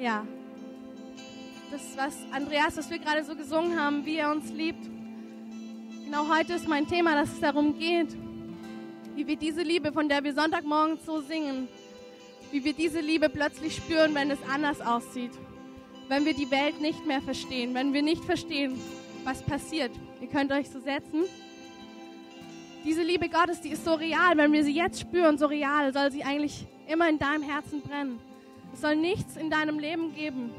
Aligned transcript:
Ja. 0.00 0.26
Das, 1.70 1.82
was 1.94 2.16
Andreas, 2.32 2.78
was 2.78 2.88
wir 2.88 2.98
gerade 2.98 3.22
so 3.22 3.36
gesungen 3.36 3.78
haben, 3.78 4.06
wie 4.06 4.16
er 4.16 4.32
uns 4.32 4.50
liebt. 4.50 4.88
Genau 6.06 6.26
heute 6.34 6.54
ist 6.54 6.66
mein 6.66 6.88
Thema, 6.88 7.14
dass 7.14 7.30
es 7.34 7.40
darum 7.40 7.78
geht, 7.78 8.16
wie 9.14 9.26
wir 9.26 9.36
diese 9.36 9.60
Liebe, 9.60 9.92
von 9.92 10.08
der 10.08 10.24
wir 10.24 10.32
Sonntagmorgen 10.32 10.96
so 11.04 11.20
singen, 11.20 11.68
wie 12.50 12.64
wir 12.64 12.72
diese 12.72 13.00
Liebe 13.00 13.28
plötzlich 13.28 13.76
spüren, 13.76 14.14
wenn 14.14 14.30
es 14.30 14.38
anders 14.50 14.80
aussieht. 14.80 15.32
Wenn 16.08 16.24
wir 16.24 16.32
die 16.32 16.50
Welt 16.50 16.80
nicht 16.80 17.06
mehr 17.06 17.20
verstehen, 17.20 17.74
wenn 17.74 17.92
wir 17.92 18.02
nicht 18.02 18.24
verstehen, 18.24 18.80
was 19.24 19.42
passiert. 19.42 19.92
Ihr 20.22 20.28
könnt 20.28 20.50
euch 20.50 20.70
so 20.70 20.80
setzen. 20.80 21.24
Diese 22.86 23.02
Liebe 23.02 23.28
Gottes, 23.28 23.60
die 23.60 23.68
ist 23.68 23.84
so 23.84 23.92
real. 23.92 24.38
Wenn 24.38 24.50
wir 24.52 24.64
sie 24.64 24.74
jetzt 24.74 24.98
spüren, 24.98 25.36
so 25.36 25.44
real, 25.44 25.92
soll 25.92 26.10
sie 26.10 26.24
eigentlich 26.24 26.66
immer 26.88 27.06
in 27.06 27.18
deinem 27.18 27.42
Herzen 27.42 27.82
brennen. 27.82 28.29
Es 28.72 28.80
soll 28.80 28.96
nichts 28.96 29.36
in 29.36 29.50
deinem 29.50 29.78
Leben 29.78 30.14
geben, 30.14 30.50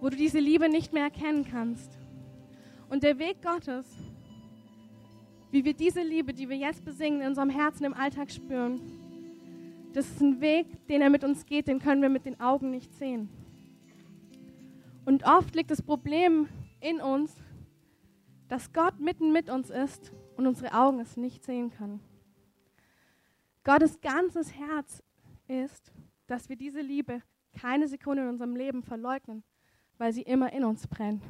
wo 0.00 0.08
du 0.08 0.16
diese 0.16 0.38
Liebe 0.38 0.68
nicht 0.68 0.92
mehr 0.92 1.04
erkennen 1.04 1.46
kannst. 1.50 1.98
Und 2.88 3.02
der 3.02 3.18
Weg 3.18 3.42
Gottes, 3.42 3.86
wie 5.50 5.64
wir 5.64 5.74
diese 5.74 6.02
Liebe, 6.02 6.34
die 6.34 6.48
wir 6.48 6.56
jetzt 6.56 6.84
besingen, 6.84 7.22
in 7.22 7.28
unserem 7.28 7.50
Herzen 7.50 7.84
im 7.84 7.94
Alltag 7.94 8.30
spüren, 8.30 8.80
das 9.92 10.06
ist 10.08 10.20
ein 10.20 10.40
Weg, 10.40 10.86
den 10.86 11.02
er 11.02 11.10
mit 11.10 11.24
uns 11.24 11.46
geht, 11.46 11.66
den 11.66 11.80
können 11.80 12.02
wir 12.02 12.08
mit 12.08 12.26
den 12.26 12.38
Augen 12.40 12.70
nicht 12.70 12.92
sehen. 12.94 13.28
Und 15.04 15.24
oft 15.24 15.54
liegt 15.54 15.70
das 15.70 15.82
Problem 15.82 16.48
in 16.80 17.00
uns, 17.00 17.34
dass 18.48 18.72
Gott 18.72 19.00
mitten 19.00 19.32
mit 19.32 19.48
uns 19.48 19.70
ist 19.70 20.12
und 20.36 20.46
unsere 20.46 20.74
Augen 20.74 21.00
es 21.00 21.16
nicht 21.16 21.44
sehen 21.44 21.70
können. 21.70 22.00
Gottes 23.64 24.00
ganzes 24.00 24.54
Herz 24.54 25.02
ist, 25.46 25.92
dass 26.28 26.48
wir 26.48 26.56
diese 26.56 26.80
Liebe 26.80 27.22
keine 27.60 27.88
Sekunde 27.88 28.22
in 28.22 28.28
unserem 28.28 28.54
Leben 28.54 28.82
verleugnen, 28.82 29.42
weil 29.96 30.12
sie 30.12 30.22
immer 30.22 30.52
in 30.52 30.64
uns 30.64 30.86
brennt. 30.86 31.24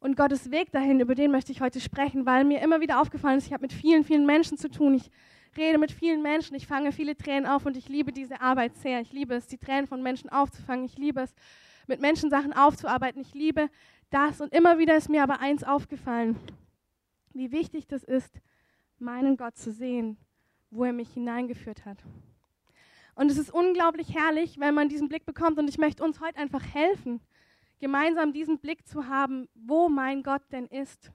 Und 0.00 0.16
Gottes 0.16 0.50
Weg 0.50 0.70
dahin, 0.70 1.00
über 1.00 1.14
den 1.14 1.32
möchte 1.32 1.50
ich 1.52 1.60
heute 1.60 1.80
sprechen, 1.80 2.24
weil 2.24 2.44
mir 2.44 2.62
immer 2.62 2.80
wieder 2.80 3.00
aufgefallen 3.00 3.38
ist, 3.38 3.46
ich 3.46 3.52
habe 3.52 3.62
mit 3.62 3.72
vielen, 3.72 4.04
vielen 4.04 4.26
Menschen 4.26 4.56
zu 4.56 4.70
tun. 4.70 4.94
Ich 4.94 5.10
rede 5.56 5.76
mit 5.76 5.90
vielen 5.90 6.22
Menschen, 6.22 6.54
ich 6.54 6.68
fange 6.68 6.92
viele 6.92 7.16
Tränen 7.16 7.46
auf 7.46 7.66
und 7.66 7.76
ich 7.76 7.88
liebe 7.88 8.12
diese 8.12 8.40
Arbeit 8.40 8.76
sehr. 8.76 9.00
Ich 9.00 9.12
liebe 9.12 9.34
es, 9.34 9.48
die 9.48 9.58
Tränen 9.58 9.88
von 9.88 10.02
Menschen 10.02 10.30
aufzufangen. 10.30 10.84
Ich 10.84 10.96
liebe 10.96 11.20
es, 11.20 11.34
mit 11.88 12.00
Menschen 12.00 12.30
Sachen 12.30 12.52
aufzuarbeiten. 12.52 13.20
Ich 13.20 13.34
liebe 13.34 13.68
das. 14.10 14.40
Und 14.40 14.54
immer 14.54 14.78
wieder 14.78 14.96
ist 14.96 15.08
mir 15.08 15.24
aber 15.24 15.40
eins 15.40 15.64
aufgefallen, 15.64 16.38
wie 17.32 17.50
wichtig 17.50 17.88
das 17.88 18.04
ist, 18.04 18.40
meinen 18.98 19.36
Gott 19.36 19.56
zu 19.56 19.72
sehen, 19.72 20.16
wo 20.70 20.84
er 20.84 20.92
mich 20.92 21.10
hineingeführt 21.12 21.84
hat. 21.84 21.98
Und 23.18 23.32
es 23.32 23.36
ist 23.36 23.50
unglaublich 23.52 24.14
herrlich, 24.14 24.60
wenn 24.60 24.74
man 24.74 24.88
diesen 24.88 25.08
Blick 25.08 25.26
bekommt. 25.26 25.58
Und 25.58 25.68
ich 25.68 25.76
möchte 25.76 26.04
uns 26.04 26.20
heute 26.20 26.38
einfach 26.38 26.62
helfen, 26.62 27.20
gemeinsam 27.80 28.32
diesen 28.32 28.60
Blick 28.60 28.86
zu 28.86 29.08
haben, 29.08 29.48
wo 29.56 29.88
mein 29.88 30.22
Gott 30.22 30.42
denn 30.52 30.66
ist, 30.66 31.10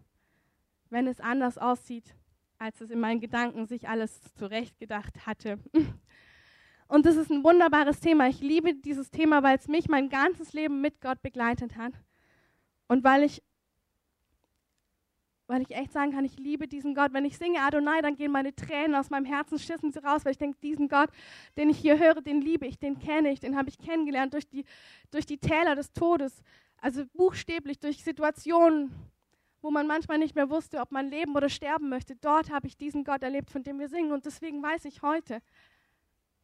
wenn 0.89 1.07
es 1.07 1.21
anders 1.21 1.57
aussieht, 1.57 2.13
als 2.57 2.81
es 2.81 2.89
in 2.89 2.99
meinen 2.99 3.21
Gedanken 3.21 3.67
sich 3.67 3.87
alles 3.87 4.33
zurechtgedacht 4.33 5.25
hatte. 5.25 5.59
Und 6.89 7.05
das 7.05 7.15
ist 7.15 7.31
ein 7.31 7.41
wunderbares 7.41 8.01
Thema. 8.01 8.27
Ich 8.27 8.41
liebe 8.41 8.73
dieses 8.73 9.09
Thema, 9.09 9.41
weil 9.41 9.57
es 9.57 9.69
mich 9.69 9.87
mein 9.87 10.09
ganzes 10.09 10.51
Leben 10.51 10.81
mit 10.81 10.99
Gott 10.99 11.21
begleitet 11.21 11.77
hat. 11.77 11.93
Und 12.89 13.05
weil 13.05 13.23
ich 13.23 13.41
weil 15.47 15.61
ich 15.61 15.75
echt 15.75 15.91
sagen 15.91 16.11
kann, 16.11 16.25
ich 16.25 16.37
liebe 16.37 16.67
diesen 16.67 16.95
Gott. 16.95 17.13
Wenn 17.13 17.25
ich 17.25 17.37
singe 17.37 17.59
Adonai, 17.61 18.01
dann 18.01 18.15
gehen 18.15 18.31
meine 18.31 18.55
Tränen 18.55 18.95
aus 18.95 19.09
meinem 19.09 19.25
Herzen, 19.25 19.59
schissen 19.59 19.91
sie 19.91 20.03
raus, 20.03 20.23
weil 20.25 20.31
ich 20.31 20.37
denke, 20.37 20.57
diesen 20.61 20.87
Gott, 20.87 21.09
den 21.57 21.69
ich 21.69 21.77
hier 21.77 21.99
höre, 21.99 22.21
den 22.21 22.41
liebe 22.41 22.65
ich, 22.65 22.79
den 22.79 22.99
kenne 22.99 23.31
ich, 23.31 23.39
den 23.39 23.57
habe 23.57 23.69
ich 23.69 23.77
kennengelernt 23.77 24.33
durch 24.33 24.47
die, 24.47 24.65
durch 25.11 25.25
die 25.25 25.37
Täler 25.37 25.75
des 25.75 25.91
Todes. 25.91 26.41
Also 26.77 27.03
buchstäblich 27.13 27.79
durch 27.79 28.03
Situationen, 28.03 28.91
wo 29.61 29.71
man 29.71 29.87
manchmal 29.87 30.17
nicht 30.17 30.35
mehr 30.35 30.49
wusste, 30.49 30.79
ob 30.79 30.91
man 30.91 31.09
leben 31.09 31.35
oder 31.35 31.49
sterben 31.49 31.89
möchte. 31.89 32.15
Dort 32.15 32.49
habe 32.49 32.67
ich 32.67 32.77
diesen 32.77 33.03
Gott 33.03 33.23
erlebt, 33.23 33.49
von 33.49 33.63
dem 33.63 33.79
wir 33.79 33.87
singen. 33.87 34.11
Und 34.11 34.25
deswegen 34.25 34.61
weiß 34.61 34.85
ich 34.85 35.01
heute, 35.01 35.41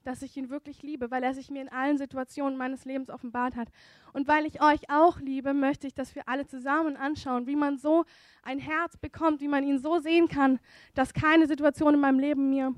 dass 0.04 0.22
ich 0.22 0.36
ihn 0.38 0.50
wirklich 0.50 0.82
liebe, 0.82 1.12
weil 1.12 1.24
er 1.24 1.34
sich 1.34 1.50
mir 1.50 1.62
in 1.62 1.70
allen 1.70 1.98
Situationen 1.98 2.58
meines 2.58 2.86
Lebens 2.86 3.10
offenbart 3.10 3.56
hat. 3.56 3.70
Und 4.14 4.28
weil 4.28 4.46
ich 4.46 4.62
euch 4.62 4.90
auch 4.90 5.20
liebe, 5.20 5.54
möchte 5.54 5.88
ich, 5.88 5.94
dass 5.94 6.16
wir 6.16 6.28
alle 6.28 6.48
zusammen 6.48 6.98
anschauen, 6.98 7.48
wie 7.48 7.56
man 7.56 7.78
so 7.78 8.06
ein 8.44 8.60
Herz 8.60 8.98
bekommt, 8.98 9.42
wie 9.42 9.48
man 9.48 9.64
ihn 9.64 9.80
so 9.80 10.00
sehen 10.00 10.28
kann, 10.28 10.60
dass 10.96 11.14
keine 11.14 11.48
Situation 11.48 11.94
in 11.94 12.00
meinem 12.00 12.20
Leben 12.20 12.50
mir, 12.50 12.74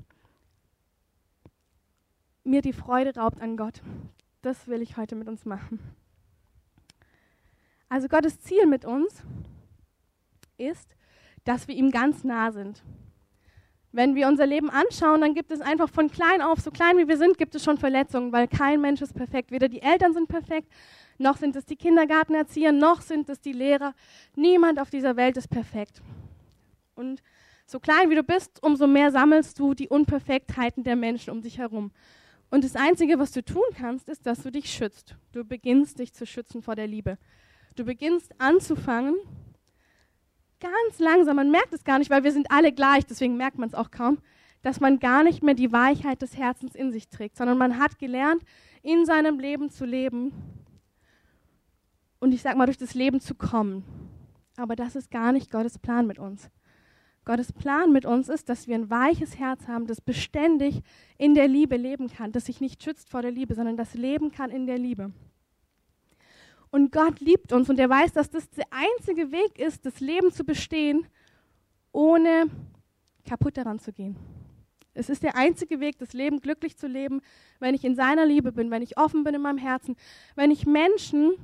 mir 2.44 2.62
die 2.62 2.72
Freude 2.72 3.14
raubt 3.14 3.40
an 3.40 3.56
Gott. 3.56 3.80
Das 4.42 4.66
will 4.66 4.82
ich 4.82 4.96
heute 4.96 5.14
mit 5.14 5.28
uns 5.28 5.44
machen. 5.44 5.78
Also 7.88 8.08
Gottes 8.08 8.40
Ziel 8.40 8.66
mit 8.66 8.84
uns 8.84 9.22
ist, 10.56 10.96
dass 11.44 11.68
wir 11.68 11.74
ihm 11.74 11.90
ganz 11.90 12.24
nah 12.24 12.50
sind. 12.50 12.82
Wenn 13.92 14.14
wir 14.14 14.26
unser 14.26 14.46
Leben 14.46 14.70
anschauen, 14.70 15.20
dann 15.20 15.34
gibt 15.34 15.52
es 15.52 15.60
einfach 15.60 15.88
von 15.88 16.10
klein 16.10 16.40
auf, 16.40 16.60
so 16.60 16.70
klein 16.70 16.96
wie 16.96 17.08
wir 17.08 17.18
sind, 17.18 17.36
gibt 17.36 17.54
es 17.54 17.62
schon 17.62 17.76
Verletzungen, 17.76 18.32
weil 18.32 18.48
kein 18.48 18.80
Mensch 18.80 19.02
ist 19.02 19.14
perfekt. 19.14 19.50
Weder 19.50 19.68
die 19.68 19.82
Eltern 19.82 20.14
sind 20.14 20.28
perfekt, 20.28 20.72
noch 21.18 21.36
sind 21.36 21.54
es 21.56 21.66
die 21.66 21.76
Kindergartenerzieher, 21.76 22.72
noch 22.72 23.02
sind 23.02 23.28
es 23.28 23.40
die 23.40 23.52
Lehrer. 23.52 23.94
Niemand 24.34 24.80
auf 24.80 24.88
dieser 24.88 25.16
Welt 25.16 25.36
ist 25.36 25.48
perfekt. 25.48 26.00
Und 26.94 27.22
so 27.66 27.80
klein 27.80 28.08
wie 28.08 28.14
du 28.14 28.22
bist, 28.22 28.62
umso 28.62 28.86
mehr 28.86 29.10
sammelst 29.10 29.58
du 29.58 29.74
die 29.74 29.88
Unperfektheiten 29.88 30.84
der 30.84 30.96
Menschen 30.96 31.30
um 31.30 31.42
dich 31.42 31.58
herum. 31.58 31.92
Und 32.50 32.64
das 32.64 32.76
Einzige, 32.76 33.18
was 33.18 33.32
du 33.32 33.42
tun 33.42 33.62
kannst, 33.78 34.08
ist, 34.08 34.26
dass 34.26 34.42
du 34.42 34.50
dich 34.50 34.70
schützt. 34.70 35.16
Du 35.32 35.44
beginnst 35.44 35.98
dich 35.98 36.12
zu 36.12 36.26
schützen 36.26 36.62
vor 36.62 36.76
der 36.76 36.86
Liebe. 36.86 37.18
Du 37.76 37.84
beginnst 37.84 38.38
anzufangen, 38.38 39.16
ganz 40.62 40.98
langsam, 40.98 41.36
man 41.36 41.50
merkt 41.50 41.72
es 41.72 41.84
gar 41.84 41.98
nicht, 41.98 42.10
weil 42.10 42.24
wir 42.24 42.32
sind 42.32 42.50
alle 42.50 42.72
gleich, 42.72 43.04
deswegen 43.04 43.36
merkt 43.36 43.58
man 43.58 43.68
es 43.68 43.74
auch 43.74 43.90
kaum, 43.90 44.18
dass 44.62 44.80
man 44.80 45.00
gar 45.00 45.24
nicht 45.24 45.42
mehr 45.42 45.54
die 45.54 45.72
Weichheit 45.72 46.22
des 46.22 46.36
Herzens 46.36 46.74
in 46.74 46.92
sich 46.92 47.08
trägt, 47.08 47.36
sondern 47.36 47.58
man 47.58 47.78
hat 47.78 47.98
gelernt, 47.98 48.42
in 48.82 49.04
seinem 49.04 49.38
Leben 49.40 49.70
zu 49.70 49.84
leben 49.84 50.32
und 52.20 52.32
ich 52.32 52.42
sage 52.42 52.56
mal, 52.56 52.66
durch 52.66 52.78
das 52.78 52.94
Leben 52.94 53.20
zu 53.20 53.34
kommen. 53.34 53.84
Aber 54.56 54.76
das 54.76 54.94
ist 54.94 55.10
gar 55.10 55.32
nicht 55.32 55.50
Gottes 55.50 55.78
Plan 55.78 56.06
mit 56.06 56.18
uns. 56.18 56.50
Gottes 57.24 57.52
Plan 57.52 57.92
mit 57.92 58.04
uns 58.04 58.28
ist, 58.28 58.48
dass 58.48 58.66
wir 58.66 58.74
ein 58.74 58.90
weiches 58.90 59.38
Herz 59.38 59.66
haben, 59.68 59.86
das 59.86 60.00
beständig 60.00 60.82
in 61.18 61.34
der 61.34 61.48
Liebe 61.48 61.76
leben 61.76 62.08
kann, 62.08 62.32
das 62.32 62.46
sich 62.46 62.60
nicht 62.60 62.82
schützt 62.82 63.10
vor 63.10 63.22
der 63.22 63.30
Liebe, 63.30 63.54
sondern 63.54 63.76
das 63.76 63.94
leben 63.94 64.30
kann 64.32 64.50
in 64.50 64.66
der 64.66 64.78
Liebe. 64.78 65.12
Und 66.72 66.90
Gott 66.90 67.20
liebt 67.20 67.52
uns 67.52 67.68
und 67.68 67.78
er 67.78 67.90
weiß, 67.90 68.14
dass 68.14 68.30
das 68.30 68.48
der 68.48 68.64
einzige 68.70 69.30
Weg 69.30 69.58
ist, 69.58 69.84
das 69.84 70.00
Leben 70.00 70.32
zu 70.32 70.42
bestehen, 70.42 71.06
ohne 71.92 72.46
kaputt 73.28 73.58
daran 73.58 73.78
zu 73.78 73.92
gehen. 73.92 74.16
Es 74.94 75.10
ist 75.10 75.22
der 75.22 75.36
einzige 75.36 75.80
Weg, 75.80 75.98
das 75.98 76.14
Leben 76.14 76.40
glücklich 76.40 76.78
zu 76.78 76.86
leben, 76.86 77.20
wenn 77.60 77.74
ich 77.74 77.84
in 77.84 77.94
seiner 77.94 78.24
Liebe 78.24 78.52
bin, 78.52 78.70
wenn 78.70 78.80
ich 78.80 78.96
offen 78.96 79.22
bin 79.22 79.34
in 79.34 79.42
meinem 79.42 79.58
Herzen, 79.58 79.96
wenn 80.34 80.50
ich 80.50 80.64
Menschen, 80.64 81.34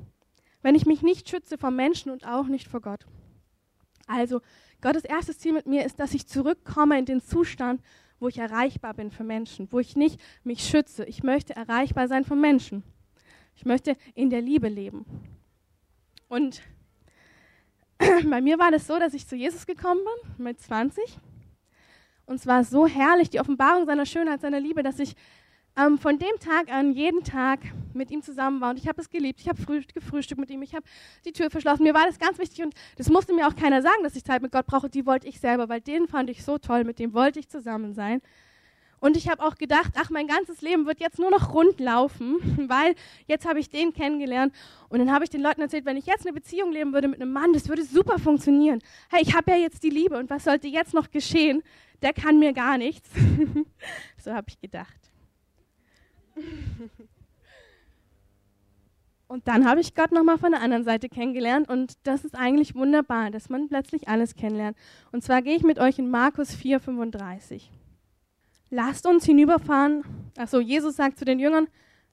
wenn 0.62 0.74
ich 0.74 0.86
mich 0.86 1.02
nicht 1.02 1.28
schütze 1.28 1.58
vor 1.58 1.70
Menschen 1.70 2.10
und 2.10 2.26
auch 2.26 2.46
nicht 2.46 2.66
vor 2.66 2.80
Gott. 2.80 3.06
Also, 4.06 4.40
Gottes 4.80 5.04
erstes 5.04 5.38
Ziel 5.38 5.52
mit 5.52 5.66
mir 5.66 5.84
ist, 5.84 6.00
dass 6.00 6.14
ich 6.14 6.26
zurückkomme 6.26 6.98
in 6.98 7.04
den 7.04 7.20
Zustand, 7.20 7.82
wo 8.18 8.28
ich 8.28 8.38
erreichbar 8.38 8.94
bin 8.94 9.10
für 9.10 9.24
Menschen, 9.24 9.68
wo 9.72 9.78
ich 9.78 9.94
nicht 9.94 10.18
mich 10.42 10.64
schütze. 10.64 11.04
Ich 11.04 11.22
möchte 11.22 11.54
erreichbar 11.54 12.08
sein 12.08 12.24
für 12.24 12.36
Menschen. 12.36 12.82
Ich 13.58 13.64
möchte 13.64 13.96
in 14.14 14.30
der 14.30 14.40
Liebe 14.40 14.68
leben. 14.68 15.04
Und 16.28 16.62
bei 17.98 18.40
mir 18.40 18.56
war 18.56 18.70
das 18.70 18.86
so, 18.86 19.00
dass 19.00 19.14
ich 19.14 19.26
zu 19.26 19.34
Jesus 19.34 19.66
gekommen 19.66 20.00
bin 20.04 20.44
mit 20.44 20.60
20. 20.60 21.02
Und 22.26 22.36
es 22.36 22.46
war 22.46 22.62
so 22.62 22.86
herrlich, 22.86 23.30
die 23.30 23.40
Offenbarung 23.40 23.84
seiner 23.84 24.06
Schönheit, 24.06 24.42
seiner 24.42 24.60
Liebe, 24.60 24.84
dass 24.84 25.00
ich 25.00 25.16
ähm, 25.76 25.98
von 25.98 26.20
dem 26.20 26.38
Tag 26.38 26.70
an 26.70 26.92
jeden 26.92 27.24
Tag 27.24 27.58
mit 27.94 28.12
ihm 28.12 28.22
zusammen 28.22 28.60
war. 28.60 28.70
Und 28.70 28.78
ich 28.78 28.86
habe 28.86 29.00
es 29.00 29.10
geliebt. 29.10 29.40
Ich 29.40 29.48
habe 29.48 29.60
früh, 29.60 29.82
gefrühstückt 29.92 30.40
mit 30.40 30.50
ihm. 30.50 30.62
Ich 30.62 30.76
habe 30.76 30.86
die 31.24 31.32
Tür 31.32 31.50
verschlossen. 31.50 31.82
Mir 31.82 31.94
war 31.94 32.06
das 32.06 32.20
ganz 32.20 32.38
wichtig. 32.38 32.64
Und 32.64 32.74
das 32.96 33.08
musste 33.08 33.34
mir 33.34 33.48
auch 33.48 33.56
keiner 33.56 33.82
sagen, 33.82 34.04
dass 34.04 34.14
ich 34.14 34.22
Zeit 34.22 34.40
mit 34.40 34.52
Gott 34.52 34.66
brauche. 34.66 34.88
Die 34.88 35.04
wollte 35.04 35.26
ich 35.26 35.40
selber, 35.40 35.68
weil 35.68 35.80
den 35.80 36.06
fand 36.06 36.30
ich 36.30 36.44
so 36.44 36.58
toll. 36.58 36.84
Mit 36.84 37.00
dem 37.00 37.12
wollte 37.12 37.40
ich 37.40 37.48
zusammen 37.48 37.92
sein. 37.92 38.22
Und 39.00 39.16
ich 39.16 39.28
habe 39.28 39.42
auch 39.42 39.54
gedacht, 39.56 39.92
ach, 39.96 40.10
mein 40.10 40.26
ganzes 40.26 40.60
Leben 40.60 40.86
wird 40.86 41.00
jetzt 41.00 41.18
nur 41.18 41.30
noch 41.30 41.54
rund 41.54 41.78
laufen, 41.80 42.36
weil 42.68 42.94
jetzt 43.26 43.46
habe 43.46 43.60
ich 43.60 43.70
den 43.70 43.92
kennengelernt. 43.92 44.54
Und 44.88 44.98
dann 44.98 45.12
habe 45.12 45.24
ich 45.24 45.30
den 45.30 45.42
Leuten 45.42 45.60
erzählt, 45.60 45.84
wenn 45.84 45.96
ich 45.96 46.06
jetzt 46.06 46.26
eine 46.26 46.32
Beziehung 46.32 46.72
leben 46.72 46.92
würde 46.92 47.08
mit 47.08 47.20
einem 47.20 47.32
Mann, 47.32 47.52
das 47.52 47.68
würde 47.68 47.84
super 47.84 48.18
funktionieren. 48.18 48.80
Hey, 49.10 49.22
ich 49.22 49.34
habe 49.34 49.50
ja 49.52 49.56
jetzt 49.56 49.82
die 49.82 49.90
Liebe 49.90 50.18
und 50.18 50.30
was 50.30 50.44
sollte 50.44 50.68
jetzt 50.68 50.94
noch 50.94 51.10
geschehen? 51.10 51.62
Der 52.02 52.12
kann 52.12 52.38
mir 52.38 52.52
gar 52.52 52.78
nichts. 52.78 53.08
so 54.18 54.32
habe 54.32 54.46
ich 54.48 54.60
gedacht. 54.60 55.10
Und 59.30 59.46
dann 59.46 59.68
habe 59.68 59.82
ich 59.82 59.94
Gott 59.94 60.10
nochmal 60.10 60.38
von 60.38 60.52
der 60.52 60.62
anderen 60.62 60.84
Seite 60.84 61.10
kennengelernt 61.10 61.68
und 61.68 61.98
das 62.04 62.24
ist 62.24 62.34
eigentlich 62.34 62.74
wunderbar, 62.74 63.30
dass 63.30 63.50
man 63.50 63.68
plötzlich 63.68 64.08
alles 64.08 64.34
kennenlernt. 64.34 64.74
Und 65.12 65.22
zwar 65.22 65.42
gehe 65.42 65.54
ich 65.54 65.62
mit 65.62 65.78
euch 65.78 65.98
in 65.98 66.08
Markus 66.08 66.54
4, 66.54 66.80
35 66.80 67.70
lasst 68.70 69.06
uns 69.06 69.24
hinüberfahren. 69.24 70.04
Achso, 70.36 70.60
Jesus 70.60 70.96
sagt 70.96 71.18
zu 71.18 71.24
den 71.24 71.38
Jüngern, 71.38 71.68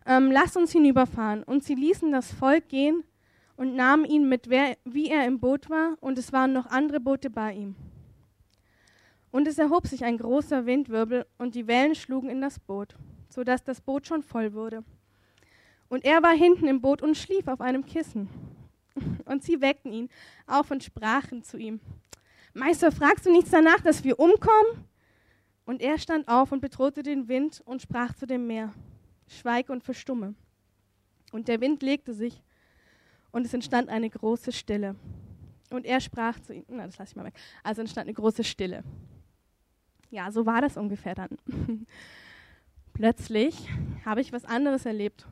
ähm, 0.06 0.32
lasst 0.32 0.58
uns 0.58 0.72
hinüberfahren. 0.72 1.44
Und 1.44 1.64
sie 1.64 1.76
ließen 1.76 2.12
das 2.12 2.32
Volk 2.32 2.70
gehen 2.70 3.04
und 3.56 3.76
nahmen 3.76 4.06
ihn 4.06 4.28
mit, 4.28 4.50
wer, 4.50 4.78
wie 4.84 5.10
er 5.10 5.26
im 5.26 5.40
Boot 5.40 5.70
war, 5.70 5.98
und 6.02 6.18
es 6.18 6.34
waren 6.34 6.54
noch 6.54 6.68
andere 6.68 7.00
Boote 7.00 7.30
bei 7.30 7.54
ihm. 7.54 7.76
Und 9.32 9.48
es 9.48 9.58
erhob 9.58 9.88
sich 9.88 10.04
ein 10.04 10.18
großer 10.18 10.66
Windwirbel, 10.66 11.26
und 11.38 11.56
die 11.56 11.68
Wellen 11.68 11.96
schlugen 11.96 12.30
in 12.30 12.42
das 12.42 12.60
Boot, 12.60 12.96
so 13.30 13.44
dass 13.44 13.64
das 13.64 13.82
Boot 13.82 14.08
schon 14.08 14.24
voll 14.24 14.54
wurde. 14.54 14.84
Und 15.88 16.04
er 16.04 16.24
war 16.24 16.34
hinten 16.34 16.68
im 16.68 16.82
Boot 16.82 17.02
und 17.02 17.16
schlief 17.16 17.48
auf 17.48 17.62
einem 17.62 17.86
Kissen. 17.86 18.30
Und 19.26 19.44
sie 19.44 19.60
weckten 19.60 19.92
ihn 19.92 20.10
auf 20.48 20.72
und 20.72 20.84
sprachen 20.84 21.44
zu 21.44 21.58
ihm, 21.58 21.82
Meister, 22.54 22.94
fragst 22.94 23.26
du 23.26 23.32
nichts 23.32 23.52
danach, 23.52 23.82
dass 23.82 24.06
wir 24.06 24.20
umkommen? 24.20 24.86
Und 25.66 25.82
er 25.82 25.98
stand 25.98 26.28
auf 26.28 26.52
und 26.52 26.62
bedrohte 26.62 27.04
den 27.04 27.28
Wind 27.28 27.62
und 27.66 27.82
sprach 27.82 28.14
zu 28.14 28.28
dem 28.28 28.48
Meer, 28.48 28.72
Schweig 29.28 29.70
und 29.70 29.84
verstumme. 29.84 30.36
Und 31.32 31.48
der 31.48 31.60
Wind 31.60 31.82
legte 31.82 32.14
sich 32.14 32.42
und 33.32 33.46
es 33.46 33.54
entstand 33.54 33.90
eine 33.90 34.10
große 34.10 34.52
Stille. 34.52 34.96
Und 35.72 35.86
er 35.86 36.00
sprach 36.00 36.40
zu 36.40 36.54
ihm, 36.54 36.64
na, 36.68 36.86
das 36.86 36.98
lasse 36.98 37.12
ich 37.12 37.16
mal 37.16 37.26
weg. 37.26 37.34
Also 37.64 37.82
entstand 37.82 38.08
eine 38.08 38.14
große 38.14 38.44
Stille. 38.44 38.84
Ja, 40.12 40.32
so 40.32 40.46
war 40.46 40.62
das 40.62 40.78
ungefähr 40.78 41.16
dann. 41.16 41.30
Plötzlich 42.94 43.68
habe 44.06 44.22
ich 44.22 44.32
was 44.32 44.46
anderes 44.46 44.86
erlebt. 44.86 45.28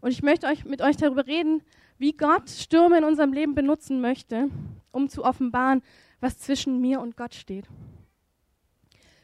Und 0.00 0.12
ich 0.12 0.22
möchte 0.22 0.46
euch, 0.46 0.64
mit 0.64 0.80
euch 0.80 0.96
darüber 0.96 1.26
reden, 1.26 1.62
wie 1.98 2.12
Gott 2.12 2.48
Stürme 2.48 2.98
in 2.98 3.04
unserem 3.04 3.32
Leben 3.32 3.54
benutzen 3.54 4.00
möchte, 4.00 4.48
um 4.90 5.08
zu 5.08 5.24
offenbaren, 5.24 5.82
was 6.20 6.38
zwischen 6.38 6.80
mir 6.80 7.00
und 7.00 7.16
Gott 7.16 7.34
steht. 7.34 7.68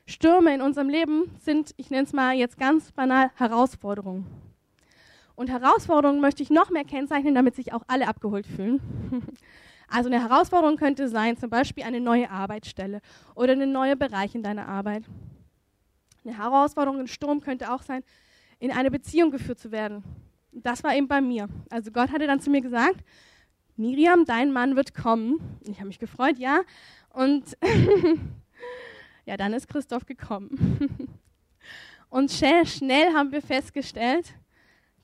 Stürme 0.08 0.54
in 0.54 0.62
unserem 0.62 0.88
Leben 0.88 1.30
sind, 1.38 1.74
ich 1.76 1.90
nenne 1.90 2.04
es 2.04 2.14
mal 2.14 2.34
jetzt 2.34 2.58
ganz 2.58 2.92
banal, 2.92 3.30
Herausforderungen. 3.36 4.26
Und 5.36 5.50
Herausforderungen 5.50 6.20
möchte 6.20 6.42
ich 6.42 6.48
noch 6.48 6.70
mehr 6.70 6.84
kennzeichnen, 6.84 7.34
damit 7.34 7.54
sich 7.54 7.74
auch 7.74 7.82
alle 7.86 8.08
abgeholt 8.08 8.46
fühlen. 8.46 8.80
Also 9.90 10.10
eine 10.10 10.22
Herausforderung 10.22 10.76
könnte 10.76 11.08
sein, 11.08 11.38
zum 11.38 11.48
Beispiel 11.48 11.82
eine 11.82 11.98
neue 11.98 12.30
Arbeitsstelle 12.30 13.00
oder 13.34 13.54
ein 13.54 13.72
neuer 13.72 13.96
Bereich 13.96 14.34
in 14.34 14.42
deiner 14.42 14.68
Arbeit. 14.68 15.04
Eine 16.26 16.36
Herausforderung, 16.36 17.00
ein 17.00 17.08
Sturm 17.08 17.40
könnte 17.40 17.72
auch 17.72 17.80
sein, 17.80 18.04
in 18.58 18.70
eine 18.70 18.90
Beziehung 18.90 19.30
geführt 19.30 19.58
zu 19.58 19.72
werden. 19.72 20.04
Das 20.52 20.84
war 20.84 20.94
eben 20.94 21.08
bei 21.08 21.22
mir. 21.22 21.48
Also 21.70 21.90
Gott 21.90 22.12
hatte 22.12 22.26
dann 22.26 22.38
zu 22.38 22.50
mir 22.50 22.60
gesagt, 22.60 23.02
Miriam, 23.78 24.26
dein 24.26 24.52
Mann 24.52 24.76
wird 24.76 24.92
kommen. 24.92 25.58
Ich 25.62 25.78
habe 25.78 25.86
mich 25.86 25.98
gefreut, 25.98 26.38
ja. 26.38 26.60
Und 27.08 27.56
ja, 29.28 29.36
dann 29.36 29.52
ist 29.52 29.68
Christoph 29.68 30.06
gekommen. 30.06 30.88
Und 32.08 32.32
schnell, 32.32 32.66
schnell 32.66 33.12
haben 33.12 33.30
wir 33.30 33.42
festgestellt, 33.42 34.32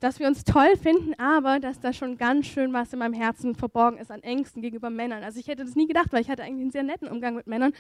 dass 0.00 0.18
wir 0.18 0.26
uns 0.26 0.44
toll 0.44 0.78
finden, 0.78 1.12
aber 1.20 1.60
dass 1.60 1.78
da 1.78 1.92
schon 1.92 2.16
ganz 2.16 2.46
schön 2.46 2.72
was 2.72 2.90
in 2.94 3.00
meinem 3.00 3.12
Herzen 3.12 3.54
verborgen 3.54 3.98
ist 3.98 4.10
an 4.10 4.22
Ängsten 4.22 4.62
gegenüber 4.62 4.88
Männern. 4.88 5.22
Also 5.22 5.38
ich 5.38 5.46
hätte 5.46 5.62
das 5.62 5.74
nie 5.74 5.86
gedacht, 5.86 6.10
weil 6.10 6.22
ich 6.22 6.30
hatte 6.30 6.42
eigentlich 6.42 6.62
einen 6.62 6.70
sehr 6.70 6.82
netten 6.84 7.06
Umgang 7.06 7.34
mit 7.34 7.46
Männern, 7.46 7.74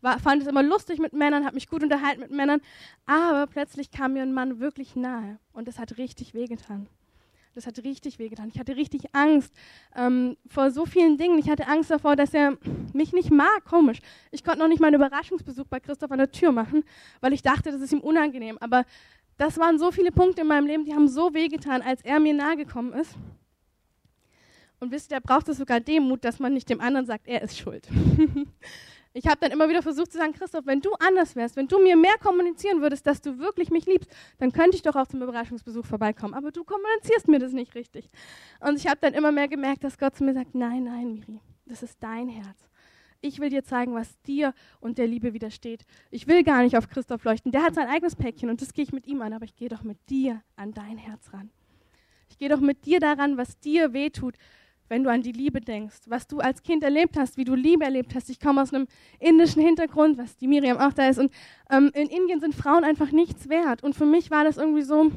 war, 0.00 0.18
fand 0.18 0.40
es 0.40 0.48
immer 0.48 0.62
lustig 0.62 0.98
mit 0.98 1.12
Männern, 1.12 1.44
habe 1.44 1.56
mich 1.56 1.68
gut 1.68 1.82
unterhalten 1.82 2.22
mit 2.22 2.30
Männern, 2.30 2.62
aber 3.04 3.46
plötzlich 3.46 3.90
kam 3.90 4.14
mir 4.14 4.22
ein 4.22 4.32
Mann 4.32 4.60
wirklich 4.60 4.96
nahe 4.96 5.38
und 5.52 5.68
das 5.68 5.78
hat 5.78 5.98
richtig 5.98 6.32
wehgetan. 6.32 6.88
Das 7.54 7.66
hat 7.66 7.78
richtig 7.84 8.18
wehgetan. 8.18 8.48
Ich 8.48 8.58
hatte 8.58 8.76
richtig 8.76 9.14
Angst 9.14 9.52
ähm, 9.94 10.36
vor 10.46 10.70
so 10.70 10.86
vielen 10.86 11.18
Dingen. 11.18 11.38
Ich 11.38 11.50
hatte 11.50 11.66
Angst 11.66 11.90
davor, 11.90 12.16
dass 12.16 12.32
er 12.32 12.56
mich 12.94 13.12
nicht 13.12 13.30
mag. 13.30 13.64
Komisch. 13.66 13.98
Ich 14.30 14.42
konnte 14.42 14.60
noch 14.60 14.68
nicht 14.68 14.80
mal 14.80 14.86
einen 14.86 14.96
Überraschungsbesuch 14.96 15.66
bei 15.66 15.78
Christoph 15.78 16.10
an 16.10 16.18
der 16.18 16.32
Tür 16.32 16.50
machen, 16.50 16.82
weil 17.20 17.34
ich 17.34 17.42
dachte, 17.42 17.70
das 17.70 17.82
ist 17.82 17.92
ihm 17.92 18.00
unangenehm. 18.00 18.56
Aber 18.58 18.84
das 19.36 19.58
waren 19.58 19.78
so 19.78 19.90
viele 19.90 20.12
Punkte 20.12 20.42
in 20.42 20.48
meinem 20.48 20.66
Leben, 20.66 20.84
die 20.84 20.94
haben 20.94 21.08
so 21.08 21.34
wehgetan, 21.34 21.82
als 21.82 22.00
er 22.02 22.20
mir 22.20 22.32
nahe 22.32 22.56
gekommen 22.56 22.92
ist. 22.94 23.16
Und 24.80 24.90
wisst 24.90 25.12
ihr, 25.12 25.20
da 25.20 25.26
braucht 25.26 25.48
es 25.48 25.58
sogar 25.58 25.80
Demut, 25.80 26.24
dass 26.24 26.40
man 26.40 26.54
nicht 26.54 26.70
dem 26.70 26.80
anderen 26.80 27.06
sagt, 27.06 27.28
er 27.28 27.42
ist 27.42 27.58
schuld. 27.58 27.86
ich 29.14 29.26
habe 29.26 29.38
dann 29.40 29.52
immer 29.52 29.68
wieder 29.68 29.82
versucht 29.82 30.12
zu 30.12 30.18
sagen, 30.18 30.32
Christoph, 30.32 30.66
wenn 30.66 30.80
du 30.80 30.92
anders 30.94 31.36
wärst, 31.36 31.56
wenn 31.56 31.68
du 31.68 31.78
mir 31.78 31.96
mehr 31.96 32.16
kommunizieren 32.18 32.80
würdest, 32.80 33.06
dass 33.06 33.20
du 33.20 33.38
wirklich 33.38 33.70
mich 33.70 33.86
liebst, 33.86 34.10
dann 34.38 34.52
könnte 34.52 34.76
ich 34.76 34.82
doch 34.82 34.96
auch 34.96 35.06
zum 35.06 35.22
Überraschungsbesuch 35.22 35.84
vorbeikommen. 35.84 36.34
Aber 36.34 36.50
du 36.50 36.64
kommunizierst 36.64 37.28
mir 37.28 37.38
das 37.38 37.52
nicht 37.52 37.74
richtig. 37.74 38.10
Und 38.60 38.76
ich 38.76 38.86
habe 38.86 38.98
dann 39.00 39.14
immer 39.14 39.32
mehr 39.32 39.48
gemerkt, 39.48 39.84
dass 39.84 39.98
Gott 39.98 40.16
zu 40.16 40.24
mir 40.24 40.34
sagt, 40.34 40.54
nein, 40.54 40.84
nein, 40.84 41.12
Miri, 41.12 41.40
das 41.66 41.82
ist 41.82 41.98
dein 42.00 42.28
Herz. 42.28 42.68
Ich 43.20 43.38
will 43.38 43.50
dir 43.50 43.62
zeigen, 43.62 43.94
was 43.94 44.20
dir 44.22 44.52
und 44.80 44.98
der 44.98 45.06
Liebe 45.06 45.32
widersteht. 45.32 45.84
Ich 46.10 46.26
will 46.26 46.42
gar 46.42 46.62
nicht 46.62 46.76
auf 46.76 46.88
Christoph 46.88 47.22
leuchten. 47.22 47.52
Der 47.52 47.62
hat 47.62 47.74
sein 47.74 47.88
eigenes 47.88 48.16
Päckchen 48.16 48.50
und 48.50 48.60
das 48.60 48.72
gehe 48.72 48.82
ich 48.82 48.92
mit 48.92 49.06
ihm 49.06 49.22
an, 49.22 49.32
aber 49.32 49.44
ich 49.44 49.54
gehe 49.54 49.68
doch 49.68 49.84
mit 49.84 49.98
dir 50.10 50.42
an 50.56 50.72
dein 50.72 50.98
Herz 50.98 51.32
ran. 51.32 51.50
Ich 52.28 52.38
gehe 52.38 52.48
doch 52.48 52.60
mit 52.60 52.84
dir 52.84 52.98
daran, 52.98 53.36
was 53.36 53.58
dir 53.60 53.92
wehtut, 53.92 54.36
wenn 54.88 55.04
du 55.04 55.10
an 55.10 55.22
die 55.22 55.32
Liebe 55.32 55.60
denkst, 55.60 56.00
was 56.06 56.26
du 56.26 56.38
als 56.40 56.62
Kind 56.62 56.82
erlebt 56.84 57.16
hast, 57.16 57.36
wie 57.36 57.44
du 57.44 57.54
Liebe 57.54 57.84
erlebt 57.84 58.14
hast. 58.14 58.28
Ich 58.30 58.40
komme 58.40 58.60
aus 58.60 58.72
einem 58.72 58.86
indischen 59.18 59.62
Hintergrund, 59.62 60.18
was 60.18 60.36
die 60.36 60.46
Miriam 60.46 60.78
auch 60.78 60.92
da 60.92 61.08
ist. 61.08 61.18
Und 61.18 61.32
ähm, 61.70 61.90
in 61.94 62.08
Indien 62.08 62.40
sind 62.40 62.54
Frauen 62.54 62.84
einfach 62.84 63.10
nichts 63.10 63.48
wert. 63.48 63.82
Und 63.82 63.94
für 63.94 64.06
mich 64.06 64.30
war 64.30 64.44
das 64.44 64.58
irgendwie 64.58 64.82
so, 64.82 65.10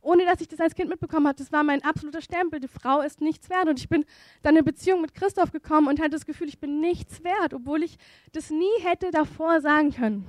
ohne 0.00 0.24
dass 0.24 0.40
ich 0.40 0.48
das 0.48 0.60
als 0.60 0.74
Kind 0.74 0.88
mitbekommen 0.88 1.26
habe. 1.26 1.36
Das 1.36 1.52
war 1.52 1.62
mein 1.62 1.84
absoluter 1.84 2.22
Stempel. 2.22 2.60
Die 2.60 2.68
Frau 2.68 3.00
ist 3.00 3.20
nichts 3.20 3.50
wert. 3.50 3.68
Und 3.68 3.78
ich 3.78 3.88
bin 3.88 4.04
dann 4.42 4.56
in 4.56 4.64
Beziehung 4.64 5.02
mit 5.02 5.14
Christoph 5.14 5.52
gekommen 5.52 5.88
und 5.88 6.00
hatte 6.00 6.10
das 6.10 6.26
Gefühl, 6.26 6.48
ich 6.48 6.60
bin 6.60 6.80
nichts 6.80 7.22
wert, 7.22 7.52
obwohl 7.52 7.82
ich 7.82 7.98
das 8.32 8.50
nie 8.50 8.82
hätte 8.82 9.10
davor 9.10 9.60
sagen 9.60 9.92
können. 9.92 10.24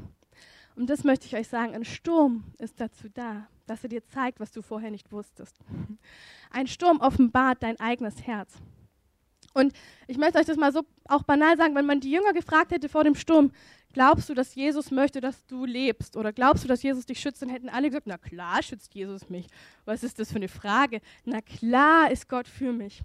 Und 0.76 0.90
das 0.90 1.04
möchte 1.04 1.26
ich 1.26 1.36
euch 1.36 1.48
sagen, 1.48 1.74
ein 1.74 1.86
Sturm 1.86 2.44
ist 2.60 2.80
dazu 2.80 3.08
da, 3.12 3.48
dass 3.70 3.84
er 3.84 3.90
dir 3.90 4.06
zeigt, 4.06 4.40
was 4.40 4.52
du 4.52 4.62
vorher 4.62 4.92
nicht 4.92 5.12
wusstest. 5.12 5.58
Ein 6.50 6.68
Sturm 6.68 7.00
offenbart 7.00 7.62
dein 7.62 7.80
eigenes 7.80 8.26
Herz. 8.26 8.54
Und 9.54 9.74
ich 10.08 10.18
möchte 10.18 10.38
euch 10.38 10.46
das 10.46 10.58
mal 10.58 10.72
so 10.72 10.84
auch 11.06 11.24
banal 11.24 11.58
sagen, 11.58 11.76
wenn 11.76 11.86
man 11.86 12.00
die 12.00 12.12
Jünger 12.12 12.34
gefragt 12.34 12.72
hätte 12.72 12.90
vor 12.90 13.04
dem 13.04 13.16
Sturm, 13.16 13.52
glaubst 13.92 14.30
du, 14.30 14.34
dass 14.34 14.54
Jesus 14.54 14.92
möchte, 14.92 15.20
dass 15.20 15.46
du 15.48 15.66
lebst? 15.66 16.16
Oder 16.16 16.32
glaubst 16.32 16.64
du, 16.64 16.68
dass 16.68 16.84
Jesus 16.84 17.06
dich 17.06 17.20
schützt? 17.20 17.42
Dann 17.42 17.50
hätten 17.50 17.70
alle 17.70 17.90
gesagt, 17.90 18.08
na 18.08 18.18
klar 18.18 18.62
schützt 18.62 18.94
Jesus 18.94 19.30
mich. 19.30 19.48
Was 19.86 20.04
ist 20.04 20.20
das 20.20 20.30
für 20.30 20.36
eine 20.36 20.48
Frage? 20.48 21.02
Na 21.26 21.42
klar 21.42 22.12
ist 22.12 22.30
Gott 22.30 22.48
für 22.48 22.72
mich. 22.72 23.02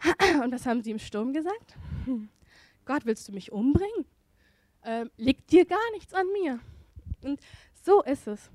Und 0.42 0.52
was 0.52 0.64
haben 0.64 0.82
sie 0.82 0.92
im 0.92 0.98
Sturm 0.98 1.32
gesagt? 1.32 1.74
Hm. 2.06 2.28
Gott, 2.86 3.04
willst 3.04 3.28
du 3.28 3.32
mich 3.32 3.52
umbringen? 3.52 4.06
Ähm, 4.84 5.10
liegt 5.18 5.52
dir 5.52 5.66
gar 5.66 5.90
nichts 5.92 6.14
an 6.14 6.26
mir. 6.32 6.58
Und 7.22 7.40
so 7.84 8.02
ist 8.02 8.26
es. 8.26 8.50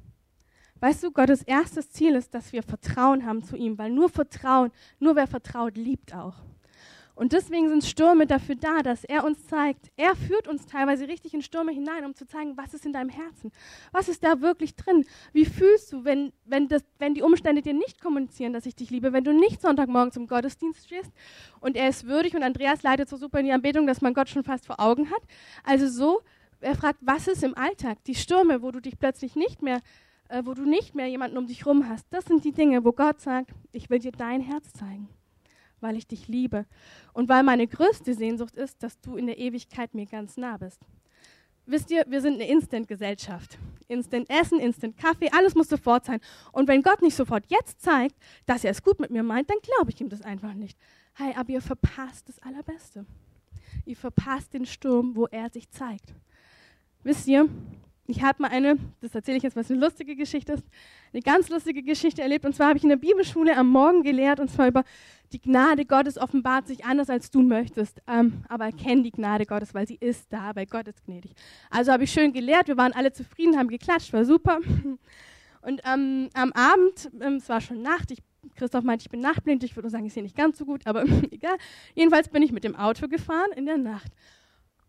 Weißt 0.83 1.01
du, 1.01 1.11
Gottes 1.11 1.43
erstes 1.43 1.91
Ziel 1.91 2.13
ist, 2.13 2.33
dass 2.33 2.51
wir 2.51 2.61
Vertrauen 2.61 3.25
haben 3.25 3.41
zu 3.41 3.55
ihm, 3.55 3.77
weil 3.77 3.89
nur 3.89 4.09
Vertrauen, 4.09 4.69
nur 4.99 5.15
wer 5.15 5.27
vertraut, 5.27 5.77
liebt 5.77 6.13
auch. 6.13 6.33
Und 7.15 7.31
deswegen 7.31 7.69
sind 7.69 7.85
Stürme 7.85 8.27
dafür 8.27 8.55
da, 8.55 8.83
dass 8.83 9.05
er 9.05 9.23
uns 9.23 9.47
zeigt, 9.47 9.93
er 9.95 10.13
führt 10.13 10.49
uns 10.49 10.65
teilweise 10.65 11.07
richtig 11.07 11.33
in 11.33 11.41
Stürme 11.41 11.71
hinein, 11.71 12.03
um 12.03 12.15
zu 12.15 12.27
zeigen, 12.27 12.57
was 12.57 12.73
ist 12.73 12.85
in 12.85 12.91
deinem 12.91 13.07
Herzen, 13.07 13.53
was 13.93 14.09
ist 14.09 14.25
da 14.25 14.41
wirklich 14.41 14.75
drin, 14.75 15.05
wie 15.31 15.45
fühlst 15.45 15.93
du, 15.93 16.03
wenn, 16.03 16.33
wenn, 16.43 16.67
das, 16.67 16.83
wenn 16.99 17.13
die 17.13 17.21
Umstände 17.21 17.61
dir 17.61 17.73
nicht 17.73 18.01
kommunizieren, 18.01 18.51
dass 18.51 18.65
ich 18.65 18.75
dich 18.75 18.89
liebe, 18.89 19.13
wenn 19.13 19.23
du 19.23 19.31
nicht 19.31 19.61
Sonntagmorgen 19.61 20.11
zum 20.11 20.27
Gottesdienst 20.27 20.87
stehst 20.87 21.13
und 21.61 21.77
er 21.77 21.87
ist 21.87 22.07
würdig 22.07 22.35
und 22.35 22.43
Andreas 22.43 22.83
leitet 22.83 23.07
so 23.07 23.15
super 23.15 23.39
in 23.39 23.45
die 23.45 23.53
Anbetung, 23.53 23.87
dass 23.87 24.01
man 24.01 24.13
Gott 24.13 24.27
schon 24.27 24.43
fast 24.43 24.65
vor 24.65 24.81
Augen 24.81 25.09
hat. 25.11 25.21
Also 25.63 25.87
so, 25.87 26.23
er 26.59 26.75
fragt, 26.75 26.99
was 26.99 27.29
ist 27.29 27.41
im 27.41 27.55
Alltag, 27.55 28.03
die 28.03 28.15
Stürme, 28.15 28.61
wo 28.61 28.71
du 28.71 28.81
dich 28.81 28.99
plötzlich 28.99 29.37
nicht 29.37 29.61
mehr 29.61 29.79
äh, 30.33 30.45
wo 30.45 30.53
du 30.53 30.65
nicht 30.65 30.95
mehr 30.95 31.07
jemanden 31.07 31.37
um 31.37 31.47
dich 31.47 31.65
rum 31.65 31.87
hast, 31.87 32.05
das 32.09 32.25
sind 32.25 32.43
die 32.43 32.51
Dinge, 32.51 32.83
wo 32.83 32.91
Gott 32.91 33.21
sagt, 33.21 33.51
ich 33.71 33.89
will 33.89 33.99
dir 33.99 34.11
dein 34.11 34.41
Herz 34.41 34.73
zeigen 34.73 35.07
weil 35.83 35.97
ich 35.97 36.07
dich 36.07 36.27
liebe 36.27 36.65
und 37.11 37.29
weil 37.29 37.43
meine 37.43 37.67
größte 37.67 38.15
Sehnsucht 38.15 38.55
ist, 38.55 38.81
dass 38.81 38.99
du 39.01 39.17
in 39.17 39.27
der 39.27 39.37
Ewigkeit 39.37 39.93
mir 39.93 40.05
ganz 40.05 40.37
nah 40.37 40.57
bist. 40.57 40.79
Wisst 41.65 41.91
ihr, 41.91 42.05
wir 42.07 42.21
sind 42.21 42.35
eine 42.35 42.47
Instant-Gesellschaft. 42.47 43.59
Instant 43.87 44.29
Essen, 44.29 44.59
Instant 44.59 44.97
Kaffee, 44.97 45.29
alles 45.31 45.55
muss 45.55 45.69
sofort 45.69 46.05
sein. 46.05 46.19
Und 46.51 46.67
wenn 46.67 46.81
Gott 46.81 47.01
nicht 47.01 47.15
sofort 47.15 47.45
jetzt 47.49 47.81
zeigt, 47.81 48.15
dass 48.45 48.63
er 48.63 48.71
es 48.71 48.81
gut 48.81 48.99
mit 48.99 49.11
mir 49.11 49.23
meint, 49.23 49.49
dann 49.49 49.57
glaube 49.61 49.91
ich 49.91 50.01
ihm 50.01 50.09
das 50.09 50.21
einfach 50.21 50.53
nicht. 50.53 50.77
Hey, 51.15 51.33
aber 51.35 51.51
ihr 51.51 51.61
verpasst 51.61 52.27
das 52.27 52.39
Allerbeste. 52.39 53.05
Ihr 53.85 53.95
verpasst 53.95 54.53
den 54.53 54.65
Sturm, 54.65 55.15
wo 55.15 55.27
er 55.27 55.49
sich 55.49 55.69
zeigt. 55.69 56.13
Wisst 57.03 57.27
ihr, 57.27 57.49
ich 58.05 58.21
habe 58.21 58.41
mal 58.41 58.51
eine, 58.51 58.77
das 59.01 59.15
erzähle 59.15 59.37
ich 59.37 59.43
jetzt, 59.43 59.55
was 59.55 59.71
eine 59.71 59.79
lustige 59.79 60.15
Geschichte 60.15 60.53
ist, 60.53 60.63
eine 61.13 61.21
ganz 61.21 61.49
lustige 61.49 61.83
Geschichte 61.83 62.21
erlebt. 62.21 62.45
Und 62.45 62.53
zwar 62.53 62.67
habe 62.67 62.77
ich 62.77 62.83
in 62.83 62.89
der 62.89 62.97
Bibelschule 62.97 63.55
am 63.55 63.69
Morgen 63.69 64.03
gelehrt, 64.03 64.39
und 64.39 64.49
zwar 64.49 64.67
über 64.67 64.83
die 65.31 65.39
Gnade 65.39 65.85
Gottes 65.85 66.17
offenbart 66.17 66.67
sich 66.67 66.83
anders, 66.85 67.09
als 67.09 67.31
du 67.31 67.41
möchtest. 67.41 68.01
Ähm, 68.07 68.43
aber 68.49 68.65
erkenn 68.65 69.03
die 69.03 69.11
Gnade 69.11 69.45
Gottes, 69.45 69.73
weil 69.73 69.87
sie 69.87 69.97
ist 69.99 70.31
da, 70.31 70.55
weil 70.55 70.65
Gott 70.65 70.87
ist 70.87 71.03
gnädig. 71.05 71.31
Also 71.69 71.91
habe 71.91 72.03
ich 72.03 72.11
schön 72.11 72.33
gelehrt, 72.33 72.67
wir 72.67 72.77
waren 72.77 72.93
alle 72.93 73.13
zufrieden, 73.13 73.57
haben 73.57 73.69
geklatscht, 73.69 74.11
war 74.11 74.25
super. 74.25 74.59
Und 75.61 75.81
ähm, 75.85 76.29
am 76.33 76.51
Abend, 76.51 77.09
ähm, 77.21 77.35
es 77.35 77.47
war 77.47 77.61
schon 77.61 77.81
Nacht, 77.81 78.11
ich, 78.11 78.19
Christoph 78.55 78.83
meinte, 78.83 79.03
ich 79.03 79.09
bin 79.09 79.21
nachtblind, 79.21 79.63
ich 79.63 79.77
würde 79.77 79.89
sagen, 79.89 80.05
ich 80.05 80.13
sehe 80.13 80.23
nicht 80.23 80.35
ganz 80.35 80.57
so 80.57 80.65
gut, 80.65 80.85
aber 80.85 81.05
egal. 81.31 81.55
Jedenfalls 81.95 82.27
bin 82.27 82.43
ich 82.43 82.51
mit 82.51 82.65
dem 82.65 82.75
Auto 82.75 83.07
gefahren 83.07 83.51
in 83.55 83.65
der 83.65 83.77
Nacht. 83.77 84.11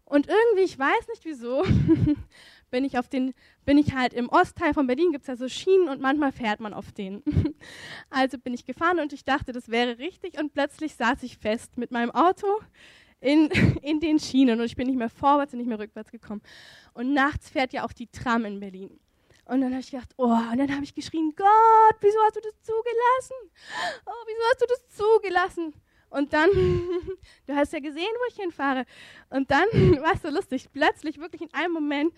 Und 0.04 0.28
irgendwie, 0.28 0.64
ich 0.64 0.78
weiß 0.78 1.08
nicht 1.08 1.24
wieso, 1.24 1.64
bin 2.70 2.84
ich 2.84 2.98
auf 2.98 3.08
den, 3.08 3.34
bin 3.64 3.78
ich 3.78 3.94
halt 3.94 4.12
im 4.12 4.28
Ostteil 4.28 4.74
von 4.74 4.86
Berlin, 4.86 5.12
gibt 5.12 5.22
es 5.22 5.28
ja 5.28 5.36
so 5.36 5.48
Schienen 5.48 5.88
und 5.88 6.00
manchmal 6.00 6.32
fährt 6.32 6.60
man 6.60 6.74
auf 6.74 6.92
denen. 6.92 7.22
Also 8.10 8.38
bin 8.38 8.54
ich 8.54 8.64
gefahren 8.64 9.00
und 9.00 9.12
ich 9.12 9.24
dachte, 9.24 9.52
das 9.52 9.68
wäre 9.70 9.98
richtig 9.98 10.38
und 10.38 10.52
plötzlich 10.52 10.94
saß 10.94 11.22
ich 11.22 11.38
fest 11.38 11.76
mit 11.78 11.90
meinem 11.90 12.10
Auto 12.10 12.46
in, 13.20 13.48
in 13.82 14.00
den 14.00 14.18
Schienen 14.18 14.60
und 14.60 14.66
ich 14.66 14.76
bin 14.76 14.86
nicht 14.86 14.98
mehr 14.98 15.08
vorwärts 15.08 15.52
und 15.52 15.58
nicht 15.58 15.68
mehr 15.68 15.78
rückwärts 15.78 16.10
gekommen. 16.10 16.42
Und 16.92 17.12
nachts 17.12 17.48
fährt 17.48 17.72
ja 17.72 17.84
auch 17.84 17.92
die 17.92 18.06
Tram 18.06 18.44
in 18.44 18.60
Berlin. 18.60 19.00
Und 19.46 19.60
dann 19.60 19.72
habe 19.72 19.80
ich 19.80 19.90
gedacht, 19.90 20.14
oh, 20.16 20.24
und 20.24 20.58
dann 20.58 20.72
habe 20.72 20.84
ich 20.84 20.94
geschrien, 20.94 21.32
Gott, 21.36 21.96
wieso 22.00 22.18
hast 22.24 22.36
du 22.36 22.40
das 22.40 22.62
zugelassen? 22.62 23.50
Oh, 24.06 24.24
wieso 24.26 24.40
hast 24.50 24.62
du 24.62 24.66
das 24.68 24.88
zugelassen? 24.88 25.74
Und 26.14 26.32
dann, 26.32 26.48
du 27.46 27.54
hast 27.54 27.72
ja 27.72 27.80
gesehen, 27.80 28.02
wo 28.02 28.30
ich 28.30 28.36
hinfahre. 28.36 28.84
Und 29.30 29.50
dann 29.50 29.66
war 30.00 30.14
es 30.14 30.22
so 30.22 30.30
lustig, 30.30 30.68
plötzlich, 30.72 31.18
wirklich 31.18 31.42
in 31.42 31.52
einem 31.52 31.72
Moment, 31.72 32.14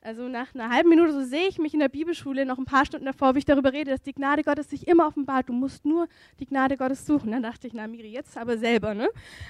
also 0.00 0.28
nach 0.28 0.54
einer 0.54 0.70
halben 0.70 0.88
Minute, 0.88 1.12
so 1.12 1.22
sehe 1.22 1.48
ich 1.48 1.58
mich 1.58 1.74
in 1.74 1.80
der 1.80 1.88
Bibelschule 1.88 2.44
noch 2.44 2.58
ein 2.58 2.64
paar 2.64 2.86
Stunden 2.86 3.06
davor, 3.06 3.34
wie 3.34 3.40
ich 3.40 3.44
darüber 3.44 3.72
rede, 3.72 3.90
dass 3.90 4.02
die 4.02 4.12
Gnade 4.12 4.42
Gottes 4.42 4.70
sich 4.70 4.86
immer 4.86 5.06
offenbart. 5.06 5.48
Du 5.48 5.52
musst 5.52 5.84
nur 5.84 6.08
die 6.38 6.46
Gnade 6.46 6.76
Gottes 6.76 7.06
suchen. 7.06 7.32
Dann 7.32 7.42
dachte 7.42 7.66
ich, 7.66 7.72
na 7.72 7.86
Miri, 7.86 8.08
jetzt 8.08 8.36
aber 8.36 8.58
selber. 8.58 8.94
Ne? 8.94 9.08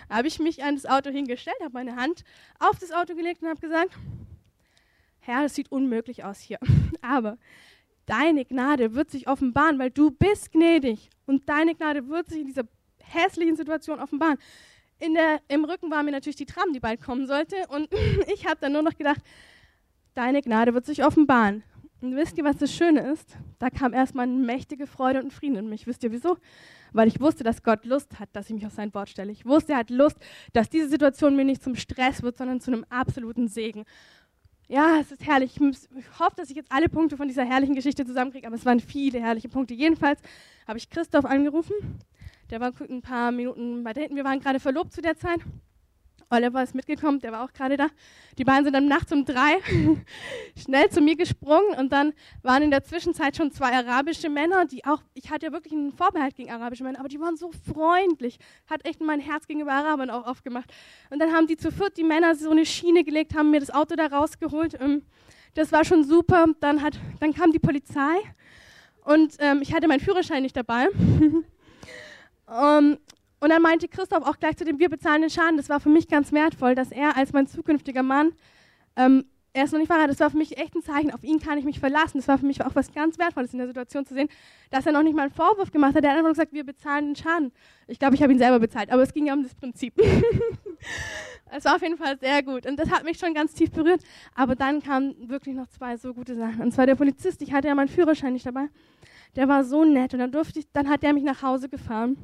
Habe 0.08 0.28
ich 0.28 0.38
mich 0.38 0.62
an 0.62 0.76
das 0.76 0.86
Auto 0.86 1.10
hingestellt, 1.10 1.56
habe 1.62 1.74
meine 1.74 1.96
Hand 1.96 2.22
auf 2.58 2.78
das 2.78 2.92
Auto 2.92 3.14
gelegt 3.14 3.42
und 3.42 3.48
habe 3.48 3.60
gesagt, 3.60 3.90
Herr, 5.20 5.42
das 5.42 5.54
sieht 5.54 5.72
unmöglich 5.72 6.24
aus 6.24 6.38
hier. 6.38 6.58
Aber 7.02 7.36
deine 8.06 8.44
Gnade 8.44 8.94
wird 8.94 9.10
sich 9.10 9.28
offenbaren, 9.28 9.78
weil 9.78 9.90
du 9.90 10.10
bist 10.10 10.52
gnädig. 10.52 11.10
Und 11.26 11.48
deine 11.48 11.74
Gnade 11.74 12.08
wird 12.08 12.28
sich 12.28 12.40
in 12.40 12.46
dieser 12.46 12.64
hässlichen 13.12 13.56
Situation 13.56 14.00
offenbaren. 14.00 14.38
In 14.98 15.14
der, 15.14 15.40
Im 15.48 15.64
Rücken 15.64 15.90
war 15.90 16.02
mir 16.02 16.12
natürlich 16.12 16.36
die 16.36 16.46
Tram, 16.46 16.72
die 16.72 16.80
bald 16.80 17.02
kommen 17.02 17.26
sollte. 17.26 17.56
Und 17.68 17.88
ich 18.34 18.46
habe 18.46 18.56
dann 18.60 18.72
nur 18.72 18.82
noch 18.82 18.96
gedacht, 18.96 19.20
deine 20.14 20.40
Gnade 20.40 20.74
wird 20.74 20.86
sich 20.86 21.04
offenbaren. 21.04 21.62
Und 22.00 22.14
wisst 22.14 22.36
ihr, 22.36 22.44
was 22.44 22.58
das 22.58 22.74
Schöne 22.74 23.00
ist? 23.12 23.36
Da 23.58 23.70
kam 23.70 23.94
erstmal 23.94 24.24
eine 24.24 24.34
mächtige 24.34 24.86
Freude 24.86 25.22
und 25.22 25.32
Frieden 25.32 25.56
in 25.56 25.68
mich. 25.68 25.86
Wisst 25.86 26.04
ihr 26.04 26.12
wieso? 26.12 26.36
Weil 26.92 27.08
ich 27.08 27.20
wusste, 27.20 27.42
dass 27.42 27.62
Gott 27.62 27.84
Lust 27.84 28.18
hat, 28.20 28.28
dass 28.32 28.46
ich 28.46 28.54
mich 28.54 28.66
auf 28.66 28.72
sein 28.72 28.92
Wort 28.94 29.08
stelle. 29.08 29.32
Ich 29.32 29.46
wusste, 29.46 29.72
er 29.72 29.78
hat 29.78 29.90
Lust, 29.90 30.16
dass 30.52 30.68
diese 30.68 30.88
Situation 30.88 31.36
mir 31.36 31.44
nicht 31.44 31.62
zum 31.62 31.74
Stress 31.74 32.22
wird, 32.22 32.36
sondern 32.36 32.60
zu 32.60 32.70
einem 32.70 32.84
absoluten 32.90 33.48
Segen. 33.48 33.84
Ja, 34.68 34.98
es 35.00 35.12
ist 35.12 35.24
herrlich. 35.26 35.58
Ich 35.60 36.18
hoffe, 36.18 36.36
dass 36.36 36.50
ich 36.50 36.56
jetzt 36.56 36.72
alle 36.72 36.88
Punkte 36.88 37.16
von 37.16 37.28
dieser 37.28 37.44
herrlichen 37.44 37.74
Geschichte 37.74 38.04
zusammenkriege, 38.04 38.46
aber 38.46 38.56
es 38.56 38.64
waren 38.64 38.80
viele 38.80 39.20
herrliche 39.20 39.48
Punkte. 39.48 39.74
Jedenfalls 39.74 40.20
habe 40.66 40.78
ich 40.78 40.90
Christoph 40.90 41.24
angerufen. 41.24 41.74
Der 42.50 42.60
war 42.60 42.72
ein 42.88 43.02
paar 43.02 43.32
Minuten 43.32 43.84
weiter 43.84 44.00
hinten. 44.00 44.16
Wir 44.16 44.24
waren 44.24 44.40
gerade 44.40 44.60
verlobt 44.60 44.92
zu 44.92 45.00
der 45.02 45.16
Zeit. 45.16 45.40
Oliver 46.28 46.62
ist 46.62 46.74
mitgekommen, 46.74 47.20
der 47.20 47.30
war 47.30 47.44
auch 47.44 47.52
gerade 47.52 47.76
da. 47.76 47.88
Die 48.36 48.44
beiden 48.44 48.64
sind 48.64 48.72
dann 48.72 48.88
nachts 48.88 49.12
um 49.12 49.24
drei 49.24 49.58
schnell 50.56 50.90
zu 50.90 51.00
mir 51.00 51.16
gesprungen 51.16 51.78
und 51.78 51.92
dann 51.92 52.12
waren 52.42 52.62
in 52.64 52.70
der 52.70 52.82
Zwischenzeit 52.82 53.36
schon 53.36 53.52
zwei 53.52 53.72
arabische 53.72 54.28
Männer, 54.28 54.64
die 54.64 54.84
auch, 54.84 55.02
ich 55.14 55.30
hatte 55.30 55.46
ja 55.46 55.52
wirklich 55.52 55.72
einen 55.72 55.92
Vorbehalt 55.92 56.34
gegen 56.34 56.50
arabische 56.50 56.82
Männer, 56.82 56.98
aber 56.98 57.08
die 57.08 57.20
waren 57.20 57.36
so 57.36 57.52
freundlich, 57.72 58.38
hat 58.66 58.84
echt 58.84 59.00
mein 59.00 59.20
Herz 59.20 59.46
gegenüber 59.46 59.72
Arabern 59.72 60.10
auch 60.10 60.26
aufgemacht. 60.26 60.72
Und 61.10 61.20
dann 61.20 61.32
haben 61.32 61.46
die 61.46 61.56
zu 61.56 61.70
viert 61.70 61.96
die 61.96 62.04
Männer 62.04 62.34
so 62.34 62.50
eine 62.50 62.66
Schiene 62.66 63.04
gelegt, 63.04 63.36
haben 63.36 63.52
mir 63.52 63.60
das 63.60 63.70
Auto 63.70 63.94
da 63.94 64.06
rausgeholt. 64.06 64.80
Ähm, 64.80 65.02
das 65.54 65.70
war 65.70 65.84
schon 65.84 66.02
super. 66.02 66.46
Dann, 66.60 66.82
hat, 66.82 66.98
dann 67.20 67.34
kam 67.34 67.52
die 67.52 67.60
Polizei 67.60 68.16
und 69.04 69.36
ähm, 69.38 69.62
ich 69.62 69.72
hatte 69.72 69.86
meinen 69.86 70.00
Führerschein 70.00 70.42
nicht 70.42 70.56
dabei. 70.56 70.88
um, 72.46 72.98
Und 73.40 73.50
dann 73.50 73.62
meinte 73.62 73.88
Christoph 73.88 74.24
auch 74.24 74.38
gleich 74.38 74.56
zu 74.56 74.64
dem, 74.64 74.78
wir 74.78 74.88
bezahlen 74.88 75.20
den 75.20 75.30
Schaden. 75.30 75.56
Das 75.56 75.68
war 75.68 75.80
für 75.80 75.88
mich 75.88 76.08
ganz 76.08 76.32
wertvoll, 76.32 76.74
dass 76.74 76.90
er 76.90 77.16
als 77.16 77.32
mein 77.32 77.46
zukünftiger 77.46 78.02
Mann, 78.02 78.32
ähm, 78.96 79.24
er 79.56 79.64
ist 79.64 79.72
noch 79.72 79.78
nicht 79.78 79.88
verheiratet, 79.88 80.16
das 80.16 80.20
war 80.20 80.30
für 80.30 80.36
mich 80.36 80.58
echt 80.58 80.74
ein 80.74 80.82
Zeichen, 80.82 81.10
auf 81.10 81.24
ihn 81.24 81.40
kann 81.40 81.56
ich 81.56 81.64
mich 81.64 81.80
verlassen. 81.80 82.18
Das 82.18 82.28
war 82.28 82.36
für 82.36 82.44
mich 82.44 82.62
auch 82.62 82.74
was 82.74 82.92
ganz 82.92 83.18
Wertvolles 83.18 83.52
in 83.52 83.58
der 83.58 83.66
Situation 83.66 84.04
zu 84.04 84.12
sehen, 84.12 84.28
dass 84.70 84.84
er 84.84 84.92
noch 84.92 85.02
nicht 85.02 85.16
mal 85.16 85.22
einen 85.22 85.32
Vorwurf 85.32 85.70
gemacht 85.70 85.94
hat. 85.94 86.04
Er 86.04 86.10
hat 86.10 86.18
einfach 86.18 86.30
gesagt, 86.30 86.52
wir 86.52 86.64
bezahlen 86.64 87.06
den 87.06 87.16
Schaden. 87.16 87.52
Ich 87.86 87.98
glaube, 87.98 88.14
ich 88.14 88.22
habe 88.22 88.32
ihn 88.32 88.38
selber 88.38 88.58
bezahlt, 88.58 88.90
aber 88.90 89.02
es 89.02 89.14
ging 89.14 89.26
ja 89.26 89.32
um 89.32 89.42
das 89.42 89.54
Prinzip. 89.54 89.94
es 91.50 91.64
war 91.64 91.76
auf 91.76 91.82
jeden 91.82 91.96
Fall 91.96 92.18
sehr 92.18 92.42
gut 92.42 92.66
und 92.66 92.78
das 92.78 92.90
hat 92.90 93.04
mich 93.04 93.18
schon 93.18 93.32
ganz 93.32 93.54
tief 93.54 93.70
berührt. 93.70 94.02
Aber 94.34 94.56
dann 94.56 94.82
kamen 94.82 95.28
wirklich 95.28 95.54
noch 95.54 95.68
zwei 95.68 95.96
so 95.96 96.12
gute 96.12 96.36
Sachen. 96.36 96.60
Und 96.60 96.72
zwar 96.72 96.84
der 96.84 96.94
Polizist, 96.94 97.40
ich 97.40 97.52
hatte 97.52 97.68
ja 97.68 97.74
meinen 97.74 97.88
Führerschein 97.88 98.34
nicht 98.34 98.44
dabei, 98.44 98.68
der 99.36 99.48
war 99.48 99.64
so 99.64 99.84
nett 99.84 100.14
und 100.14 100.20
dann 100.20 100.32
durfte 100.32 100.58
ich, 100.58 100.66
dann 100.72 100.88
hat 100.88 101.04
er 101.04 101.12
mich 101.12 101.22
nach 101.22 101.42
Hause 101.42 101.68
gefahren. 101.68 102.16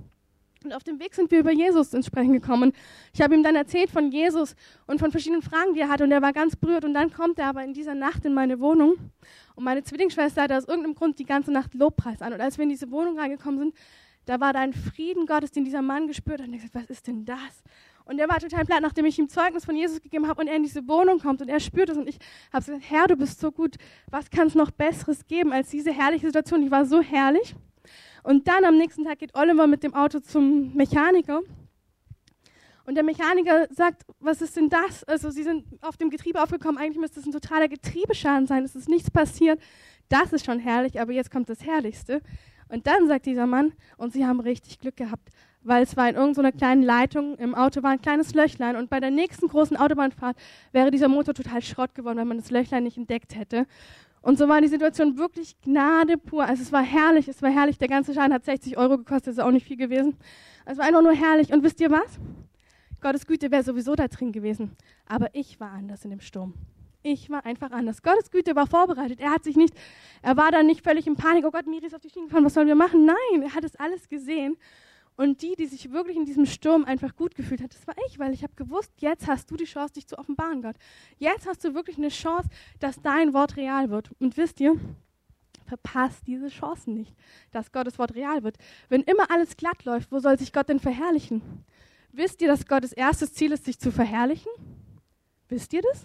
Und 0.65 0.73
auf 0.73 0.85
dem 0.85 1.01
Weg 1.01 1.15
sind 1.15 1.31
wir 1.31 1.41
über 1.41 1.51
Jesus 1.51 1.93
ins 1.93 2.07
Sprechen 2.07 2.33
gekommen. 2.33 2.73
Ich 3.13 3.21
habe 3.21 3.35
ihm 3.35 3.43
dann 3.43 3.57
erzählt 3.57 3.91
von 3.91 4.11
Jesus 4.11 4.55
und 4.87 5.01
von 5.01 5.11
verschiedenen 5.11 5.43
Fragen, 5.43 5.75
die 5.75 5.81
er 5.81 5.89
hatte. 5.89 6.05
Und 6.05 6.13
er 6.13 6.23
war 6.23 6.33
ganz 6.33 6.57
berührt. 6.57 6.85
Und 6.85 6.95
dann 6.95 7.13
kommt 7.13 7.39
er 7.39 7.47
aber 7.47 7.65
in 7.65 7.75
dieser 7.75 7.95
Nacht 7.95 8.25
in 8.25 8.33
meine 8.33 8.61
Wohnung. 8.61 8.95
Und 9.55 9.65
meine 9.65 9.83
Zwillingsschwester 9.83 10.43
hatte 10.43 10.57
aus 10.57 10.67
irgendeinem 10.67 10.95
Grund 10.95 11.19
die 11.19 11.25
ganze 11.25 11.51
Nacht 11.51 11.75
Lobpreis 11.75 12.23
an. 12.23 12.33
Und 12.33 12.41
als 12.41 12.59
wir 12.59 12.63
in 12.63 12.69
diese 12.69 12.91
Wohnung 12.91 13.19
reingekommen 13.19 13.59
sind, 13.59 13.75
da 14.25 14.39
war 14.39 14.53
da 14.53 14.61
ein 14.61 14.73
Frieden 14.73 15.27
Gottes, 15.27 15.51
den 15.51 15.65
dieser 15.65 15.83
Mann 15.83 16.07
gespürt 16.07 16.41
hat. 16.41 16.47
Und 16.47 16.55
ich 16.55 16.63
gesagt, 16.63 16.85
was 16.85 16.91
ist 16.91 17.07
denn 17.07 17.25
das? 17.25 17.63
Und 18.05 18.19
er 18.19 18.29
war 18.29 18.39
total 18.39 18.65
platt, 18.65 18.81
nachdem 18.83 19.05
ich 19.05 19.19
ihm 19.19 19.29
Zeugnis 19.29 19.65
von 19.65 19.77
Jesus 19.77 20.01
gegeben 20.01 20.29
habe 20.29 20.41
und 20.41 20.49
er 20.49 20.57
in 20.57 20.63
diese 20.63 20.87
Wohnung 20.89 21.19
kommt 21.19 21.41
und 21.41 21.49
er 21.49 21.61
spürt 21.61 21.89
es. 21.89 21.97
Und 21.97 22.09
ich 22.09 22.19
habe 22.53 22.65
gesagt, 22.65 22.85
Herr, 22.91 23.07
du 23.07 23.17
bist 23.17 23.41
so 23.41 23.53
gut. 23.53 23.77
Was 24.11 24.31
kann 24.31 24.49
es 24.49 24.55
noch 24.55 24.71
Besseres 24.71 25.27
geben 25.27 25.53
als 25.53 25.71
diese 25.71 25.93
herrliche 25.93 26.27
Situation? 26.27 26.63
Die 26.63 26.71
war 26.71 26.85
so 26.85 27.01
herrlich. 27.01 27.55
Und 28.23 28.49
dann 28.49 28.65
am 28.65 28.77
nächsten 28.77 29.05
Tag 29.05 29.19
geht 29.19 29.35
Oliver 29.35 29.67
mit 29.67 29.83
dem 29.83 29.95
Auto 29.95 30.21
zum 30.21 30.75
Mechaniker. 30.75 31.41
Und 32.85 32.97
der 32.97 33.05
Mechaniker 33.05 33.69
sagt, 33.71 34.03
was 34.19 34.43
ist 34.43 34.57
denn 34.57 34.69
das? 34.69 35.05
Also 35.05 35.31
sie 35.31 35.45
sind 35.45 35.65
auf 35.83 35.97
dem 35.97 36.11
Getriebe 36.11 36.43
aufgekommen, 36.43 36.79
eigentlich 36.79 36.99
müsste 36.99 37.21
es 37.21 37.27
ein 37.27 37.33
totaler 37.33 37.69
Getriebeschaden 37.69 38.47
sein, 38.47 38.65
es 38.65 38.75
ist 38.75 38.89
nichts 38.89 39.11
passiert. 39.11 39.61
Das 40.09 40.33
ist 40.33 40.45
schon 40.45 40.59
herrlich, 40.59 41.01
aber 41.01 41.13
jetzt 41.13 41.31
kommt 41.31 41.49
das 41.49 41.65
Herrlichste. 41.65 42.21
Und 42.69 42.87
dann 42.87 43.07
sagt 43.07 43.27
dieser 43.27 43.47
Mann, 43.47 43.73
und 43.99 44.13
sie 44.13 44.27
haben 44.27 44.41
richtig 44.41 44.79
Glück 44.81 44.97
gehabt, 44.97 45.29
weil 45.65 45.83
es 45.83 45.97
war 45.97 46.09
in 46.09 46.17
irgendeiner 46.17 46.53
kleinen 46.53 46.83
Leitung, 46.83 47.37
im 47.39 47.55
Auto 47.55 47.83
war 47.83 47.91
ein 47.91 48.03
kleines 48.03 48.35
Löchlein 48.35 48.77
und 48.77 48.91
bei 48.91 49.01
der 49.01 49.11
nächsten 49.11 49.49
großen 49.49 49.77
Autobahnfahrt 49.77 50.37
wäre 50.73 50.91
dieser 50.91 51.09
Motor 51.09 51.35
total 51.35 51.63
Schrott 51.63 51.95
geworden, 51.95 52.19
wenn 52.19 52.29
man 52.29 52.39
das 52.39 52.51
Löchlein 52.51 52.85
nicht 52.85 52.97
entdeckt 52.97 53.37
hätte. 53.37 53.67
Und 54.23 54.39
so 54.39 54.49
war 54.49 54.61
die 54.61 54.69
Situation 54.69 55.19
wirklich 55.19 55.61
Gnade 55.63 56.17
pur. 56.17 56.45
Also 56.45 56.63
es 56.63 56.73
war 56.73 56.83
herrlich, 56.83 57.27
es 57.27 57.43
war 57.43 57.51
herrlich. 57.51 57.79
Der 57.79 57.89
ganze 57.89 58.15
Schein 58.15 58.33
hat 58.33 58.45
60 58.45 58.79
Euro 58.79 58.97
gekostet, 58.99 59.33
ist 59.33 59.41
auch 59.41 59.51
nicht 59.51 59.67
viel 59.67 59.77
gewesen. 59.77 60.17
Es 60.65 60.79
war 60.79 60.85
einfach 60.85 61.03
nur 61.03 61.15
herrlich. 61.15 61.53
Und 61.53 61.65
wisst 61.65 61.81
ihr 61.81 61.91
was? 61.91 62.21
Gottes 63.01 63.27
Güte 63.27 63.51
wäre 63.51 63.65
sowieso 63.65 63.97
da 63.97 64.07
drin 64.07 64.31
gewesen. 64.31 64.77
Aber 65.07 65.29
ich 65.33 65.59
war 65.59 65.73
anders 65.73 66.05
in 66.05 66.11
dem 66.11 66.21
Sturm. 66.21 66.55
Ich 67.03 67.31
war 67.31 67.45
einfach 67.45 67.73
anders. 67.73 68.01
Gottes 68.01 68.31
Güte 68.31 68.55
war 68.55 68.69
vorbereitet. 68.69 69.19
Er 69.19 69.33
hat 69.33 69.43
sich 69.43 69.57
nicht, 69.57 69.75
er 70.23 70.37
war 70.37 70.53
dann 70.53 70.67
nicht 70.67 70.85
völlig 70.85 71.09
in 71.09 71.17
Panik. 71.17 71.45
Oh 71.45 71.51
Gott, 71.51 71.67
Miri 71.67 71.87
ist 71.87 71.95
auf 71.95 72.01
die 72.01 72.11
Schiene 72.11 72.27
gefahren, 72.27 72.45
was 72.45 72.55
sollen 72.55 72.69
wir 72.69 72.77
machen? 72.77 73.05
Nein, 73.05 73.43
er 73.43 73.55
hat 73.57 73.65
es 73.65 73.75
alles 73.75 74.09
gesehen 74.09 74.57
und 75.17 75.43
die, 75.43 75.55
die 75.57 75.67
sich 75.67 75.93
wirklich 75.93 76.17
in 76.17 76.25
diesem 76.25 76.47
Sturm 76.47 76.85
einfach 76.85 77.15
gut 77.15 77.35
gefühlt 77.35 77.63
hat, 77.63 77.75
das 77.75 77.87
war 77.87 77.95
ich, 78.09 78.19
weil 78.19 78.33
ich 78.33 78.43
habe 78.43 78.55
gewusst, 78.55 78.93
jetzt 78.99 79.27
hast 79.27 79.51
du 79.51 79.57
die 79.57 79.65
Chance, 79.65 79.95
dich 79.95 80.07
zu 80.07 80.19
offenbaren, 80.19 80.63
Gott. 80.63 80.77
Jetzt 81.19 81.47
hast 81.47 81.63
du 81.65 81.75
wirklich 81.75 81.99
eine 81.99 82.09
Chance, 82.09 82.49
dass 82.81 83.01
dein 83.03 83.35
Wort 83.35 83.57
real 83.57 83.91
wird. 83.91 84.11
Und 84.21 84.37
wisst 84.37 84.61
ihr, 84.61 84.79
verpasst 85.67 86.27
diese 86.27 86.49
Chancen 86.49 86.95
nicht, 86.95 87.15
dass 87.51 87.73
Gottes 87.73 87.99
Wort 87.99 88.15
real 88.15 88.43
wird. 88.43 88.57
Wenn 88.89 89.03
immer 89.03 89.31
alles 89.31 89.57
glatt 89.57 89.85
läuft, 89.85 90.13
wo 90.13 90.19
soll 90.19 90.39
sich 90.39 90.53
Gott 90.53 90.69
denn 90.69 90.81
verherrlichen? 90.81 91.43
Wisst 92.13 92.43
ihr, 92.43 92.49
dass 92.49 92.67
Gottes 92.67 92.93
erstes 92.93 93.33
Ziel 93.33 93.53
ist, 93.53 93.65
sich 93.65 93.79
zu 93.79 93.91
verherrlichen? 93.91 94.53
Wisst 95.49 95.73
ihr 95.73 95.83
das? 95.83 96.05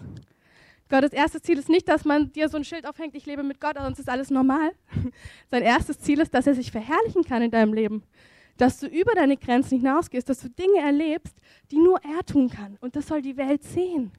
Gottes 0.88 1.12
erstes 1.12 1.42
Ziel 1.42 1.58
ist 1.58 1.68
nicht, 1.68 1.86
dass 1.86 2.06
man 2.06 2.32
dir 2.32 2.48
so 2.48 2.56
ein 2.56 2.64
Schild 2.64 2.86
aufhängt, 2.86 3.14
ich 3.14 3.26
lebe 3.26 3.42
mit 3.42 3.60
Gott, 3.60 3.76
sonst 3.78 3.98
ist 3.98 4.08
alles 4.08 4.30
normal. 4.30 4.72
Sein 5.50 5.62
erstes 5.62 5.98
Ziel 5.98 6.20
ist, 6.20 6.32
dass 6.32 6.46
er 6.46 6.54
sich 6.54 6.70
verherrlichen 6.70 7.24
kann 7.24 7.42
in 7.42 7.50
deinem 7.50 7.74
Leben 7.74 8.02
dass 8.58 8.80
du 8.80 8.86
über 8.86 9.14
deine 9.14 9.36
Grenzen 9.36 9.78
hinausgehst, 9.78 10.28
dass 10.28 10.40
du 10.40 10.50
Dinge 10.50 10.80
erlebst, 10.80 11.34
die 11.70 11.78
nur 11.78 11.98
er 12.04 12.24
tun 12.26 12.50
kann. 12.50 12.76
Und 12.80 12.94
das 12.96 13.06
soll 13.06 13.22
die 13.22 13.36
Welt 13.36 13.64
sehen. 13.64 14.12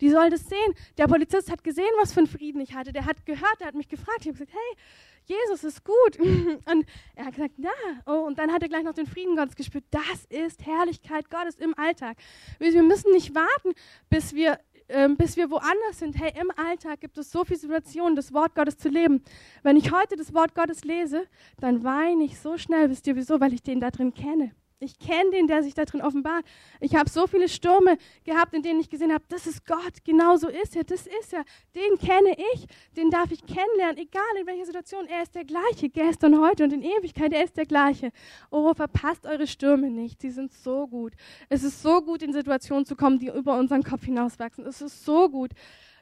Die 0.00 0.10
soll 0.10 0.30
das 0.30 0.48
sehen. 0.48 0.74
Der 0.98 1.06
Polizist 1.06 1.50
hat 1.50 1.64
gesehen, 1.64 1.90
was 1.98 2.12
für 2.12 2.20
einen 2.20 2.26
Frieden 2.26 2.60
ich 2.60 2.74
hatte. 2.74 2.92
Der 2.92 3.06
hat 3.06 3.24
gehört, 3.24 3.60
der 3.60 3.68
hat 3.68 3.74
mich 3.74 3.88
gefragt. 3.88 4.18
Ich 4.20 4.28
habe 4.28 4.38
gesagt, 4.38 4.52
hey, 4.52 4.76
Jesus 5.24 5.64
ist 5.64 5.84
gut. 5.84 6.18
Und 6.20 6.86
er 7.14 7.26
hat 7.26 7.34
gesagt, 7.34 7.54
ja. 7.56 7.70
Oh, 8.06 8.26
und 8.26 8.38
dann 8.38 8.52
hat 8.52 8.62
er 8.62 8.68
gleich 8.68 8.84
noch 8.84 8.94
den 8.94 9.06
Frieden 9.06 9.36
Gottes 9.36 9.56
gespürt. 9.56 9.84
Das 9.90 10.24
ist 10.28 10.64
Herrlichkeit 10.64 11.30
Gottes 11.30 11.56
im 11.56 11.76
Alltag. 11.78 12.16
Wir 12.58 12.82
müssen 12.82 13.10
nicht 13.12 13.34
warten, 13.34 13.72
bis 14.08 14.34
wir 14.34 14.60
ähm, 14.88 15.16
bis 15.16 15.36
wir 15.36 15.50
woanders 15.50 15.98
sind. 15.98 16.18
Hey, 16.18 16.32
im 16.40 16.50
Alltag 16.56 17.00
gibt 17.00 17.18
es 17.18 17.30
so 17.30 17.44
viele 17.44 17.58
Situationen, 17.58 18.16
das 18.16 18.32
Wort 18.32 18.54
Gottes 18.54 18.78
zu 18.78 18.88
leben. 18.88 19.22
Wenn 19.62 19.76
ich 19.76 19.92
heute 19.92 20.16
das 20.16 20.34
Wort 20.34 20.54
Gottes 20.54 20.84
lese, 20.84 21.26
dann 21.60 21.84
weine 21.84 22.24
ich 22.24 22.38
so 22.38 22.58
schnell. 22.58 22.90
Wisst 22.90 23.06
ihr 23.06 23.16
wieso? 23.16 23.40
Weil 23.40 23.52
ich 23.52 23.62
den 23.62 23.80
da 23.80 23.90
drin 23.90 24.14
kenne. 24.14 24.52
Ich 24.78 24.98
kenne 24.98 25.30
den, 25.30 25.46
der 25.46 25.62
sich 25.62 25.72
da 25.72 25.86
drin 25.86 26.02
offenbart. 26.02 26.44
Ich 26.80 26.94
habe 26.94 27.08
so 27.08 27.26
viele 27.26 27.48
Stürme 27.48 27.96
gehabt, 28.24 28.52
in 28.52 28.62
denen 28.62 28.78
ich 28.78 28.90
gesehen 28.90 29.10
habe, 29.10 29.24
das 29.28 29.46
ist 29.46 29.64
Gott, 29.64 30.04
genau 30.04 30.36
so 30.36 30.48
ist 30.48 30.76
er, 30.76 30.84
das 30.84 31.06
ist 31.06 31.32
er. 31.32 31.44
Den 31.74 31.96
kenne 31.98 32.36
ich, 32.52 32.66
den 32.94 33.10
darf 33.10 33.30
ich 33.30 33.46
kennenlernen, 33.46 33.96
egal 33.96 34.22
in 34.38 34.46
welcher 34.46 34.66
Situation. 34.66 35.06
Er 35.06 35.22
ist 35.22 35.34
der 35.34 35.46
gleiche, 35.46 35.88
gestern, 35.88 36.38
heute 36.42 36.64
und 36.64 36.74
in 36.74 36.82
Ewigkeit, 36.82 37.32
er 37.32 37.44
ist 37.44 37.56
der 37.56 37.64
gleiche. 37.64 38.12
Oh, 38.50 38.74
verpasst 38.74 39.24
eure 39.24 39.46
Stürme 39.46 39.90
nicht, 39.90 40.20
sie 40.20 40.30
sind 40.30 40.52
so 40.52 40.86
gut. 40.86 41.14
Es 41.48 41.64
ist 41.64 41.80
so 41.80 42.02
gut, 42.02 42.22
in 42.22 42.34
Situationen 42.34 42.84
zu 42.84 42.96
kommen, 42.96 43.18
die 43.18 43.28
über 43.28 43.58
unseren 43.58 43.82
Kopf 43.82 44.04
hinauswachsen. 44.04 44.66
Es 44.66 44.82
ist 44.82 45.06
so 45.06 45.30
gut, 45.30 45.52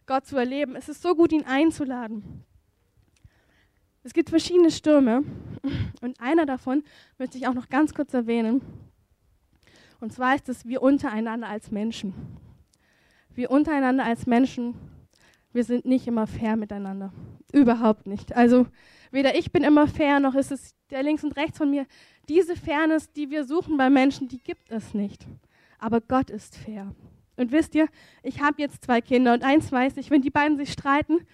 Gott 0.07 0.27
zu 0.27 0.37
erleben. 0.37 0.75
Es 0.75 0.89
ist 0.89 1.01
so 1.01 1.15
gut, 1.15 1.31
ihn 1.31 1.45
einzuladen. 1.45 2.45
Es 4.07 4.13
gibt 4.13 4.29
verschiedene 4.29 4.71
Stürme 4.71 5.25
und 6.03 6.21
einer 6.21 6.45
davon 6.45 6.85
möchte 7.19 7.39
ich 7.39 7.49
auch 7.49 7.55
noch 7.55 7.71
ganz 7.71 7.95
kurz 7.95 8.13
erwähnen. 8.13 8.61
Und 9.99 10.13
zwar 10.13 10.35
ist 10.35 10.51
es 10.51 10.67
wir 10.67 10.83
untereinander 10.83 11.49
als 11.49 11.71
Menschen. 11.71 12.13
Wir 13.35 13.51
untereinander 13.51 14.05
als 14.05 14.27
Menschen, 14.27 14.75
wir 15.55 15.65
sind 15.65 15.87
nicht 15.87 16.07
immer 16.07 16.27
fair 16.27 16.57
miteinander. 16.57 17.15
Überhaupt 17.51 18.07
nicht. 18.07 18.37
Also 18.37 18.67
weder 19.11 19.39
ich 19.39 19.53
bin 19.53 19.65
immer 19.65 19.89
fair, 19.89 20.21
noch 20.21 20.35
ist 20.35 20.53
es 20.53 20.77
der 20.91 21.03
links 21.03 21.25
und 21.25 21.35
rechts 21.37 21.57
von 21.57 21.71
mir. 21.71 21.87
Diese 22.29 22.57
Fairness, 22.57 23.11
die 23.11 23.31
wir 23.31 23.45
suchen 23.45 23.79
bei 23.79 23.89
Menschen, 23.89 24.29
die 24.29 24.39
gibt 24.39 24.71
es 24.71 24.93
nicht. 24.93 25.27
Aber 25.79 26.03
Gott 26.03 26.29
ist 26.29 26.59
fair. 26.59 26.95
Und 27.37 27.53
wisst 27.53 27.75
ihr, 27.75 27.89
ich 28.23 28.43
habe 28.43 28.61
jetzt 28.61 28.85
zwei 28.85 29.01
Kinder 29.01 29.33
und 29.33 29.43
eins 29.43 29.73
weiß 29.73 29.97
ich, 29.97 30.11
wenn 30.11 30.21
die 30.21 30.31
beiden 30.31 30.59
sich 30.59 30.73
streiten, 30.73 31.27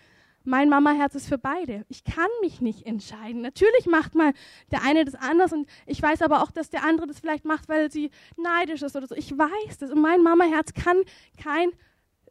mein 0.45 0.69
Mama-Herz 0.69 1.15
ist 1.15 1.29
für 1.29 1.39
beide. 1.39 1.85
Ich 1.89 2.05
kann 2.05 2.29
mich 2.41 2.61
nicht 2.61 2.87
entscheiden. 2.87 3.43
Natürlich 3.43 3.87
macht 3.87 4.15
mal 4.15 4.33
der 4.71 4.83
eine 4.83 5.05
das 5.05 5.15
anders 5.15 5.53
und 5.53 5.69
ich 5.87 6.03
weiß 6.03 6.23
aber 6.23 6.43
auch, 6.43 6.51
dass 6.51 6.71
der 6.71 6.85
andere 6.85 7.07
das 7.07 7.21
vielleicht 7.21 7.45
macht, 7.45 7.69
weil 7.69 7.91
sie 7.91 8.11
neidisch 8.37 8.83
ist 8.83 8.97
oder 8.97 9.07
so. 9.07 9.15
Ich 9.15 9.37
weiß 9.37 9.79
das 9.79 9.91
und 9.91 10.01
mein 10.01 10.23
Mama-Herz 10.23 10.73
kann 10.73 10.97
kein 11.43 11.71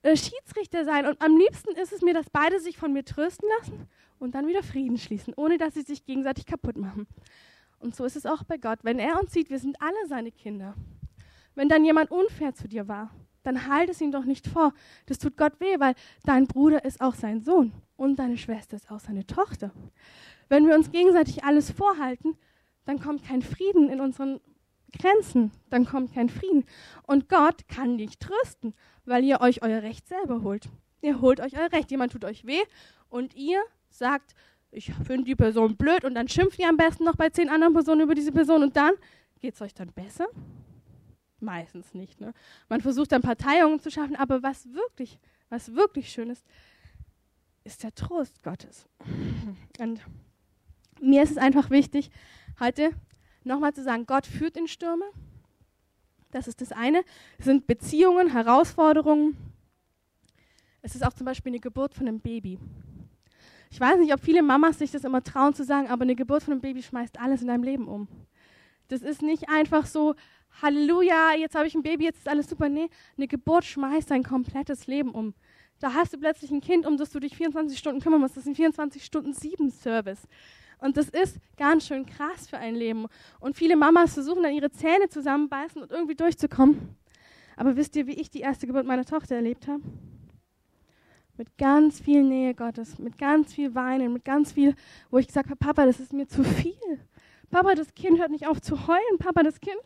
äh, 0.01 0.15
Schiedsrichter 0.15 0.85
sein. 0.85 1.05
Und 1.05 1.21
am 1.21 1.37
liebsten 1.37 1.75
ist 1.75 1.91
es 1.91 2.01
mir, 2.01 2.13
dass 2.13 2.29
beide 2.29 2.59
sich 2.59 2.77
von 2.77 2.93
mir 2.93 3.05
trösten 3.05 3.47
lassen 3.59 3.87
und 4.17 4.35
dann 4.35 4.47
wieder 4.47 4.63
Frieden 4.63 4.97
schließen, 4.97 5.33
ohne 5.35 5.57
dass 5.57 5.73
sie 5.73 5.81
sich 5.81 6.05
gegenseitig 6.05 6.45
kaputt 6.45 6.77
machen. 6.77 7.07
Und 7.79 7.95
so 7.95 8.05
ist 8.05 8.15
es 8.15 8.25
auch 8.25 8.43
bei 8.43 8.57
Gott. 8.57 8.79
Wenn 8.83 8.99
er 8.99 9.19
uns 9.19 9.31
sieht, 9.31 9.49
wir 9.49 9.59
sind 9.59 9.81
alle 9.81 10.07
seine 10.07 10.31
Kinder. 10.31 10.75
Wenn 11.55 11.69
dann 11.69 11.85
jemand 11.85 12.11
unfair 12.11 12.53
zu 12.53 12.67
dir 12.67 12.87
war, 12.87 13.11
dann 13.49 13.67
halt 13.67 13.89
es 13.89 13.99
ihm 13.99 14.11
doch 14.11 14.25
nicht 14.25 14.47
vor. 14.47 14.73
Das 15.07 15.17
tut 15.17 15.35
Gott 15.35 15.59
weh, 15.59 15.79
weil 15.79 15.95
dein 16.23 16.45
Bruder 16.45 16.85
ist 16.85 17.01
auch 17.01 17.15
sein 17.15 17.41
Sohn 17.41 17.73
und 17.97 18.17
deine 18.17 18.37
Schwester 18.37 18.75
ist 18.75 18.91
auch 18.91 18.99
seine 18.99 19.25
Tochter. 19.25 19.71
Wenn 20.49 20.67
wir 20.67 20.75
uns 20.75 20.91
gegenseitig 20.91 21.43
alles 21.43 21.71
vorhalten, 21.71 22.37
dann 22.85 22.99
kommt 22.99 23.23
kein 23.23 23.41
Frieden 23.41 23.89
in 23.89 24.01
unseren 24.01 24.39
Grenzen, 24.97 25.51
dann 25.69 25.85
kommt 25.85 26.13
kein 26.13 26.29
Frieden. 26.29 26.65
Und 27.07 27.27
Gott 27.29 27.67
kann 27.67 27.95
nicht 27.95 28.19
trösten, 28.19 28.73
weil 29.05 29.23
ihr 29.23 29.41
euch 29.41 29.61
euer 29.63 29.81
Recht 29.81 30.07
selber 30.07 30.43
holt. 30.43 30.69
Ihr 31.01 31.21
holt 31.21 31.39
euch 31.39 31.57
euer 31.57 31.71
Recht. 31.71 31.91
Jemand 31.91 32.11
tut 32.11 32.25
euch 32.25 32.45
weh 32.45 32.61
und 33.09 33.35
ihr 33.35 33.61
sagt, 33.89 34.35
ich 34.71 34.93
finde 35.05 35.23
die 35.23 35.35
Person 35.35 35.75
blöd 35.75 36.05
und 36.05 36.13
dann 36.13 36.27
schimpft 36.27 36.59
ihr 36.59 36.69
am 36.69 36.77
besten 36.77 37.03
noch 37.03 37.15
bei 37.15 37.29
zehn 37.29 37.49
anderen 37.49 37.73
Personen 37.73 38.01
über 38.01 38.13
diese 38.13 38.31
Person 38.31 38.61
und 38.61 38.75
dann 38.75 38.93
geht 39.39 39.55
es 39.55 39.61
euch 39.61 39.73
dann 39.73 39.91
besser? 39.91 40.27
Meistens 41.39 41.93
nicht. 41.93 42.19
Ne? 42.19 42.33
Man 42.67 42.81
versucht 42.81 43.11
dann 43.11 43.21
Parteiungen 43.21 43.79
zu 43.79 43.89
schaffen, 43.89 44.15
aber 44.15 44.43
was 44.43 44.73
wirklich, 44.73 45.19
was 45.49 45.73
wirklich 45.73 46.09
schön 46.09 46.29
ist, 46.29 46.45
ist 47.63 47.83
der 47.83 47.93
Trost 47.93 48.43
Gottes. 48.43 48.87
Und 49.79 50.01
mir 51.01 51.23
ist 51.23 51.31
es 51.31 51.37
einfach 51.37 51.69
wichtig, 51.69 52.11
heute 52.59 52.91
nochmal 53.43 53.73
zu 53.73 53.83
sagen, 53.83 54.05
Gott 54.05 54.25
führt 54.25 54.57
in 54.57 54.67
Stürme. 54.67 55.05
Das 56.31 56.47
ist 56.47 56.61
das 56.61 56.71
eine. 56.71 57.03
Es 57.37 57.45
sind 57.45 57.67
Beziehungen, 57.67 58.31
Herausforderungen. 58.31 59.37
Es 60.81 60.95
ist 60.95 61.05
auch 61.05 61.13
zum 61.13 61.25
Beispiel 61.25 61.51
eine 61.51 61.59
Geburt 61.59 61.93
von 61.93 62.07
einem 62.07 62.19
Baby. 62.19 62.59
Ich 63.71 63.79
weiß 63.79 63.99
nicht, 63.99 64.13
ob 64.13 64.19
viele 64.19 64.41
Mamas 64.41 64.79
sich 64.79 64.91
das 64.91 65.03
immer 65.03 65.23
trauen 65.23 65.53
zu 65.53 65.63
sagen, 65.63 65.89
aber 65.89 66.03
eine 66.03 66.15
Geburt 66.15 66.43
von 66.43 66.53
einem 66.53 66.61
Baby 66.61 66.81
schmeißt 66.81 67.19
alles 67.19 67.41
in 67.41 67.47
deinem 67.47 67.63
Leben 67.63 67.87
um. 67.87 68.07
Das 68.87 69.01
ist 69.01 69.21
nicht 69.21 69.49
einfach 69.49 69.85
so, 69.85 70.15
Halleluja, 70.61 71.33
jetzt 71.37 71.55
habe 71.55 71.67
ich 71.67 71.75
ein 71.75 71.83
Baby, 71.83 72.05
jetzt 72.05 72.19
ist 72.19 72.27
alles 72.27 72.49
super. 72.49 72.69
Nee, 72.69 72.89
eine 73.17 73.27
Geburt 73.27 73.65
schmeißt 73.65 74.11
dein 74.11 74.23
komplettes 74.23 74.87
Leben 74.87 75.11
um. 75.11 75.33
Da 75.79 75.93
hast 75.93 76.13
du 76.13 76.17
plötzlich 76.17 76.51
ein 76.51 76.61
Kind, 76.61 76.85
um 76.85 76.97
das 76.97 77.09
du 77.11 77.19
dich 77.19 77.35
24 77.35 77.77
Stunden 77.77 78.01
kümmern 78.01 78.19
musst. 78.19 78.35
Das 78.35 78.43
ist 78.43 78.49
ein 78.49 78.55
24 78.55 79.03
Stunden 79.03 79.33
7 79.33 79.69
Service. 79.71 80.27
Und 80.79 80.97
das 80.97 81.09
ist 81.09 81.37
ganz 81.57 81.87
schön 81.87 82.05
krass 82.05 82.49
für 82.49 82.57
ein 82.57 82.75
Leben. 82.75 83.07
Und 83.39 83.55
viele 83.55 83.75
Mamas 83.75 84.13
versuchen 84.13 84.43
dann 84.43 84.53
ihre 84.53 84.71
Zähne 84.71 85.09
zusammenbeißen 85.09 85.81
und 85.81 85.91
irgendwie 85.91 86.15
durchzukommen. 86.15 86.95
Aber 87.55 87.75
wisst 87.75 87.95
ihr, 87.95 88.07
wie 88.07 88.13
ich 88.13 88.29
die 88.29 88.39
erste 88.39 88.67
Geburt 88.67 88.85
meiner 88.85 89.05
Tochter 89.05 89.35
erlebt 89.35 89.67
habe? 89.67 89.81
Mit 91.37 91.57
ganz 91.57 91.99
viel 92.01 92.23
Nähe 92.23 92.53
Gottes, 92.53 92.99
mit 92.99 93.17
ganz 93.17 93.53
viel 93.53 93.75
Weinen, 93.75 94.13
mit 94.13 94.25
ganz 94.25 94.53
viel, 94.53 94.75
wo 95.09 95.17
ich 95.17 95.27
gesagt 95.27 95.49
habe, 95.49 95.57
Papa, 95.57 95.85
das 95.85 95.99
ist 95.99 96.13
mir 96.13 96.27
zu 96.27 96.43
viel. 96.43 96.73
Papa, 97.49 97.75
das 97.75 97.93
Kind 97.93 98.19
hört 98.19 98.31
nicht 98.31 98.47
auf 98.47 98.61
zu 98.61 98.87
heulen. 98.87 99.17
Papa, 99.19 99.43
das 99.43 99.59
Kind 99.59 99.79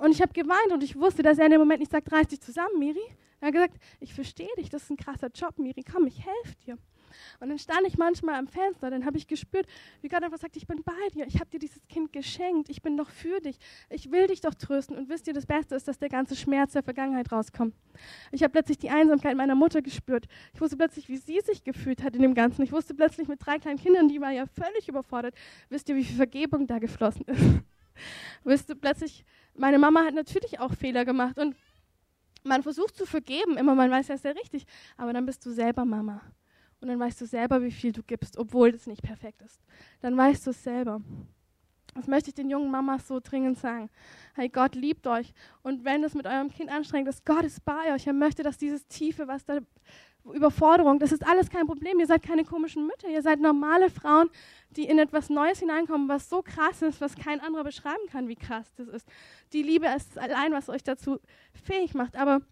und 0.00 0.12
ich 0.12 0.22
habe 0.22 0.32
geweint 0.32 0.72
und 0.72 0.82
ich 0.82 0.96
wusste, 0.96 1.22
dass 1.22 1.38
er 1.38 1.46
in 1.46 1.52
dem 1.52 1.60
Moment 1.60 1.80
nicht 1.80 1.92
sagt, 1.92 2.10
reiß 2.10 2.28
dich 2.28 2.40
zusammen, 2.40 2.78
Miri. 2.78 3.00
Er 3.40 3.48
hat 3.48 3.54
gesagt, 3.54 3.74
ich 4.00 4.12
verstehe 4.12 4.48
dich, 4.58 4.68
das 4.68 4.82
ist 4.82 4.90
ein 4.90 4.96
krasser 4.96 5.28
Job, 5.34 5.58
Miri, 5.58 5.82
komm, 5.82 6.06
ich 6.06 6.24
helfe 6.24 6.56
dir. 6.66 6.78
Und 7.40 7.48
dann 7.48 7.58
stand 7.58 7.86
ich 7.86 7.98
manchmal 7.98 8.36
am 8.36 8.46
Fenster, 8.46 8.90
dann 8.90 9.04
habe 9.04 9.18
ich 9.18 9.26
gespürt, 9.26 9.66
wie 10.00 10.08
Gott 10.08 10.22
einfach 10.22 10.38
sagt, 10.38 10.56
ich 10.56 10.66
bin 10.66 10.82
bei 10.82 11.08
dir, 11.14 11.26
ich 11.26 11.40
habe 11.40 11.50
dir 11.50 11.58
dieses 11.58 11.86
Kind 11.88 12.12
geschenkt, 12.12 12.68
ich 12.68 12.82
bin 12.82 12.96
doch 12.96 13.08
für 13.10 13.40
dich, 13.40 13.58
ich 13.88 14.10
will 14.10 14.26
dich 14.26 14.40
doch 14.40 14.54
trösten. 14.54 14.96
Und 14.96 15.08
wisst 15.08 15.26
ihr, 15.26 15.34
das 15.34 15.46
Beste 15.46 15.74
ist, 15.74 15.88
dass 15.88 15.98
der 15.98 16.08
ganze 16.08 16.36
Schmerz 16.36 16.72
der 16.72 16.82
Vergangenheit 16.82 17.30
rauskommt. 17.32 17.74
Ich 18.30 18.42
habe 18.42 18.52
plötzlich 18.52 18.78
die 18.78 18.90
Einsamkeit 18.90 19.36
meiner 19.36 19.54
Mutter 19.54 19.82
gespürt. 19.82 20.26
Ich 20.54 20.60
wusste 20.60 20.76
plötzlich, 20.76 21.08
wie 21.08 21.16
sie 21.16 21.40
sich 21.40 21.64
gefühlt 21.64 22.02
hat 22.02 22.14
in 22.14 22.22
dem 22.22 22.34
Ganzen. 22.34 22.62
Ich 22.62 22.72
wusste 22.72 22.94
plötzlich 22.94 23.28
mit 23.28 23.44
drei 23.44 23.58
kleinen 23.58 23.78
Kindern, 23.78 24.08
die 24.08 24.20
war 24.20 24.30
ja 24.30 24.46
völlig 24.46 24.88
überfordert. 24.88 25.34
Wisst 25.68 25.88
ihr, 25.88 25.96
wie 25.96 26.04
viel 26.04 26.16
Vergebung 26.16 26.66
da 26.66 26.78
geflossen 26.78 27.24
ist? 27.26 27.42
wisst 28.44 28.68
ihr, 28.68 28.74
plötzlich 28.74 29.24
meine 29.54 29.78
Mama 29.78 30.04
hat 30.04 30.14
natürlich 30.14 30.60
auch 30.60 30.72
Fehler 30.74 31.04
gemacht 31.04 31.38
und 31.38 31.56
man 32.42 32.62
versucht 32.62 32.96
zu 32.96 33.06
vergeben, 33.06 33.56
immer 33.58 33.74
man 33.74 33.90
weiß, 33.90 34.08
ja, 34.08 34.14
ist 34.14 34.24
ja 34.24 34.30
richtig, 34.32 34.66
aber 34.96 35.12
dann 35.12 35.26
bist 35.26 35.44
du 35.44 35.50
selber 35.50 35.84
Mama. 35.84 36.22
Und 36.80 36.88
dann 36.88 36.98
weißt 36.98 37.20
du 37.20 37.26
selber, 37.26 37.62
wie 37.62 37.70
viel 37.70 37.92
du 37.92 38.02
gibst, 38.02 38.38
obwohl 38.38 38.72
das 38.72 38.86
nicht 38.86 39.02
perfekt 39.02 39.42
ist. 39.42 39.60
Dann 40.00 40.16
weißt 40.16 40.46
du 40.46 40.50
es 40.50 40.62
selber. 40.62 41.02
Das 41.94 42.06
möchte 42.06 42.30
ich 42.30 42.34
den 42.34 42.50
jungen 42.50 42.70
Mamas 42.70 43.06
so 43.08 43.20
dringend 43.20 43.58
sagen. 43.58 43.90
Hey, 44.34 44.48
Gott 44.48 44.74
liebt 44.74 45.06
euch. 45.06 45.32
Und 45.62 45.84
wenn 45.84 46.04
es 46.04 46.14
mit 46.14 46.26
eurem 46.26 46.50
Kind 46.50 46.70
anstrengend 46.70 47.08
ist, 47.08 47.26
Gott 47.26 47.44
ist 47.44 47.64
bei 47.64 47.94
euch. 47.94 48.06
Er 48.06 48.12
möchte, 48.12 48.42
dass 48.42 48.58
dieses 48.58 48.86
Tiefe, 48.86 49.26
was 49.26 49.44
da 49.44 49.58
Überforderung, 50.24 50.98
das 50.98 51.12
ist 51.12 51.26
alles 51.26 51.50
kein 51.50 51.66
Problem. 51.66 51.98
Ihr 51.98 52.06
seid 52.06 52.22
keine 52.22 52.44
komischen 52.44 52.86
Mütter, 52.86 53.08
ihr 53.08 53.22
seid 53.22 53.40
normale 53.40 53.90
Frauen, 53.90 54.28
die 54.70 54.84
in 54.84 54.98
etwas 54.98 55.30
Neues 55.30 55.60
hineinkommen, 55.60 56.08
was 56.08 56.28
so 56.28 56.42
krass 56.42 56.82
ist, 56.82 57.00
was 57.00 57.16
kein 57.16 57.40
anderer 57.40 57.64
beschreiben 57.64 58.06
kann, 58.10 58.28
wie 58.28 58.36
krass 58.36 58.72
das 58.76 58.88
ist. 58.88 59.08
Die 59.52 59.62
Liebe 59.62 59.86
ist 59.88 60.18
allein, 60.18 60.52
was 60.52 60.68
euch 60.68 60.84
dazu 60.84 61.18
fähig 61.54 61.94
macht. 61.94 62.16
Aber 62.16 62.42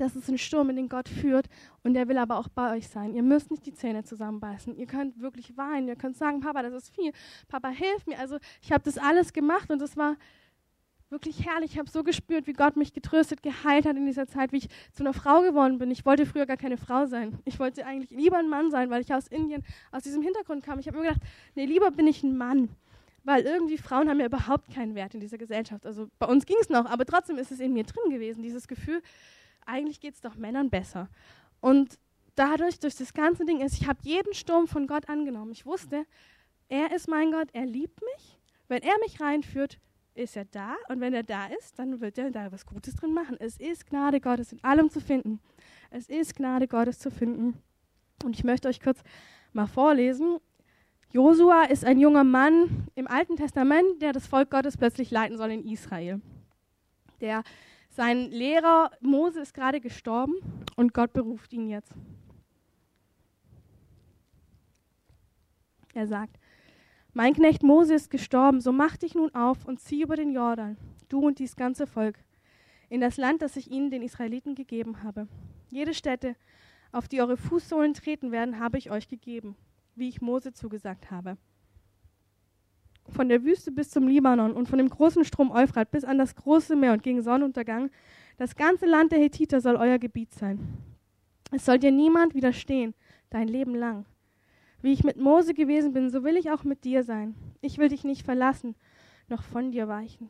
das 0.00 0.16
ist 0.16 0.28
ein 0.28 0.38
Sturm, 0.38 0.70
in 0.70 0.76
den 0.76 0.88
Gott 0.88 1.08
führt 1.08 1.46
und 1.82 1.94
der 1.94 2.08
will 2.08 2.18
aber 2.18 2.38
auch 2.38 2.48
bei 2.48 2.76
euch 2.76 2.88
sein. 2.88 3.14
Ihr 3.14 3.22
müsst 3.22 3.50
nicht 3.50 3.66
die 3.66 3.74
Zähne 3.74 4.04
zusammenbeißen. 4.04 4.76
Ihr 4.76 4.86
könnt 4.86 5.20
wirklich 5.20 5.56
weinen. 5.56 5.88
Ihr 5.88 5.96
könnt 5.96 6.16
sagen, 6.16 6.40
Papa, 6.40 6.62
das 6.62 6.74
ist 6.74 6.94
viel. 6.94 7.12
Papa, 7.48 7.68
hilf 7.68 8.06
mir. 8.06 8.18
Also 8.18 8.38
ich 8.62 8.72
habe 8.72 8.84
das 8.84 8.98
alles 8.98 9.32
gemacht 9.32 9.70
und 9.70 9.80
es 9.82 9.96
war 9.96 10.16
wirklich 11.10 11.46
herrlich. 11.46 11.72
Ich 11.72 11.78
habe 11.78 11.88
so 11.88 12.02
gespürt, 12.02 12.46
wie 12.46 12.52
Gott 12.52 12.76
mich 12.76 12.92
getröstet, 12.92 13.42
geheilt 13.42 13.86
hat 13.86 13.96
in 13.96 14.06
dieser 14.06 14.26
Zeit, 14.26 14.52
wie 14.52 14.58
ich 14.58 14.68
zu 14.92 15.02
einer 15.02 15.12
Frau 15.12 15.42
geworden 15.42 15.78
bin. 15.78 15.90
Ich 15.90 16.04
wollte 16.04 16.26
früher 16.26 16.46
gar 16.46 16.56
keine 16.56 16.76
Frau 16.76 17.06
sein. 17.06 17.38
Ich 17.44 17.58
wollte 17.58 17.86
eigentlich 17.86 18.10
lieber 18.10 18.38
ein 18.38 18.48
Mann 18.48 18.70
sein, 18.70 18.90
weil 18.90 19.02
ich 19.02 19.14
aus 19.14 19.28
Indien, 19.28 19.64
aus 19.92 20.02
diesem 20.02 20.22
Hintergrund 20.22 20.64
kam. 20.64 20.78
Ich 20.78 20.88
habe 20.88 20.98
mir 20.98 21.04
gedacht, 21.04 21.22
nee, 21.54 21.66
lieber 21.66 21.90
bin 21.90 22.06
ich 22.06 22.22
ein 22.22 22.36
Mann. 22.36 22.68
Weil 23.24 23.42
irgendwie 23.42 23.76
Frauen 23.76 24.08
haben 24.08 24.20
ja 24.20 24.26
überhaupt 24.26 24.72
keinen 24.72 24.94
Wert 24.94 25.14
in 25.14 25.20
dieser 25.20 25.36
Gesellschaft. 25.36 25.84
Also 25.84 26.08
bei 26.20 26.26
uns 26.26 26.46
ging 26.46 26.56
es 26.60 26.68
noch, 26.68 26.86
aber 26.86 27.04
trotzdem 27.04 27.38
ist 27.38 27.50
es 27.50 27.58
in 27.58 27.72
mir 27.72 27.82
drin 27.82 28.10
gewesen, 28.10 28.42
dieses 28.42 28.68
Gefühl, 28.68 29.02
eigentlich 29.66 30.00
geht 30.00 30.14
es 30.14 30.20
doch 30.20 30.36
Männern 30.36 30.70
besser. 30.70 31.08
Und 31.60 31.98
dadurch, 32.34 32.78
durch 32.78 32.96
das 32.96 33.12
ganze 33.12 33.44
Ding 33.44 33.60
ist, 33.60 33.80
ich 33.80 33.86
habe 33.86 33.98
jeden 34.02 34.34
Sturm 34.34 34.66
von 34.68 34.86
Gott 34.86 35.08
angenommen. 35.08 35.52
Ich 35.52 35.66
wusste, 35.66 36.06
er 36.68 36.94
ist 36.94 37.08
mein 37.08 37.32
Gott, 37.32 37.48
er 37.52 37.66
liebt 37.66 38.00
mich. 38.00 38.38
Wenn 38.68 38.82
er 38.82 38.98
mich 39.00 39.20
reinführt, 39.20 39.78
ist 40.14 40.36
er 40.36 40.46
da 40.46 40.74
und 40.88 41.00
wenn 41.00 41.12
er 41.12 41.22
da 41.22 41.46
ist, 41.46 41.78
dann 41.78 42.00
wird 42.00 42.18
er 42.18 42.30
da 42.30 42.50
was 42.50 42.66
Gutes 42.66 42.96
drin 42.96 43.12
machen. 43.12 43.36
Es 43.38 43.58
ist 43.58 43.86
Gnade 43.86 44.20
Gottes 44.20 44.52
in 44.52 44.64
allem 44.64 44.90
zu 44.90 45.00
finden. 45.00 45.40
Es 45.90 46.08
ist 46.08 46.34
Gnade 46.36 46.66
Gottes 46.66 46.98
zu 46.98 47.10
finden. 47.10 47.62
Und 48.24 48.34
ich 48.34 48.44
möchte 48.44 48.68
euch 48.68 48.80
kurz 48.80 49.02
mal 49.52 49.66
vorlesen. 49.66 50.38
Josua 51.12 51.64
ist 51.64 51.84
ein 51.84 51.98
junger 51.98 52.24
Mann 52.24 52.88
im 52.94 53.06
Alten 53.06 53.36
Testament, 53.36 54.02
der 54.02 54.12
das 54.12 54.26
Volk 54.26 54.50
Gottes 54.50 54.76
plötzlich 54.76 55.10
leiten 55.10 55.36
soll 55.36 55.50
in 55.50 55.64
Israel. 55.66 56.20
Der 57.20 57.42
sein 57.96 58.30
Lehrer 58.30 58.90
Mose 59.00 59.40
ist 59.40 59.54
gerade 59.54 59.80
gestorben 59.80 60.34
und 60.76 60.92
Gott 60.92 61.14
beruft 61.14 61.52
ihn 61.54 61.66
jetzt. 61.66 61.94
Er 65.94 66.06
sagt, 66.06 66.38
mein 67.14 67.32
Knecht 67.32 67.62
Mose 67.62 67.94
ist 67.94 68.10
gestorben, 68.10 68.60
so 68.60 68.70
mach 68.70 68.98
dich 68.98 69.14
nun 69.14 69.34
auf 69.34 69.64
und 69.64 69.80
zieh 69.80 70.02
über 70.02 70.14
den 70.14 70.30
Jordan, 70.30 70.76
du 71.08 71.20
und 71.20 71.38
dies 71.38 71.56
ganze 71.56 71.86
Volk, 71.86 72.18
in 72.90 73.00
das 73.00 73.16
Land, 73.16 73.40
das 73.40 73.56
ich 73.56 73.70
ihnen, 73.70 73.90
den 73.90 74.02
Israeliten, 74.02 74.54
gegeben 74.54 75.02
habe. 75.02 75.26
Jede 75.70 75.94
Stätte, 75.94 76.36
auf 76.92 77.08
die 77.08 77.22
eure 77.22 77.38
Fußsohlen 77.38 77.94
treten 77.94 78.30
werden, 78.30 78.60
habe 78.60 78.76
ich 78.76 78.90
euch 78.90 79.08
gegeben, 79.08 79.56
wie 79.94 80.10
ich 80.10 80.20
Mose 80.20 80.52
zugesagt 80.52 81.10
habe. 81.10 81.38
Von 83.08 83.28
der 83.28 83.44
Wüste 83.44 83.72
bis 83.72 83.90
zum 83.90 84.08
Libanon 84.08 84.52
und 84.52 84.68
von 84.68 84.78
dem 84.78 84.90
großen 84.90 85.24
Strom 85.24 85.50
Euphrat 85.50 85.90
bis 85.90 86.04
an 86.04 86.18
das 86.18 86.34
große 86.34 86.76
Meer 86.76 86.92
und 86.92 87.02
gegen 87.02 87.22
Sonnenuntergang, 87.22 87.90
das 88.36 88.56
ganze 88.56 88.86
Land 88.86 89.12
der 89.12 89.20
Hethiter 89.20 89.60
soll 89.60 89.76
euer 89.76 89.98
Gebiet 89.98 90.34
sein. 90.34 90.58
Es 91.52 91.64
soll 91.64 91.78
dir 91.78 91.92
niemand 91.92 92.34
widerstehen, 92.34 92.94
dein 93.30 93.48
Leben 93.48 93.74
lang. 93.74 94.04
Wie 94.82 94.92
ich 94.92 95.04
mit 95.04 95.16
Mose 95.16 95.54
gewesen 95.54 95.92
bin, 95.92 96.10
so 96.10 96.24
will 96.24 96.36
ich 96.36 96.50
auch 96.50 96.64
mit 96.64 96.84
dir 96.84 97.02
sein. 97.02 97.34
Ich 97.60 97.78
will 97.78 97.88
dich 97.88 98.04
nicht 98.04 98.24
verlassen, 98.24 98.74
noch 99.28 99.42
von 99.42 99.72
dir 99.72 99.88
weichen. 99.88 100.28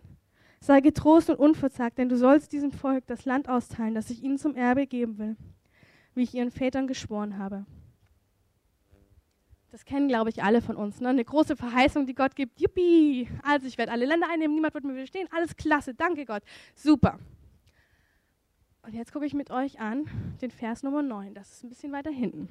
Sei 0.60 0.80
getrost 0.80 1.30
und 1.30 1.38
unverzagt, 1.38 1.98
denn 1.98 2.08
du 2.08 2.16
sollst 2.16 2.52
diesem 2.52 2.72
Volk 2.72 3.06
das 3.06 3.24
Land 3.24 3.48
austeilen, 3.48 3.94
das 3.94 4.10
ich 4.10 4.22
ihnen 4.22 4.38
zum 4.38 4.54
Erbe 4.54 4.86
geben 4.86 5.18
will, 5.18 5.36
wie 6.14 6.22
ich 6.22 6.34
ihren 6.34 6.50
Vätern 6.50 6.86
geschworen 6.86 7.38
habe. 7.38 7.66
Das 9.70 9.84
kennen, 9.84 10.08
glaube 10.08 10.30
ich, 10.30 10.42
alle 10.42 10.62
von 10.62 10.76
uns. 10.76 11.00
Ne? 11.00 11.08
Eine 11.08 11.24
große 11.24 11.56
Verheißung, 11.56 12.06
die 12.06 12.14
Gott 12.14 12.36
gibt. 12.36 12.60
Yippie! 12.60 13.28
Also 13.42 13.66
ich 13.66 13.76
werde 13.78 13.92
alle 13.92 14.06
Länder 14.06 14.28
einnehmen, 14.30 14.54
niemand 14.54 14.74
wird 14.74 14.84
mir 14.84 14.94
widerstehen. 14.94 15.28
Alles 15.32 15.56
klasse, 15.56 15.94
danke 15.94 16.24
Gott. 16.24 16.42
Super. 16.74 17.18
Und 18.82 18.94
jetzt 18.94 19.12
gucke 19.12 19.26
ich 19.26 19.34
mit 19.34 19.50
euch 19.50 19.80
an 19.80 20.06
den 20.40 20.50
Vers 20.52 20.84
Nummer 20.84 21.02
9. 21.02 21.34
Das 21.34 21.50
ist 21.50 21.64
ein 21.64 21.68
bisschen 21.68 21.92
weiter 21.92 22.10
hinten. 22.10 22.48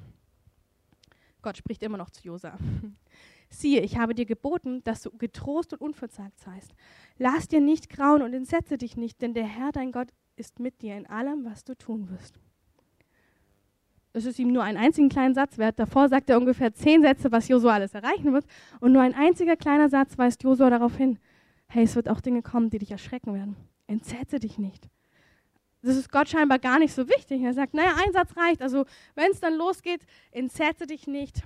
Gott 1.40 1.56
spricht 1.56 1.82
immer 1.82 1.96
noch 1.96 2.10
zu 2.10 2.22
Josa. 2.24 2.58
Siehe, 3.48 3.80
ich 3.80 3.96
habe 3.96 4.14
dir 4.14 4.26
geboten, 4.26 4.82
dass 4.84 5.02
du 5.02 5.10
getrost 5.16 5.72
und 5.72 5.80
unverzagt 5.80 6.38
seist. 6.40 6.74
Lass 7.18 7.48
dir 7.48 7.60
nicht 7.60 7.88
grauen 7.88 8.22
und 8.22 8.34
entsetze 8.34 8.76
dich 8.76 8.96
nicht, 8.96 9.22
denn 9.22 9.32
der 9.32 9.46
Herr, 9.46 9.72
dein 9.72 9.92
Gott, 9.92 10.08
ist 10.34 10.60
mit 10.60 10.82
dir 10.82 10.96
in 10.96 11.06
allem, 11.06 11.44
was 11.44 11.64
du 11.64 11.74
tun 11.74 12.10
wirst. 12.10 12.38
Es 14.16 14.24
ist 14.24 14.38
ihm 14.38 14.52
nur 14.52 14.62
einen 14.62 14.78
einzigen 14.78 15.08
kleinen 15.08 15.34
Satz 15.34 15.58
wert. 15.58 15.78
Davor 15.78 16.08
sagt 16.08 16.30
er 16.30 16.38
ungefähr 16.38 16.72
zehn 16.74 17.02
Sätze, 17.02 17.30
was 17.32 17.48
Josua 17.48 17.74
alles 17.74 17.94
erreichen 17.94 18.32
wird. 18.32 18.46
Und 18.80 18.92
nur 18.92 19.02
ein 19.02 19.14
einziger 19.14 19.56
kleiner 19.56 19.88
Satz 19.88 20.18
weist 20.18 20.42
Josua 20.42 20.70
darauf 20.70 20.96
hin. 20.96 21.18
Hey, 21.68 21.84
es 21.84 21.96
wird 21.96 22.08
auch 22.08 22.20
Dinge 22.20 22.42
kommen, 22.42 22.70
die 22.70 22.78
dich 22.78 22.90
erschrecken 22.90 23.34
werden. 23.34 23.56
Entsetze 23.86 24.40
dich 24.40 24.58
nicht. 24.58 24.88
Das 25.82 25.96
ist 25.96 26.10
Gott 26.10 26.28
scheinbar 26.28 26.58
gar 26.58 26.78
nicht 26.78 26.94
so 26.94 27.08
wichtig. 27.08 27.42
Er 27.42 27.54
sagt, 27.54 27.74
naja, 27.74 27.92
ein 28.04 28.12
Satz 28.12 28.36
reicht. 28.36 28.62
Also 28.62 28.86
wenn 29.14 29.30
es 29.30 29.40
dann 29.40 29.54
losgeht, 29.54 30.00
entsetze 30.32 30.86
dich 30.86 31.06
nicht 31.06 31.42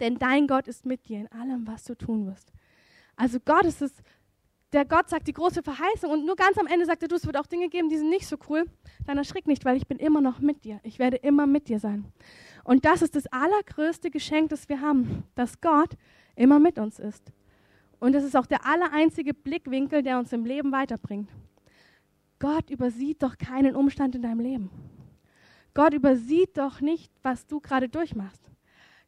denn 0.00 0.18
dein 0.18 0.46
Gott 0.46 0.68
ist 0.68 0.86
mit 0.86 1.08
dir 1.08 1.20
in 1.20 1.32
allem, 1.32 1.66
was 1.66 1.84
du 1.84 1.94
tun 1.94 2.26
wirst. 2.26 2.52
Also 3.16 3.38
Gott 3.40 3.64
ist 3.64 3.80
es, 3.80 3.92
der 4.76 4.84
Gott 4.84 5.08
sagt 5.08 5.26
die 5.26 5.32
große 5.32 5.62
Verheißung 5.62 6.10
und 6.10 6.26
nur 6.26 6.36
ganz 6.36 6.58
am 6.58 6.66
Ende 6.66 6.84
sagt 6.84 7.00
er, 7.00 7.08
du, 7.08 7.16
es 7.16 7.24
wird 7.24 7.38
auch 7.38 7.46
Dinge 7.46 7.70
geben, 7.70 7.88
die 7.88 7.96
sind 7.96 8.10
nicht 8.10 8.26
so 8.26 8.36
cool. 8.50 8.66
Dann 9.06 9.16
erschrick 9.16 9.46
nicht, 9.46 9.64
weil 9.64 9.74
ich 9.78 9.86
bin 9.86 9.98
immer 9.98 10.20
noch 10.20 10.38
mit 10.40 10.64
dir. 10.64 10.80
Ich 10.82 10.98
werde 10.98 11.16
immer 11.16 11.46
mit 11.46 11.68
dir 11.68 11.80
sein. 11.80 12.04
Und 12.62 12.84
das 12.84 13.00
ist 13.00 13.16
das 13.16 13.26
allergrößte 13.28 14.10
Geschenk, 14.10 14.50
das 14.50 14.68
wir 14.68 14.82
haben, 14.82 15.24
dass 15.34 15.62
Gott 15.62 15.96
immer 16.34 16.60
mit 16.60 16.78
uns 16.78 16.98
ist. 16.98 17.32
Und 18.00 18.12
das 18.12 18.22
ist 18.22 18.36
auch 18.36 18.44
der 18.44 18.66
allereinzige 18.66 19.32
Blickwinkel, 19.32 20.02
der 20.02 20.18
uns 20.18 20.30
im 20.34 20.44
Leben 20.44 20.72
weiterbringt. 20.72 21.30
Gott 22.38 22.68
übersieht 22.68 23.22
doch 23.22 23.38
keinen 23.38 23.74
Umstand 23.74 24.14
in 24.14 24.20
deinem 24.20 24.40
Leben. 24.40 24.70
Gott 25.72 25.94
übersieht 25.94 26.58
doch 26.58 26.82
nicht, 26.82 27.10
was 27.22 27.46
du 27.46 27.60
gerade 27.60 27.88
durchmachst. 27.88 28.50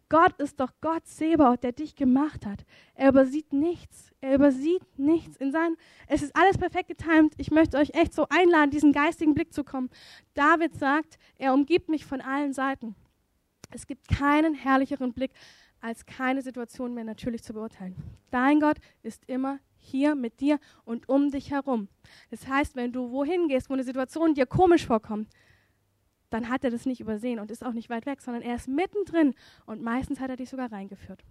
Gott 0.09 0.41
ist 0.41 0.59
doch 0.59 0.73
Gott 0.81 1.07
Sebaoth, 1.07 1.63
der 1.63 1.73
dich 1.73 1.95
gemacht 1.95 2.47
hat. 2.47 2.65
Er 2.95 3.11
übersieht 3.11 3.53
nichts. 3.53 4.11
Er 4.21 4.35
übersieht 4.35 4.83
nichts. 4.99 5.37
In 5.37 5.53
seinen, 5.53 5.77
es 6.07 6.23
ist 6.23 6.35
alles 6.35 6.57
perfekt 6.57 6.89
getimt. 6.89 7.35
Ich 7.37 7.51
möchte 7.51 7.77
euch 7.77 7.91
echt 7.91 8.15
so 8.15 8.27
einladen, 8.31 8.71
diesen 8.71 8.93
geistigen 8.93 9.35
Blick 9.35 9.53
zu 9.53 9.65
kommen. 9.65 9.91
David 10.35 10.75
sagt, 10.75 11.19
er 11.37 11.53
umgibt 11.53 11.89
mich 11.89 12.07
von 12.07 12.21
allen 12.21 12.53
Seiten. 12.53 12.95
Es 13.71 13.87
gibt 13.87 14.09
keinen 14.09 14.55
herrlicheren 14.55 15.13
Blick, 15.13 15.33
als 15.81 16.07
keine 16.07 16.43
Situation 16.43 16.95
mehr 16.95 17.05
natürlich 17.05 17.43
zu 17.43 17.53
beurteilen. 17.53 17.95
Dein 18.31 18.61
Gott 18.61 18.79
ist 19.03 19.25
immer 19.27 19.59
hier 19.77 20.15
mit 20.15 20.41
dir 20.41 20.59
und 20.85 21.09
um 21.09 21.31
dich 21.31 21.51
herum. 21.51 21.89
Das 22.31 22.49
heißt, 22.49 22.77
wenn 22.77 22.93
du 22.93 23.11
wohin 23.11 23.49
gehst, 23.49 23.71
wo 23.71 23.75
eine 23.75 23.85
Situation 23.85 24.35
dir 24.35 24.47
komisch 24.47 24.87
vorkommt, 24.87 25.29
dann 26.31 26.49
hat 26.49 26.65
er 26.65 26.71
das 26.71 26.87
nicht 26.87 27.01
übersehen 27.01 27.39
und 27.39 27.51
ist 27.51 27.65
auch 27.65 27.73
nicht 27.73 27.91
weit 27.91 28.07
weg, 28.07 28.21
sondern 28.21 28.43
er 28.43 28.57
ist 28.57 28.69
mittendrin 28.69 29.35
und 29.67 29.83
meistens 29.83 30.21
hat 30.21 30.31
er 30.31 30.37
dich 30.37 30.51
sogar 30.51 30.71
reingeführt. 30.73 31.25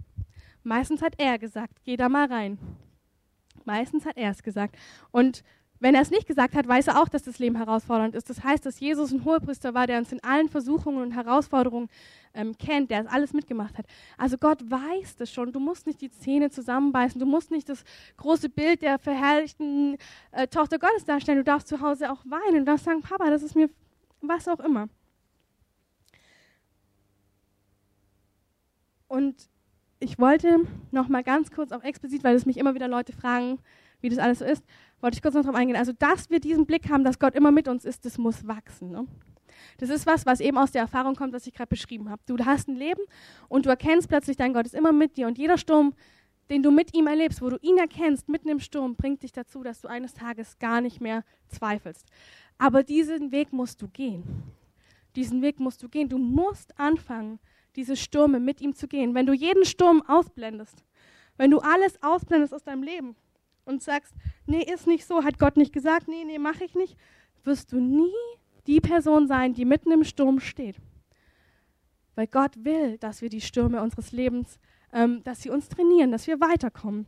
Meistens 0.64 1.02
hat 1.02 1.14
er 1.18 1.40
gesagt, 1.40 1.84
geh 1.84 1.98
da 1.98 2.10
mal 2.10 2.28
rein. 2.28 2.58
Meistens 3.66 4.06
hat 4.06 4.18
er 4.18 4.32
es 4.32 4.44
gesagt. 4.44 4.78
Und 5.12 5.44
wenn 5.80 5.94
er 5.94 6.02
es 6.02 6.10
nicht 6.10 6.28
gesagt 6.28 6.56
hat, 6.56 6.68
weiß 6.68 6.88
er 6.88 7.02
auch, 7.02 7.08
dass 7.08 7.24
das 7.24 7.38
Leben 7.38 7.56
herausfordernd 7.56 8.16
ist. 8.16 8.30
Das 8.30 8.44
heißt, 8.44 8.66
dass 8.66 8.80
Jesus 8.80 9.12
ein 9.12 9.24
Hohepriester 9.26 9.74
war, 9.74 9.86
der 9.86 10.00
uns 10.00 10.12
in 10.12 10.24
allen 10.24 10.50
Versuchungen 10.50 11.02
und 11.02 11.12
Herausforderungen 11.12 11.88
ähm, 12.34 12.58
kennt, 12.58 12.90
der 12.90 13.02
es 13.02 13.08
alles 13.08 13.34
mitgemacht 13.34 13.78
hat. 13.78 13.86
Also 14.18 14.38
Gott 14.38 14.60
weiß 14.70 15.18
das 15.18 15.32
schon. 15.32 15.52
Du 15.52 15.60
musst 15.60 15.86
nicht 15.86 16.02
die 16.02 16.10
Zähne 16.10 16.50
zusammenbeißen. 16.50 17.20
Du 17.20 17.28
musst 17.28 17.52
nicht 17.52 17.70
das 17.70 17.84
große 18.18 18.50
Bild 18.50 18.82
der 18.82 18.98
verherrlichten 18.98 19.98
äh, 20.32 20.48
Tochter 20.48 20.80
Gottes 20.80 21.06
darstellen. 21.06 21.38
Du 21.40 21.44
darfst 21.44 21.68
zu 21.68 21.80
Hause 21.82 22.12
auch 22.12 22.26
weinen. 22.26 22.60
Du 22.60 22.72
darfst 22.72 22.86
sagen, 22.86 23.02
Papa, 23.02 23.30
das 23.30 23.44
ist 23.44 23.56
mir 23.56 23.70
was 24.22 24.48
auch 24.48 24.60
immer. 24.60 24.90
Und 29.08 29.50
ich 30.00 30.20
wollte 30.20 30.60
noch 30.92 31.08
mal 31.08 31.24
ganz 31.24 31.52
kurz 31.52 31.72
auch 31.72 31.84
explizit, 31.84 32.24
weil 32.24 32.36
es 32.36 32.46
mich 32.46 32.58
immer 32.58 32.76
wieder 32.76 32.88
Leute 32.88 33.14
fragen, 33.14 33.60
wie 34.02 34.10
das 34.10 34.20
alles 34.20 34.40
so 34.40 34.46
ist, 34.46 34.64
wollte 35.02 35.16
ich 35.16 35.22
kurz 35.22 35.34
noch 35.34 35.42
darauf 35.42 35.56
eingehen. 35.56 35.78
Also, 35.78 35.92
dass 35.94 36.30
wir 36.30 36.40
diesen 36.40 36.66
Blick 36.66 36.90
haben, 36.90 37.04
dass 37.04 37.20
Gott 37.20 37.36
immer 37.36 37.52
mit 37.52 37.68
uns 37.68 37.86
ist, 37.86 38.06
das 38.06 38.18
muss 38.18 38.48
wachsen. 38.48 38.92
Ne? 38.92 39.08
Das 39.78 39.90
ist 39.90 40.06
was, 40.06 40.26
was 40.26 40.40
eben 40.40 40.58
aus 40.58 40.72
der 40.72 40.82
Erfahrung 40.82 41.16
kommt, 41.16 41.34
was 41.34 41.48
ich 41.48 41.54
gerade 41.54 41.70
beschrieben 41.70 42.10
habe. 42.10 42.22
Du 42.26 42.38
hast 42.46 42.68
ein 42.68 42.76
Leben 42.76 43.02
und 43.48 43.66
du 43.66 43.70
erkennst 43.70 44.08
plötzlich, 44.08 44.38
dein 44.38 44.54
Gott 44.54 44.66
ist 44.66 44.76
immer 44.76 44.92
mit 44.92 45.18
dir 45.18 45.28
und 45.28 45.38
jeder 45.38 45.58
Sturm, 45.58 45.94
den 46.50 46.64
du 46.64 46.72
mit 46.72 46.96
ihm 46.96 47.08
erlebst, 47.08 47.42
wo 47.42 47.50
du 47.50 47.58
ihn 47.62 47.78
erkennst, 47.78 48.30
mitten 48.30 48.50
im 48.50 48.60
Sturm, 48.60 48.96
bringt 48.96 49.24
dich 49.24 49.32
dazu, 49.32 49.64
dass 49.64 49.82
du 49.82 49.88
eines 49.88 50.14
Tages 50.14 50.60
gar 50.60 50.82
nicht 50.82 51.02
mehr 51.02 51.24
zweifelst. 51.50 52.06
Aber 52.58 52.84
diesen 52.84 53.32
Weg 53.32 53.54
musst 53.54 53.82
du 53.82 53.88
gehen. 53.88 54.24
Diesen 55.16 55.42
Weg 55.42 55.60
musst 55.60 55.82
du 55.84 55.90
gehen. 55.90 56.10
Du 56.10 56.18
musst 56.18 56.80
anfangen, 56.80 57.40
diese 57.76 57.96
Stürme 57.96 58.40
mit 58.40 58.62
ihm 58.62 58.74
zu 58.74 58.88
gehen. 58.88 59.14
Wenn 59.14 59.26
du 59.26 59.34
jeden 59.34 59.66
Sturm 59.66 60.04
ausblendest, 60.08 60.84
wenn 61.38 61.52
du 61.52 61.60
alles 61.60 62.02
ausblendest 62.02 62.54
aus 62.54 62.64
deinem 62.64 62.84
Leben 62.84 63.16
und 63.66 63.84
sagst, 63.84 64.14
nee, 64.46 64.64
ist 64.64 64.88
nicht 64.88 65.06
so, 65.06 65.24
hat 65.24 65.38
Gott 65.38 65.58
nicht 65.58 65.74
gesagt, 65.74 66.08
nee, 66.08 66.24
nee, 66.26 66.40
mache 66.40 66.64
ich 66.64 66.74
nicht, 66.74 66.98
wirst 67.44 67.72
du 67.72 67.80
nie 67.80 68.14
die 68.66 68.82
Person 68.82 69.28
sein, 69.28 69.54
die 69.54 69.66
mitten 69.66 69.92
im 69.92 70.04
Sturm 70.04 70.40
steht. 70.40 70.78
Weil 72.16 72.28
Gott 72.28 72.64
will, 72.66 72.98
dass 72.98 73.22
wir 73.22 73.30
die 73.30 73.42
Stürme 73.42 73.82
unseres 73.82 74.12
Lebens, 74.12 74.60
ähm, 74.92 75.24
dass 75.24 75.42
sie 75.42 75.52
uns 75.52 75.70
trainieren, 75.70 76.12
dass 76.12 76.26
wir 76.26 76.40
weiterkommen. 76.40 77.06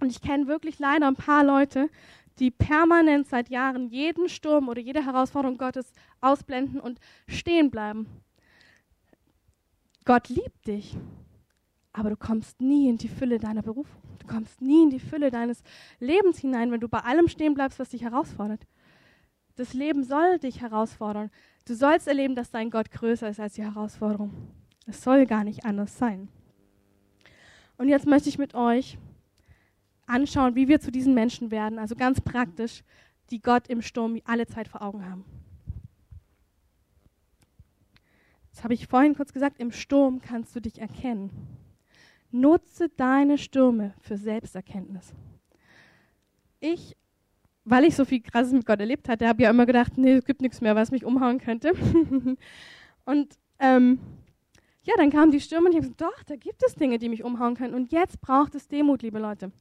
Und 0.00 0.10
ich 0.10 0.22
kenne 0.22 0.46
wirklich 0.46 0.78
leider 0.78 1.06
ein 1.06 1.16
paar 1.16 1.44
Leute, 1.44 1.90
die 2.38 2.50
permanent 2.50 3.28
seit 3.28 3.48
Jahren 3.48 3.88
jeden 3.88 4.28
Sturm 4.28 4.68
oder 4.68 4.80
jede 4.80 5.04
Herausforderung 5.04 5.58
Gottes 5.58 5.92
ausblenden 6.20 6.80
und 6.80 7.00
stehen 7.26 7.70
bleiben. 7.70 8.06
Gott 10.04 10.28
liebt 10.28 10.66
dich, 10.66 10.96
aber 11.92 12.10
du 12.10 12.16
kommst 12.16 12.60
nie 12.60 12.88
in 12.88 12.96
die 12.96 13.08
Fülle 13.08 13.38
deiner 13.38 13.62
Berufung. 13.62 14.00
Du 14.20 14.26
kommst 14.26 14.60
nie 14.62 14.84
in 14.84 14.90
die 14.90 15.00
Fülle 15.00 15.30
deines 15.30 15.62
Lebens 16.00 16.38
hinein, 16.38 16.70
wenn 16.70 16.80
du 16.80 16.88
bei 16.88 17.00
allem 17.00 17.28
stehen 17.28 17.54
bleibst, 17.54 17.78
was 17.78 17.90
dich 17.90 18.02
herausfordert. 18.02 18.66
Das 19.56 19.74
Leben 19.74 20.04
soll 20.04 20.38
dich 20.38 20.60
herausfordern. 20.60 21.30
Du 21.66 21.74
sollst 21.74 22.06
erleben, 22.06 22.36
dass 22.36 22.50
dein 22.50 22.70
Gott 22.70 22.90
größer 22.90 23.28
ist 23.28 23.40
als 23.40 23.54
die 23.54 23.64
Herausforderung. 23.64 24.32
Es 24.86 25.02
soll 25.02 25.26
gar 25.26 25.44
nicht 25.44 25.66
anders 25.66 25.98
sein. 25.98 26.28
Und 27.76 27.88
jetzt 27.88 28.06
möchte 28.06 28.28
ich 28.28 28.38
mit 28.38 28.54
euch 28.54 28.96
anschauen, 30.08 30.54
wie 30.54 30.68
wir 30.68 30.80
zu 30.80 30.90
diesen 30.90 31.14
Menschen 31.14 31.50
werden, 31.50 31.78
also 31.78 31.94
ganz 31.94 32.20
praktisch, 32.20 32.82
die 33.30 33.40
Gott 33.40 33.68
im 33.68 33.82
Sturm 33.82 34.20
alle 34.24 34.46
Zeit 34.46 34.68
vor 34.68 34.82
Augen 34.82 35.08
haben. 35.08 35.24
Das 38.50 38.64
habe 38.64 38.74
ich 38.74 38.88
vorhin 38.88 39.14
kurz 39.14 39.32
gesagt, 39.32 39.60
im 39.60 39.70
Sturm 39.70 40.20
kannst 40.20 40.56
du 40.56 40.60
dich 40.60 40.80
erkennen. 40.80 41.30
Nutze 42.30 42.88
deine 42.88 43.38
Stürme 43.38 43.94
für 44.00 44.16
Selbsterkenntnis. 44.16 45.14
Ich, 46.60 46.96
weil 47.64 47.84
ich 47.84 47.94
so 47.94 48.04
viel 48.04 48.20
Krasses 48.20 48.52
mit 48.52 48.66
Gott 48.66 48.80
erlebt 48.80 49.08
hatte, 49.08 49.28
habe 49.28 49.42
ja 49.42 49.50
immer 49.50 49.64
gedacht, 49.64 49.96
nee, 49.96 50.14
es 50.14 50.24
gibt 50.24 50.42
nichts 50.42 50.60
mehr, 50.60 50.74
was 50.74 50.90
mich 50.90 51.04
umhauen 51.04 51.38
könnte. 51.38 51.72
und 53.04 53.38
ähm, 53.60 54.00
ja, 54.88 54.94
dann 54.96 55.10
kamen 55.10 55.30
die 55.30 55.40
Stürme 55.40 55.66
und 55.66 55.72
ich 55.72 55.76
habe 55.76 55.92
gesagt, 55.92 56.00
doch, 56.00 56.22
da 56.24 56.36
gibt 56.36 56.62
es 56.62 56.74
Dinge, 56.74 56.98
die 56.98 57.10
mich 57.10 57.22
umhauen 57.22 57.54
können. 57.54 57.74
Und 57.74 57.92
jetzt 57.92 58.22
braucht 58.22 58.54
es 58.54 58.68
Demut, 58.68 59.02
liebe 59.02 59.18
Leute. 59.18 59.52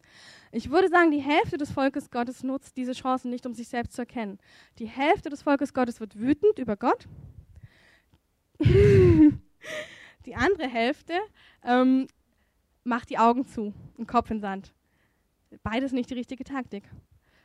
Ich 0.53 0.71
würde 0.71 0.87
sagen, 0.87 1.11
die 1.11 1.19
Hälfte 1.19 1.57
des 1.57 1.69
Volkes 1.69 2.09
Gottes 2.09 2.43
nutzt 2.43 2.77
diese 2.77 2.93
Chancen 2.93 3.29
nicht, 3.29 3.45
um 3.45 3.53
sich 3.53 3.67
selbst 3.67 3.91
zu 3.91 4.03
erkennen. 4.03 4.39
Die 4.79 4.85
Hälfte 4.85 5.29
des 5.29 5.41
Volkes 5.41 5.73
Gottes 5.73 5.99
wird 5.99 6.17
wütend 6.17 6.59
über 6.59 6.77
Gott. 6.77 7.09
die 8.59 10.35
andere 10.35 10.69
Hälfte 10.69 11.11
ähm, 11.61 12.07
macht 12.85 13.09
die 13.09 13.17
Augen 13.17 13.45
zu, 13.45 13.73
den 13.97 14.07
Kopf 14.07 14.31
in 14.31 14.39
Sand. 14.39 14.73
Beides 15.61 15.91
nicht 15.91 16.09
die 16.09 16.13
richtige 16.13 16.45
Taktik. 16.45 16.85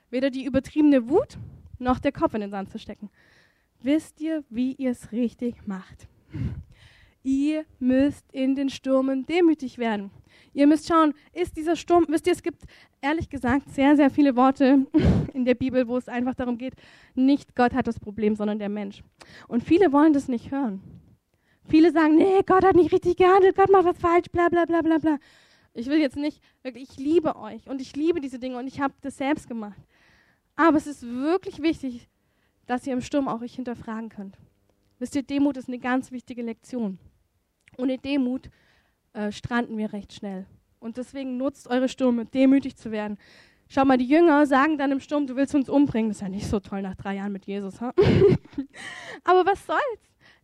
Weder 0.09 0.31
die 0.31 0.45
übertriebene 0.45 1.09
Wut 1.09 1.37
noch 1.81 1.99
der 1.99 2.13
Kopf 2.13 2.35
in 2.35 2.43
den 2.43 2.51
Sand 2.51 2.71
zu 2.71 2.79
stecken. 2.79 3.11
Wisst 3.81 4.21
ihr, 4.21 4.45
wie 4.51 4.75
ihr 4.75 4.93
es 4.93 5.11
richtig 5.11 5.67
macht? 5.67 6.07
Ihr 7.23 7.65
müsst 7.79 8.25
in 8.33 8.57
den 8.57 8.69
Stürmen 8.69 9.27
demütig 9.27 9.79
werden. 9.79 10.11
Ihr 10.55 10.67
müsst 10.67 10.89
schauen, 10.89 11.15
ist 11.33 11.57
dieser 11.57 11.77
Sturm, 11.77 12.05
wisst 12.09 12.27
ihr, 12.27 12.33
es 12.33 12.43
gibt 12.43 12.63
ehrlich 13.01 13.31
gesagt 13.31 13.71
sehr, 13.71 13.97
sehr 13.97 14.11
viele 14.11 14.37
Worte 14.37 14.87
in 15.33 15.45
der 15.45 15.55
Bibel, 15.55 15.87
wo 15.89 15.97
es 15.97 16.09
einfach 16.09 16.35
darum 16.35 16.59
geht, 16.59 16.75
nicht 17.15 17.55
Gott 17.55 17.75
hat 17.75 17.87
das 17.87 18.01
Problem, 18.01 18.35
sondern 18.35 18.59
der 18.59 18.69
Mensch. 18.69 19.03
Und 19.49 19.63
viele 19.65 19.93
wollen 19.93 20.13
das 20.13 20.29
nicht 20.29 20.51
hören. 20.51 20.83
Viele 21.69 21.93
sagen, 21.93 22.17
nee, 22.17 22.41
Gott 22.45 22.65
hat 22.65 22.77
nicht 22.77 22.93
richtig 22.93 23.17
gehandelt, 23.17 23.57
Gott 23.57 23.71
macht 23.71 23.85
was 23.85 23.99
falsch, 23.99 24.27
bla 24.33 24.49
bla 24.49 24.65
bla 24.65 24.83
bla 24.83 24.99
bla. 24.99 25.19
Ich 25.75 25.87
will 25.87 26.01
jetzt 26.01 26.17
nicht, 26.17 26.43
wirklich, 26.63 26.91
ich 26.91 26.97
liebe 26.99 27.37
euch 27.37 27.69
und 27.69 27.81
ich 27.81 27.97
liebe 27.97 28.21
diese 28.21 28.39
Dinge 28.39 28.59
und 28.59 28.67
ich 28.67 28.81
habe 28.81 28.95
das 29.01 29.17
selbst 29.17 29.49
gemacht. 29.49 29.81
Aber 30.55 30.77
es 30.77 30.87
ist 30.87 31.03
wirklich 31.03 31.63
wichtig, 31.63 32.09
dass 32.67 32.87
ihr 32.87 32.93
im 32.93 33.01
Sturm 33.01 33.29
auch 33.29 33.41
euch 33.41 33.55
hinterfragen 33.55 34.09
könnt. 34.09 34.37
Wisst 34.99 35.15
ihr, 35.15 35.23
Demut 35.23 35.57
ist 35.57 35.69
eine 35.69 35.79
ganz 35.79 36.13
wichtige 36.13 36.43
Lektion. 36.43 36.99
Ohne 37.77 37.99
Demut 37.99 38.51
äh, 39.13 39.33
stranden 39.33 39.77
wir 39.79 39.93
recht 39.93 40.13
schnell. 40.13 40.47
Und 40.79 40.97
deswegen 40.97 41.37
nutzt 41.37 41.69
eure 41.69 41.89
Stürme, 41.89 42.25
demütig 42.27 42.77
zu 42.77 42.91
werden. 42.91 43.19
Schau 43.69 43.85
mal, 43.85 43.97
die 43.97 44.07
Jünger 44.07 44.47
sagen 44.47 44.77
dann 44.77 44.93
im 44.93 45.01
Sturm, 45.01 45.27
du 45.27 45.37
willst 45.37 45.55
uns 45.55 45.69
umbringen. 45.69 46.11
Das 46.11 46.19
ist 46.19 46.23
ja 46.23 46.29
nicht 46.29 46.47
so 46.47 46.61
toll 46.61 46.83
nach 46.83 46.95
drei 46.95 47.15
Jahren 47.15 47.33
mit 47.33 47.47
Jesus. 47.47 47.81
Ha? 47.81 47.93
Aber 49.25 49.47
was 49.47 49.65
soll's? 49.65 49.81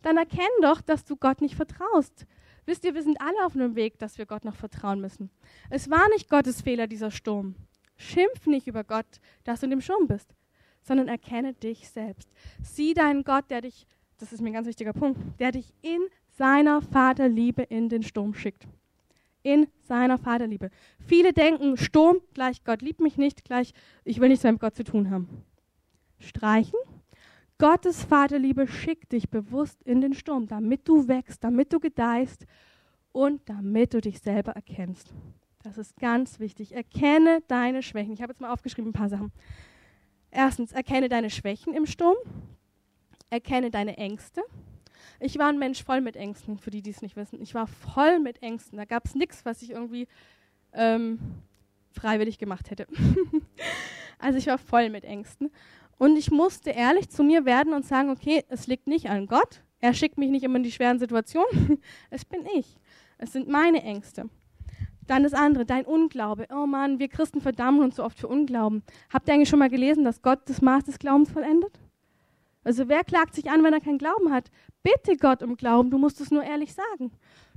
Dann 0.02 0.16
erkenn 0.16 0.46
doch, 0.62 0.80
dass 0.80 1.04
du 1.04 1.16
Gott 1.16 1.40
nicht 1.40 1.56
vertraust. 1.56 2.26
Wisst 2.64 2.84
ihr, 2.84 2.94
wir 2.94 3.02
sind 3.02 3.20
alle 3.20 3.44
auf 3.44 3.54
einem 3.54 3.74
Weg, 3.76 3.98
dass 3.98 4.18
wir 4.18 4.26
Gott 4.26 4.44
noch 4.44 4.54
vertrauen 4.54 5.00
müssen. 5.00 5.30
Es 5.70 5.90
war 5.90 6.08
nicht 6.10 6.30
Gottes 6.30 6.62
Fehler, 6.62 6.86
dieser 6.86 7.10
Sturm. 7.10 7.54
Schimpf 7.96 8.46
nicht 8.46 8.66
über 8.66 8.84
Gott, 8.84 9.20
dass 9.44 9.60
du 9.60 9.66
in 9.66 9.70
dem 9.70 9.80
Sturm 9.80 10.06
bist, 10.06 10.34
sondern 10.82 11.08
erkenne 11.08 11.54
dich 11.54 11.88
selbst. 11.90 12.30
Sieh 12.62 12.94
deinen 12.94 13.24
Gott, 13.24 13.50
der 13.50 13.62
dich, 13.62 13.86
das 14.18 14.32
ist 14.32 14.40
mir 14.40 14.50
ein 14.50 14.54
ganz 14.54 14.68
wichtiger 14.68 14.92
Punkt, 14.92 15.18
der 15.40 15.52
dich 15.52 15.74
in 15.82 16.00
seiner 16.38 16.81
Vaterliebe 16.81 17.62
in 17.62 17.88
den 17.88 18.03
Sturm 18.03 18.33
schickt. 18.33 18.66
In 19.42 19.66
seiner 19.83 20.18
Vaterliebe. 20.18 20.70
Viele 21.07 21.33
denken, 21.33 21.77
Sturm 21.77 22.18
gleich 22.33 22.64
Gott 22.64 22.81
liebt 22.81 23.01
mich 23.01 23.18
nicht, 23.18 23.44
gleich 23.44 23.72
ich 24.05 24.20
will 24.20 24.29
nichts 24.29 24.44
mehr 24.44 24.53
mit 24.53 24.61
Gott 24.61 24.77
zu 24.77 24.85
tun 24.85 25.11
haben. 25.11 25.44
Streichen. 26.18 26.79
Gottes 27.59 28.05
Vaterliebe 28.05 28.68
schickt 28.68 29.12
dich 29.12 29.29
bewusst 29.31 29.83
in 29.83 30.01
den 30.01 30.14
Sturm, 30.14 30.46
damit 30.46 30.88
du 30.88 31.09
wächst, 31.09 31.42
damit 31.42 31.72
du 31.72 31.81
gedeihst 31.81 32.46
und 33.11 33.40
damit 33.48 33.94
du 33.94 34.01
dich 34.01 34.20
selber 34.20 34.53
erkennst. 34.53 35.12
Das 35.64 35.77
ist 35.77 35.96
ganz 35.96 36.38
wichtig. 36.38 36.72
Erkenne 36.72 37.42
deine 37.48 37.83
Schwächen. 37.83 38.12
Ich 38.12 38.22
habe 38.22 38.33
jetzt 38.33 38.40
mal 38.40 38.53
aufgeschrieben 38.53 38.90
ein 38.90 38.92
paar 38.94 39.09
Sachen. 39.09 39.33
Erstens, 40.31 40.72
erkenne 40.72 41.09
deine 41.09 41.31
Schwächen 41.31 41.74
im 41.74 41.87
Sturm. 41.87 42.16
Erkenne 43.29 43.70
deine 43.70 43.96
Ängste. 43.96 44.42
Ich 45.20 45.38
war 45.38 45.48
ein 45.48 45.59
Mensch 45.59 45.83
voll 45.83 46.00
mit 46.00 46.16
Ängsten, 46.16 46.59
für 46.59 46.70
die, 46.70 46.83
die 46.83 46.90
es 46.90 47.02
nicht 47.02 47.16
wissen. 47.16 47.40
Ich 47.42 47.54
war 47.54 47.66
voll 47.66 48.20
mit 48.20 48.42
Ängsten. 48.42 48.78
Da 48.78 48.85
gab 48.85 49.04
es 49.04 49.14
nichts, 49.14 49.44
was 49.44 49.62
ich 49.62 49.70
irgendwie 49.70 50.07
ähm, 50.72 51.18
freiwillig 51.92 52.38
gemacht 52.38 52.70
hätte. 52.70 52.87
also 54.18 54.38
ich 54.38 54.46
war 54.46 54.59
voll 54.59 54.90
mit 54.90 55.04
Ängsten. 55.04 55.50
Und 55.98 56.16
ich 56.16 56.31
musste 56.31 56.70
ehrlich 56.70 57.09
zu 57.09 57.24
mir 57.24 57.44
werden 57.44 57.72
und 57.72 57.85
sagen, 57.85 58.11
okay, 58.11 58.44
es 58.48 58.68
liegt 58.68 58.87
nicht 58.87 59.11
an 59.11 59.26
Gott. 59.26 59.62
Er 59.81 59.94
schickt 59.94 60.18
mich 60.18 60.31
nicht 60.31 60.44
immer 60.44 60.57
in 60.57 60.62
die 60.62 60.72
schweren 60.72 60.98
Situationen. 61.00 61.81
es 62.11 62.24
bin 62.24 62.46
ich. 62.57 62.76
Es 63.18 63.33
sind 63.33 63.48
meine 63.48 63.83
Ängste. 63.83 64.31
Dann 65.09 65.24
das 65.24 65.35
andere, 65.35 65.64
dein 65.64 65.85
Unglaube. 65.85 66.46
Oh 66.52 66.66
Mann, 66.66 66.98
wir 66.98 67.09
Christen 67.09 67.40
verdammen 67.40 67.83
uns 67.83 67.96
so 67.96 68.04
oft 68.04 68.18
für 68.18 68.28
Unglauben. 68.28 68.83
Habt 69.12 69.26
ihr 69.26 69.35
eigentlich 69.35 69.48
schon 69.48 69.59
mal 69.59 69.70
gelesen, 69.70 70.04
dass 70.04 70.22
Gott 70.22 70.40
das 70.46 70.61
Maß 70.61 70.85
des 70.85 70.98
Glaubens 70.98 71.31
vollendet? 71.31 71.81
Also 72.68 72.87
wer 72.87 73.02
klagt 73.02 73.35
sich 73.35 73.50
an, 73.50 73.64
wenn 73.64 73.72
er 73.72 73.81
keinen 73.81 73.96
Glauben 73.96 74.31
hat? 74.31 74.50
Bitte 74.83 75.16
Gott 75.16 75.42
um 75.42 75.57
Glauben, 75.57 75.90
du 75.90 75.96
musst 75.96 76.20
es 76.20 76.31
nur 76.31 76.42
ehrlich 76.42 76.74
sagen. 76.74 77.12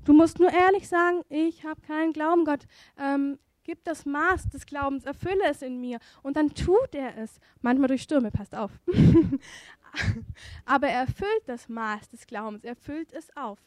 Du 0.06 0.14
musst 0.14 0.40
nur 0.40 0.50
ehrlich 0.50 0.88
sagen, 0.88 1.24
ich 1.28 1.66
habe 1.66 1.82
keinen 1.82 2.14
Glauben, 2.14 2.46
Gott. 2.46 2.66
Ähm, 2.98 3.38
gib 3.66 3.84
das 3.84 4.06
Maß 4.06 4.48
des 4.48 4.66
Glaubens, 4.66 5.04
erfülle 5.04 5.44
es 5.50 5.62
in 5.64 5.82
mir. 5.82 6.00
Und 6.24 6.38
dann 6.38 6.56
tut 6.56 6.96
er 6.96 7.18
es. 7.18 7.42
Manchmal 7.60 7.90
durch 7.90 8.04
Stürme, 8.04 8.32
passt 8.32 8.56
auf. 8.56 8.72
Aber 10.66 10.88
er 10.88 11.02
erfüllt 11.02 11.44
das 11.46 11.68
Maß 11.68 12.08
des 12.12 12.26
Glaubens, 12.26 12.64
er 12.64 12.78
füllt 12.78 13.12
es 13.12 13.36
auf. 13.36 13.60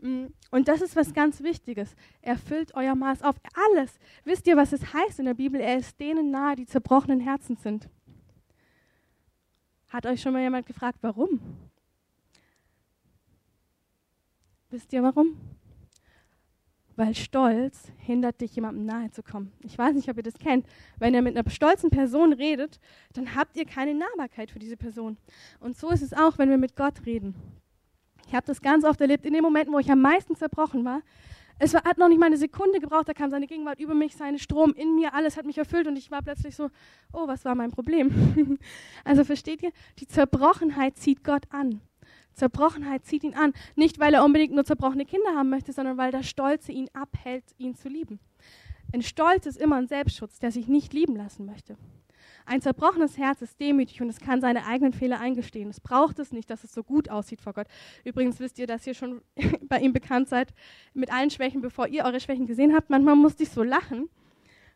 Mm, 0.00 0.28
und 0.50 0.68
das 0.68 0.80
ist 0.80 0.96
was 0.96 1.12
ganz 1.12 1.42
Wichtiges. 1.42 1.94
Er 2.22 2.38
füllt 2.38 2.74
euer 2.74 2.94
Maß 2.94 3.20
auf. 3.24 3.36
Alles. 3.74 3.98
Wisst 4.24 4.46
ihr, 4.46 4.56
was 4.56 4.72
es 4.72 4.94
heißt 4.94 5.18
in 5.18 5.26
der 5.26 5.34
Bibel? 5.34 5.60
Er 5.60 5.76
ist 5.76 6.00
denen 6.00 6.30
nahe, 6.30 6.56
die 6.56 6.64
zerbrochenen 6.64 7.20
Herzen 7.20 7.56
sind. 7.56 7.90
Hat 9.88 10.06
euch 10.06 10.20
schon 10.20 10.32
mal 10.32 10.42
jemand 10.42 10.66
gefragt, 10.66 10.98
warum? 11.02 11.40
Wisst 14.70 14.92
ihr 14.92 15.02
warum? 15.02 15.36
Weil 16.96 17.14
Stolz 17.14 17.90
hindert 17.98 18.40
dich, 18.40 18.54
jemandem 18.56 18.84
nahe 18.84 19.10
zu 19.10 19.22
kommen. 19.22 19.52
Ich 19.60 19.78
weiß 19.78 19.94
nicht, 19.94 20.10
ob 20.10 20.16
ihr 20.16 20.22
das 20.22 20.34
kennt. 20.34 20.66
Wenn 20.98 21.14
ihr 21.14 21.22
mit 21.22 21.36
einer 21.36 21.48
stolzen 21.48 21.90
Person 21.90 22.32
redet, 22.32 22.80
dann 23.14 23.34
habt 23.34 23.56
ihr 23.56 23.64
keine 23.64 23.94
Nahbarkeit 23.94 24.50
für 24.50 24.58
diese 24.58 24.76
Person. 24.76 25.16
Und 25.60 25.76
so 25.76 25.90
ist 25.90 26.02
es 26.02 26.12
auch, 26.12 26.38
wenn 26.38 26.50
wir 26.50 26.58
mit 26.58 26.76
Gott 26.76 27.06
reden. 27.06 27.34
Ich 28.26 28.34
habe 28.34 28.46
das 28.46 28.60
ganz 28.60 28.84
oft 28.84 29.00
erlebt, 29.00 29.24
in 29.24 29.32
den 29.32 29.42
Momenten, 29.42 29.72
wo 29.72 29.78
ich 29.78 29.90
am 29.90 30.02
meisten 30.02 30.36
zerbrochen 30.36 30.84
war. 30.84 31.00
Es 31.58 31.74
war, 31.74 31.82
hat 31.84 31.98
noch 31.98 32.08
nicht 32.08 32.18
mal 32.18 32.26
eine 32.26 32.36
Sekunde 32.36 32.78
gebraucht, 32.78 33.08
da 33.08 33.14
kam 33.14 33.30
seine 33.30 33.46
Gegenwart 33.46 33.80
über 33.80 33.94
mich, 33.94 34.16
seine 34.16 34.38
Strom 34.38 34.72
in 34.74 34.94
mir, 34.94 35.14
alles 35.14 35.36
hat 35.36 35.44
mich 35.44 35.58
erfüllt 35.58 35.86
und 35.86 35.96
ich 35.96 36.10
war 36.10 36.22
plötzlich 36.22 36.54
so, 36.54 36.70
oh, 37.12 37.26
was 37.26 37.44
war 37.44 37.54
mein 37.54 37.70
Problem? 37.70 38.58
also 39.04 39.24
versteht 39.24 39.62
ihr, 39.62 39.72
die 39.98 40.06
Zerbrochenheit 40.06 40.96
zieht 40.96 41.24
Gott 41.24 41.44
an. 41.50 41.80
Zerbrochenheit 42.34 43.04
zieht 43.04 43.24
ihn 43.24 43.34
an. 43.34 43.52
Nicht, 43.74 43.98
weil 43.98 44.14
er 44.14 44.24
unbedingt 44.24 44.54
nur 44.54 44.64
zerbrochene 44.64 45.04
Kinder 45.04 45.34
haben 45.34 45.50
möchte, 45.50 45.72
sondern 45.72 45.96
weil 45.96 46.12
der 46.12 46.22
Stolze 46.22 46.70
ihn 46.70 46.88
abhält, 46.92 47.44
ihn 47.58 47.74
zu 47.74 47.88
lieben. 47.88 48.20
Ein 48.92 49.02
Stolz 49.02 49.46
ist 49.46 49.58
immer 49.58 49.76
ein 49.76 49.88
Selbstschutz, 49.88 50.38
der 50.38 50.52
sich 50.52 50.68
nicht 50.68 50.94
lieben 50.94 51.16
lassen 51.16 51.44
möchte. 51.44 51.76
Ein 52.48 52.62
zerbrochenes 52.62 53.18
Herz 53.18 53.42
ist 53.42 53.60
demütig 53.60 54.00
und 54.00 54.08
es 54.08 54.20
kann 54.20 54.40
seine 54.40 54.64
eigenen 54.64 54.94
Fehler 54.94 55.20
eingestehen. 55.20 55.68
Es 55.68 55.80
braucht 55.80 56.18
es 56.18 56.32
nicht, 56.32 56.48
dass 56.48 56.64
es 56.64 56.72
so 56.72 56.82
gut 56.82 57.10
aussieht 57.10 57.42
vor 57.42 57.52
Gott. 57.52 57.66
Übrigens 58.04 58.40
wisst 58.40 58.58
ihr, 58.58 58.66
dass 58.66 58.86
ihr 58.86 58.94
schon 58.94 59.20
bei 59.68 59.80
ihm 59.80 59.92
bekannt 59.92 60.30
seid 60.30 60.54
mit 60.94 61.12
allen 61.12 61.28
Schwächen, 61.28 61.60
bevor 61.60 61.88
ihr 61.88 62.04
eure 62.04 62.20
Schwächen 62.20 62.46
gesehen 62.46 62.74
habt. 62.74 62.88
Manchmal 62.88 63.16
musste 63.16 63.42
ich 63.42 63.50
so 63.50 63.62
lachen, 63.62 64.08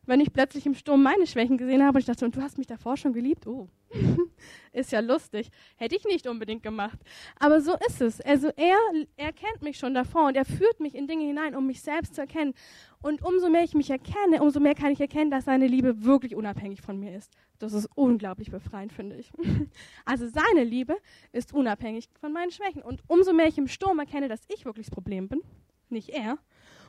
wenn 0.04 0.20
ich 0.20 0.32
plötzlich 0.32 0.66
im 0.66 0.74
Sturm 0.74 1.02
meine 1.02 1.26
Schwächen 1.26 1.56
gesehen 1.56 1.82
habe 1.82 1.96
und 1.96 2.00
ich 2.00 2.06
dachte, 2.06 2.24
und 2.24 2.34
du 2.36 2.42
hast 2.42 2.58
mich 2.58 2.66
davor 2.66 2.96
schon 2.96 3.12
geliebt? 3.12 3.46
Oh, 3.46 3.68
ist 4.72 4.90
ja 4.90 5.00
lustig. 5.00 5.50
Hätte 5.76 5.94
ich 5.94 6.04
nicht 6.04 6.26
unbedingt 6.26 6.62
gemacht. 6.62 6.98
Aber 7.38 7.60
so 7.60 7.76
ist 7.86 8.00
es. 8.00 8.20
Also 8.20 8.48
er, 8.56 8.76
er 9.16 9.32
kennt 9.32 9.62
mich 9.62 9.78
schon 9.78 9.94
davor 9.94 10.26
und 10.26 10.36
er 10.36 10.44
führt 10.44 10.80
mich 10.80 10.94
in 10.94 11.06
Dinge 11.06 11.24
hinein, 11.24 11.54
um 11.54 11.66
mich 11.66 11.82
selbst 11.82 12.16
zu 12.16 12.22
erkennen. 12.22 12.54
Und 13.00 13.22
umso 13.24 13.48
mehr 13.48 13.62
ich 13.62 13.74
mich 13.74 13.90
erkenne, 13.90 14.42
umso 14.42 14.58
mehr 14.58 14.74
kann 14.74 14.92
ich 14.92 15.00
erkennen, 15.00 15.30
dass 15.30 15.44
seine 15.44 15.66
Liebe 15.66 16.04
wirklich 16.04 16.34
unabhängig 16.34 16.82
von 16.82 16.98
mir 16.98 17.16
ist. 17.16 17.32
Das 17.58 17.72
ist 17.72 17.88
unglaublich 17.94 18.50
befreiend, 18.50 18.92
finde 18.92 19.16
ich. 19.16 19.32
Also 20.04 20.26
seine 20.28 20.64
Liebe 20.64 20.96
ist 21.30 21.54
unabhängig 21.54 22.08
von 22.20 22.32
meinen 22.32 22.50
Schwächen. 22.50 22.82
Und 22.82 23.02
umso 23.06 23.32
mehr 23.32 23.46
ich 23.46 23.58
im 23.58 23.68
Sturm 23.68 24.00
erkenne, 24.00 24.28
dass 24.28 24.40
ich 24.48 24.64
wirklich 24.64 24.86
das 24.86 24.94
Problem 24.94 25.28
bin, 25.28 25.42
nicht 25.88 26.08
er, 26.08 26.38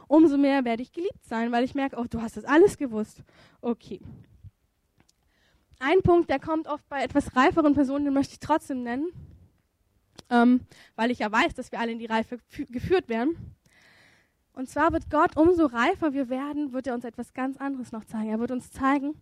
umso 0.08 0.38
mehr 0.38 0.66
werde 0.66 0.84
ich 0.84 0.92
geliebt 0.92 1.24
sein, 1.26 1.52
weil 1.52 1.64
ich 1.64 1.76
merke, 1.76 1.98
oh, 1.98 2.06
du 2.10 2.22
hast 2.22 2.38
das 2.38 2.46
alles 2.46 2.78
gewusst. 2.78 3.24
Okay. 3.62 4.00
Ein 5.80 6.02
Punkt, 6.02 6.30
der 6.30 6.40
kommt 6.40 6.68
oft 6.68 6.88
bei 6.88 7.04
etwas 7.04 7.36
reiferen 7.36 7.74
Personen, 7.74 8.06
den 8.06 8.14
möchte 8.14 8.34
ich 8.34 8.40
trotzdem 8.40 8.84
nennen, 8.84 9.12
ähm, 10.30 10.62
weil 10.96 11.12
ich 11.12 11.20
ja 11.20 11.32
weiß, 11.32 11.54
dass 11.56 11.72
wir 11.72 11.80
alle 11.80 11.92
in 11.92 12.00
die 12.00 12.06
Reife 12.06 12.40
geführt 12.70 13.10
werden. 13.10 13.56
Und 14.54 14.70
zwar 14.70 14.94
wird 14.94 15.10
Gott, 15.10 15.36
umso 15.36 15.66
reifer 15.66 16.14
wir 16.14 16.30
werden, 16.30 16.74
wird 16.74 16.88
er 16.88 16.94
uns 16.94 17.04
etwas 17.04 17.34
ganz 17.34 17.58
anderes 17.58 17.92
noch 17.92 18.06
zeigen. 18.06 18.30
Er 18.30 18.40
wird 18.40 18.52
uns 18.52 18.72
zeigen, 18.72 19.16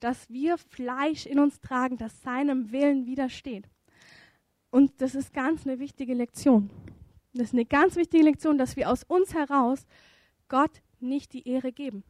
dass 0.00 0.28
wir 0.28 0.58
Fleisch 0.58 1.24
in 1.26 1.38
uns 1.38 1.60
tragen, 1.60 1.96
das 1.96 2.20
seinem 2.22 2.72
Willen 2.72 3.06
widersteht. 3.06 3.68
Und 4.70 5.00
das 5.00 5.14
ist 5.14 5.32
ganz 5.32 5.64
eine 5.66 5.78
wichtige 5.78 6.14
Lektion. 6.14 6.70
Das 7.34 7.48
ist 7.48 7.54
eine 7.54 7.64
ganz 7.64 7.94
wichtige 7.94 8.24
Lektion, 8.24 8.58
dass 8.58 8.76
wir 8.76 8.90
aus 8.90 9.04
uns 9.04 9.34
heraus 9.34 9.86
Gott 10.52 10.82
nicht 11.00 11.32
die 11.32 11.48
Ehre 11.48 11.72
geben. 11.72 12.04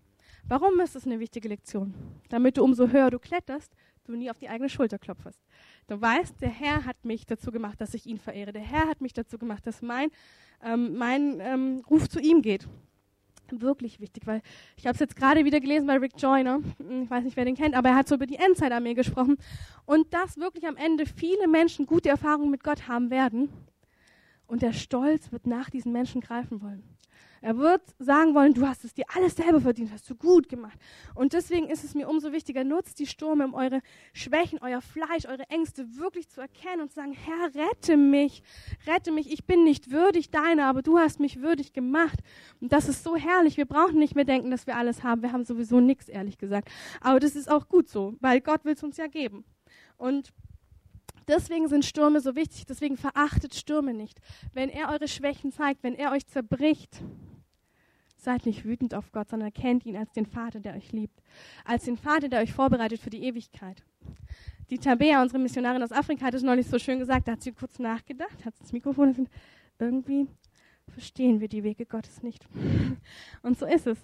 Warum 0.48 0.81
ist 0.81 0.96
das 0.96 1.07
eine 1.07 1.20
wichtige 1.20 1.48
Lektion? 1.48 1.94
Damit 2.28 2.57
du 2.57 2.64
umso 2.64 2.88
höher 2.88 3.09
du 3.09 3.20
kletterst, 3.20 3.72
du 4.05 4.16
nie 4.16 4.31
auf 4.31 4.38
die 4.40 4.48
eigene 4.48 4.68
Schulter 4.68 4.98
klopfst. 4.98 5.38
Du 5.87 6.00
weißt, 6.00 6.40
der 6.40 6.48
Herr 6.48 6.85
hat 6.85 7.05
mich 7.05 7.24
dazu 7.24 7.52
gemacht, 7.52 7.81
dass 7.81 7.94
ich 7.94 8.05
ihn 8.05 8.18
verehre. 8.18 8.52
Der 8.52 8.62
Herr 8.62 8.88
hat 8.88 9.00
mich 9.00 9.12
dazu 9.12 9.38
gemacht, 9.38 9.64
dass 9.64 9.81
mein, 9.81 10.11
ähm, 10.61 10.96
mein 10.96 11.38
ähm, 11.38 11.83
Ruf 11.88 12.09
zu 12.09 12.18
ihm 12.18 12.42
geht. 12.42 12.66
Wirklich 13.52 14.00
wichtig, 14.00 14.26
weil 14.26 14.42
ich 14.76 14.87
habe 14.87 14.94
es 14.94 15.00
jetzt 15.00 15.14
gerade 15.14 15.44
wieder 15.44 15.61
gelesen 15.61 15.87
bei 15.87 15.98
Rick 15.98 16.14
Joyner. 16.16 16.62
Ich 17.05 17.11
weiß 17.11 17.22
nicht, 17.22 17.37
wer 17.37 17.44
den 17.44 17.55
kennt, 17.55 17.76
aber 17.76 17.90
er 17.90 17.94
hat 17.94 18.09
so 18.09 18.16
über 18.16 18.26
die 18.26 18.38
Endzeitarmee 18.38 18.94
gesprochen. 18.94 19.37
Und 19.85 20.12
dass 20.12 20.37
wirklich 20.37 20.66
am 20.66 20.76
Ende 20.76 21.07
viele 21.07 21.46
Menschen 21.46 21.87
gute 21.87 22.09
Erfahrungen 22.09 22.50
mit 22.50 22.64
Gott 22.64 22.88
haben 22.88 23.11
werden. 23.11 23.50
Und 24.48 24.62
der 24.62 24.72
Stolz 24.72 25.31
wird 25.31 25.46
nach 25.46 25.70
diesen 25.70 25.92
Menschen 25.92 26.20
greifen 26.20 26.61
wollen. 26.61 26.83
Er 27.42 27.59
wird 27.59 27.83
sagen 27.98 28.37
wollen, 28.37 28.55
du 28.55 28.66
hast 28.68 28.85
es 28.85 28.94
dir 28.94 29.05
alles 29.14 29.35
selber 29.35 29.61
verdient, 29.61 29.90
hast 29.92 30.09
du 30.09 30.14
gut 30.14 30.48
gemacht. 30.48 30.78
Und 31.16 31.33
deswegen 31.33 31.68
ist 31.68 31.83
es 31.83 31.94
mir 31.94 32.09
umso 32.09 32.31
wichtiger, 32.33 32.62
nutzt 32.62 33.00
die 33.00 33.07
Stürme, 33.07 33.44
um 33.44 33.55
eure 33.55 33.83
Schwächen, 34.12 34.61
euer 34.62 34.81
Fleisch, 34.81 35.26
eure 35.26 35.50
Ängste 35.50 35.96
wirklich 35.96 36.28
zu 36.28 36.40
erkennen 36.40 36.83
und 36.83 36.90
zu 36.90 36.94
sagen, 36.94 37.12
Herr, 37.12 37.52
rette 37.55 37.96
mich, 37.96 38.44
rette 38.87 39.11
mich, 39.11 39.33
ich 39.33 39.44
bin 39.44 39.64
nicht 39.64 39.90
würdig 39.90 40.31
deiner, 40.31 40.66
aber 40.66 40.83
du 40.83 40.98
hast 40.98 41.18
mich 41.18 41.42
würdig 41.42 41.72
gemacht. 41.72 42.20
Und 42.61 42.72
das 42.72 42.88
ist 42.88 43.02
so 43.02 43.16
herrlich. 43.16 43.57
Wir 43.57 43.66
brauchen 43.66 43.98
nicht 43.98 44.14
mehr 44.14 44.24
denken, 44.24 44.52
dass 44.52 44.68
wir 44.68 44.76
alles 44.76 45.02
haben. 45.02 45.22
Wir 45.22 45.33
haben 45.33 45.44
sowieso 45.44 45.81
nichts, 45.81 46.09
ehrlich 46.09 46.38
gesagt. 46.38 46.70
Aber 47.00 47.18
das 47.18 47.35
ist 47.35 47.50
auch 47.50 47.68
gut 47.68 47.88
so, 47.88 48.14
weil 48.20 48.40
Gott 48.40 48.64
will 48.64 48.74
es 48.74 48.85
uns 48.85 48.96
ja 48.96 49.09
geben. 49.09 49.44
Und 49.96 50.33
Deswegen 51.28 51.68
sind 51.68 51.85
Stürme 51.85 52.20
so 52.20 52.35
wichtig, 52.35 52.66
deswegen 52.66 52.96
verachtet 52.96 53.55
Stürme 53.55 53.94
nicht. 53.94 54.20
Wenn 54.52 54.68
er 54.68 54.90
eure 54.90 55.07
Schwächen 55.07 55.52
zeigt, 55.52 55.83
wenn 55.83 55.94
er 55.94 56.11
euch 56.11 56.26
zerbricht, 56.26 57.00
seid 58.22 58.46
nicht 58.46 58.64
wütend 58.64 58.94
auf 58.94 59.12
Gott, 59.12 59.28
sondern 59.28 59.48
erkennt 59.48 59.85
ihn 59.85 59.96
als 59.96 60.12
den 60.12 60.26
Vater, 60.26 60.61
der 60.61 60.74
euch 60.74 60.92
liebt. 60.92 61.22
Als 61.64 61.85
den 61.85 61.96
Vater, 61.96 62.28
der 62.28 62.40
euch 62.40 62.52
vorbereitet 62.52 63.00
für 63.00 63.11
die 63.11 63.24
Ewigkeit. 63.24 63.82
Die 64.70 64.78
Tabea, 64.78 65.20
unsere 65.20 65.38
Missionarin 65.38 65.82
aus 65.82 65.92
Afrika, 65.92 66.26
hat 66.26 66.35
es 66.35 66.42
neulich 66.42 66.66
so 66.66 66.78
schön 66.78 66.98
gesagt, 66.98 67.28
da 67.28 67.32
hat 67.32 67.42
sie 67.42 67.52
kurz 67.52 67.78
nachgedacht, 67.78 68.44
hat 68.44 68.54
das 68.58 68.72
Mikrofon 68.72 69.14
und 69.14 69.30
irgendwie 69.78 70.28
verstehen 70.88 71.40
wir 71.40 71.48
die 71.48 71.64
Wege 71.64 71.87
Gottes 71.87 72.22
nicht. 72.22 72.46
Und 73.42 73.58
so 73.58 73.66
ist 73.66 73.87
es. 73.87 73.98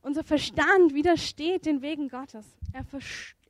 Unser 0.00 0.24
Verstand 0.24 0.94
widersteht 0.94 1.66
den 1.66 1.82
Wegen 1.82 2.08
Gottes. 2.08 2.56
Er 2.72 2.84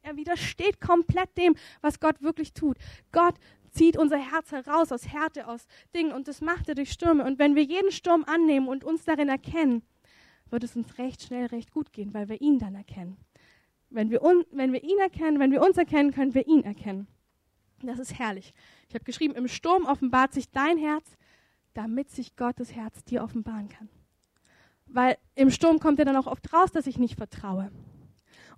er 0.03 0.17
widersteht 0.17 0.81
komplett 0.81 1.37
dem, 1.39 1.55
was 1.81 2.01
Gott 2.01 2.21
wirklich 2.23 2.53
tut. 2.53 2.77
Gott 3.13 3.35
zieht 3.73 3.97
unser 3.97 4.19
Herz 4.19 4.53
heraus 4.53 4.93
aus 4.93 5.09
Härte, 5.09 5.49
aus 5.49 5.67
Dingen 5.95 6.13
und 6.13 6.29
das 6.29 6.41
macht 6.41 6.69
er 6.69 6.75
durch 6.75 6.93
Stürme. 6.93 7.25
Und 7.25 7.39
wenn 7.39 7.57
wir 7.57 7.65
jeden 7.65 7.91
Sturm 7.91 8.25
annehmen 8.25 8.69
und 8.69 8.85
uns 8.85 9.05
darin 9.05 9.29
erkennen, 9.29 9.83
wird 10.51 10.65
es 10.65 10.77
uns 10.77 10.99
recht 10.99 11.23
schnell 11.23 11.47
recht 11.47 11.73
gut 11.73 11.93
gehen, 11.93 12.15
weil 12.15 12.29
wir 12.29 12.41
ihn 12.41 12.59
dann 12.59 12.75
erkennen. 12.75 13.17
Wenn 13.91 14.11
wir, 14.11 14.23
un, 14.23 14.45
wenn 14.53 14.73
wir 14.73 14.83
ihn 14.85 14.99
erkennen, 14.99 15.39
wenn 15.39 15.51
wir 15.51 15.63
uns 15.63 15.77
erkennen, 15.77 16.13
können 16.13 16.35
wir 16.35 16.47
ihn 16.47 16.65
erkennen. 16.65 17.07
Das 17.83 17.99
ist 17.99 18.19
herrlich. 18.19 18.55
Ich 18.89 18.95
habe 18.95 19.05
geschrieben, 19.05 19.35
im 19.35 19.49
Sturm 19.49 19.87
offenbart 19.87 20.33
sich 20.33 20.51
dein 20.51 20.79
Herz, 20.79 21.17
damit 21.75 22.11
sich 22.11 22.37
Gottes 22.37 22.75
Herz 22.75 23.05
dir 23.05 23.23
offenbaren 23.25 23.69
kann. 23.69 23.89
Weil 24.87 25.17
im 25.35 25.51
Sturm 25.51 25.79
kommt 25.81 25.99
ja 25.99 26.05
dann 26.05 26.17
auch 26.17 26.27
oft 26.27 26.53
raus, 26.53 26.71
dass 26.71 26.87
ich 26.87 26.99
nicht 26.99 27.17
vertraue. 27.17 27.73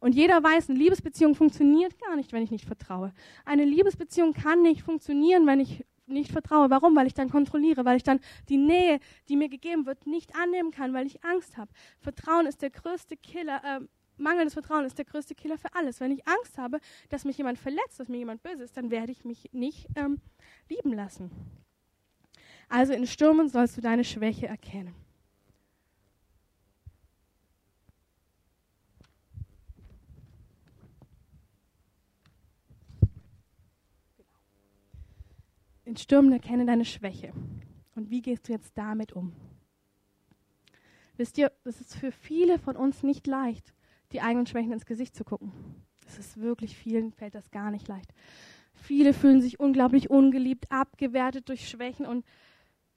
Und 0.05 0.15
jeder 0.15 0.43
weiß, 0.43 0.69
eine 0.69 0.79
Liebesbeziehung 0.79 1.35
funktioniert 1.35 1.99
gar 1.99 2.15
nicht, 2.15 2.35
wenn 2.35 2.43
ich 2.43 2.51
nicht 2.51 2.67
vertraue. 2.67 3.15
Eine 3.47 3.65
Liebesbeziehung 3.65 4.35
kann 4.35 4.61
nicht 4.61 4.83
funktionieren, 4.83 5.47
wenn 5.47 5.61
ich 5.61 5.83
nicht 6.05 6.31
vertraue. 6.31 6.69
Warum? 6.69 6.95
Weil 6.95 7.07
ich 7.07 7.15
dann 7.15 7.31
kontrolliere, 7.31 7.87
weil 7.87 7.97
ich 7.97 8.03
dann 8.03 8.21
die 8.51 8.59
Nähe, 8.59 9.01
die 9.31 9.37
mir 9.37 9.49
gegeben 9.49 9.87
wird, 9.87 10.07
nicht 10.07 10.37
annehmen 10.37 10.73
kann, 10.73 10.93
weil 10.93 11.07
ich 11.07 11.25
Angst 11.25 11.57
habe. 11.57 11.73
Vertrauen 12.01 12.45
ist 12.45 12.61
der 12.61 12.69
größte 12.69 13.17
Killer, 13.17 13.63
äh, 13.65 13.81
mangelndes 14.19 14.53
Vertrauen 14.53 14.85
ist 14.85 14.99
der 14.99 15.07
größte 15.07 15.35
Killer 15.35 15.57
für 15.57 15.75
alles. 15.75 16.01
Wenn 16.01 16.13
ich 16.13 16.29
Angst 16.29 16.59
habe, 16.59 16.81
dass 17.09 17.25
mich 17.25 17.39
jemand 17.39 17.59
verletzt, 17.59 17.99
dass 17.99 18.09
mir 18.09 18.19
jemand 18.19 18.43
böse 18.43 18.65
ist, 18.65 18.77
dann 18.77 18.91
werde 18.91 19.11
ich 19.11 19.25
mich 19.25 19.49
nicht 19.53 19.87
ähm, 19.97 20.21
lieben 20.69 20.93
lassen. 20.93 21.31
Also 22.69 22.93
in 22.93 23.07
Stürmen 23.07 23.49
sollst 23.49 23.79
du 23.79 23.81
deine 23.81 24.05
Schwäche 24.05 24.49
erkennen. 24.49 24.95
In 35.95 35.99
Stürmen 35.99 36.33
erkenne 36.33 36.67
deine 36.67 36.85
Schwäche. 36.85 37.33
Und 37.95 38.11
wie 38.11 38.21
gehst 38.21 38.49
du 38.49 38.53
jetzt 38.53 38.77
damit 38.77 39.13
um? 39.13 39.33
Wisst 41.17 41.39
ihr, 41.39 41.53
es 41.63 41.81
ist 41.81 41.95
für 41.95 42.11
viele 42.11 42.59
von 42.59 42.75
uns 42.75 43.05
nicht 43.05 43.29
leicht, 43.29 43.73
die 44.11 44.21
eigenen 44.21 44.49
Schwächen 44.49 44.73
ins 44.73 44.87
Gesicht 44.87 45.15
zu 45.15 45.23
gucken. 45.23 45.53
Es 46.05 46.19
ist 46.19 46.41
wirklich 46.41 46.77
vielen 46.77 47.13
fällt 47.13 47.37
das 47.37 47.53
gar 47.53 47.71
nicht 47.71 47.87
leicht. 47.87 48.13
Viele 48.75 49.15
fühlen 49.15 49.41
sich 49.41 49.61
unglaublich 49.61 50.11
ungeliebt, 50.11 50.67
abgewertet 50.73 51.49
durch 51.49 51.69
Schwächen 51.69 52.07
und 52.07 52.27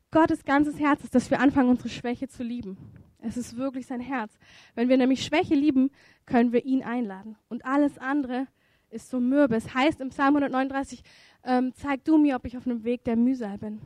Gottes 0.09 0.43
ganzes 0.43 0.79
Herz 0.79 1.03
ist, 1.03 1.13
dass 1.13 1.29
wir 1.29 1.39
anfangen, 1.39 1.69
unsere 1.69 1.89
Schwäche 1.89 2.27
zu 2.27 2.41
lieben. 2.41 2.77
Es 3.19 3.37
ist 3.37 3.57
wirklich 3.57 3.85
sein 3.85 4.01
Herz. 4.01 4.39
Wenn 4.73 4.89
wir 4.89 4.97
nämlich 4.97 5.23
Schwäche 5.23 5.53
lieben, 5.53 5.91
können 6.25 6.51
wir 6.51 6.65
ihn 6.65 6.81
einladen. 6.81 7.37
Und 7.47 7.63
alles 7.63 7.99
andere 7.99 8.47
ist 8.89 9.09
so 9.09 9.19
mürbe. 9.19 9.55
Es 9.55 9.73
heißt 9.73 9.99
im 10.01 10.09
Psalm 10.09 10.35
139, 10.35 11.03
ähm, 11.43 11.73
zeig 11.75 12.03
du 12.03 12.17
mir, 12.17 12.35
ob 12.35 12.45
ich 12.45 12.57
auf 12.57 12.65
einem 12.65 12.83
Weg 12.83 13.03
der 13.03 13.15
Mühsal 13.15 13.57
bin. 13.57 13.79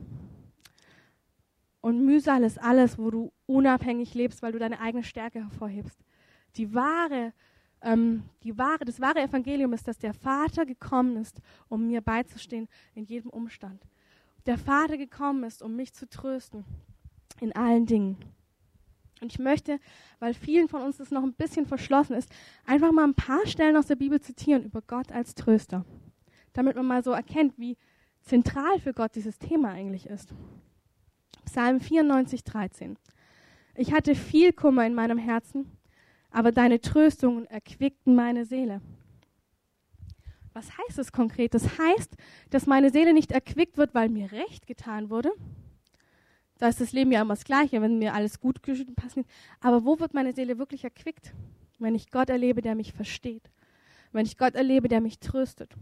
Und 1.80 2.04
Mühsal 2.04 2.44
ist 2.44 2.62
alles, 2.62 2.96
wo 2.96 3.10
du 3.10 3.32
unabhängig 3.46 4.14
lebst, 4.14 4.42
weil 4.42 4.52
du 4.52 4.58
deine 4.58 4.80
eigene 4.80 5.02
Stärke 5.02 5.40
hervorhebst. 5.40 5.98
Die 6.56 6.72
wahre, 6.74 7.32
ähm, 7.82 8.22
die 8.44 8.56
wahre, 8.56 8.84
das 8.84 9.00
wahre 9.00 9.20
Evangelium 9.20 9.72
ist, 9.72 9.88
dass 9.88 9.98
der 9.98 10.14
Vater 10.14 10.64
gekommen 10.64 11.16
ist, 11.16 11.40
um 11.68 11.88
mir 11.88 12.00
beizustehen 12.00 12.68
in 12.94 13.04
jedem 13.04 13.30
Umstand. 13.30 13.82
Der 14.46 14.58
Vater 14.58 14.96
gekommen 14.96 15.44
ist, 15.44 15.62
um 15.62 15.74
mich 15.74 15.92
zu 15.92 16.08
trösten 16.08 16.64
in 17.40 17.54
allen 17.54 17.86
Dingen. 17.86 18.16
Und 19.22 19.32
ich 19.32 19.38
möchte, 19.38 19.78
weil 20.18 20.34
vielen 20.34 20.68
von 20.68 20.82
uns 20.82 20.98
das 20.98 21.10
noch 21.10 21.22
ein 21.22 21.34
bisschen 21.34 21.64
verschlossen 21.64 22.14
ist, 22.14 22.30
einfach 22.66 22.92
mal 22.92 23.04
ein 23.04 23.14
paar 23.14 23.46
Stellen 23.46 23.76
aus 23.76 23.86
der 23.86 23.96
Bibel 23.96 24.20
zitieren 24.20 24.64
über 24.64 24.82
Gott 24.82 25.10
als 25.12 25.34
Tröster 25.34 25.84
damit 26.52 26.76
man 26.76 26.86
mal 26.86 27.02
so 27.02 27.12
erkennt, 27.12 27.58
wie 27.58 27.76
zentral 28.20 28.78
für 28.78 28.92
Gott 28.92 29.14
dieses 29.14 29.38
Thema 29.38 29.70
eigentlich 29.70 30.06
ist. 30.06 30.34
Psalm 31.44 31.80
94, 31.80 32.44
13. 32.44 32.96
Ich 33.74 33.92
hatte 33.92 34.14
viel 34.14 34.52
Kummer 34.52 34.86
in 34.86 34.94
meinem 34.94 35.18
Herzen, 35.18 35.66
aber 36.30 36.52
deine 36.52 36.80
Tröstungen 36.80 37.46
erquickten 37.46 38.14
meine 38.14 38.44
Seele. 38.44 38.80
Was 40.52 40.70
heißt 40.76 40.98
es 40.98 41.12
konkret? 41.12 41.54
Das 41.54 41.78
heißt, 41.78 42.14
dass 42.50 42.66
meine 42.66 42.90
Seele 42.90 43.14
nicht 43.14 43.32
erquickt 43.32 43.78
wird, 43.78 43.94
weil 43.94 44.10
mir 44.10 44.30
recht 44.32 44.66
getan 44.66 45.08
wurde. 45.08 45.32
Da 46.62 46.68
ist 46.68 46.80
das 46.80 46.92
Leben 46.92 47.10
ja 47.10 47.22
immer 47.22 47.34
das 47.34 47.42
Gleiche, 47.42 47.82
wenn 47.82 47.98
mir 47.98 48.14
alles 48.14 48.38
gut 48.38 48.62
passiert. 48.62 49.26
Aber 49.58 49.84
wo 49.84 49.98
wird 49.98 50.14
meine 50.14 50.32
Seele 50.32 50.58
wirklich 50.58 50.84
erquickt? 50.84 51.34
Wenn 51.80 51.96
ich 51.96 52.08
Gott 52.12 52.30
erlebe, 52.30 52.62
der 52.62 52.76
mich 52.76 52.92
versteht. 52.92 53.50
Wenn 54.12 54.26
ich 54.26 54.38
Gott 54.38 54.54
erlebe, 54.54 54.86
der 54.86 55.00
mich 55.00 55.18
tröstet. 55.18 55.74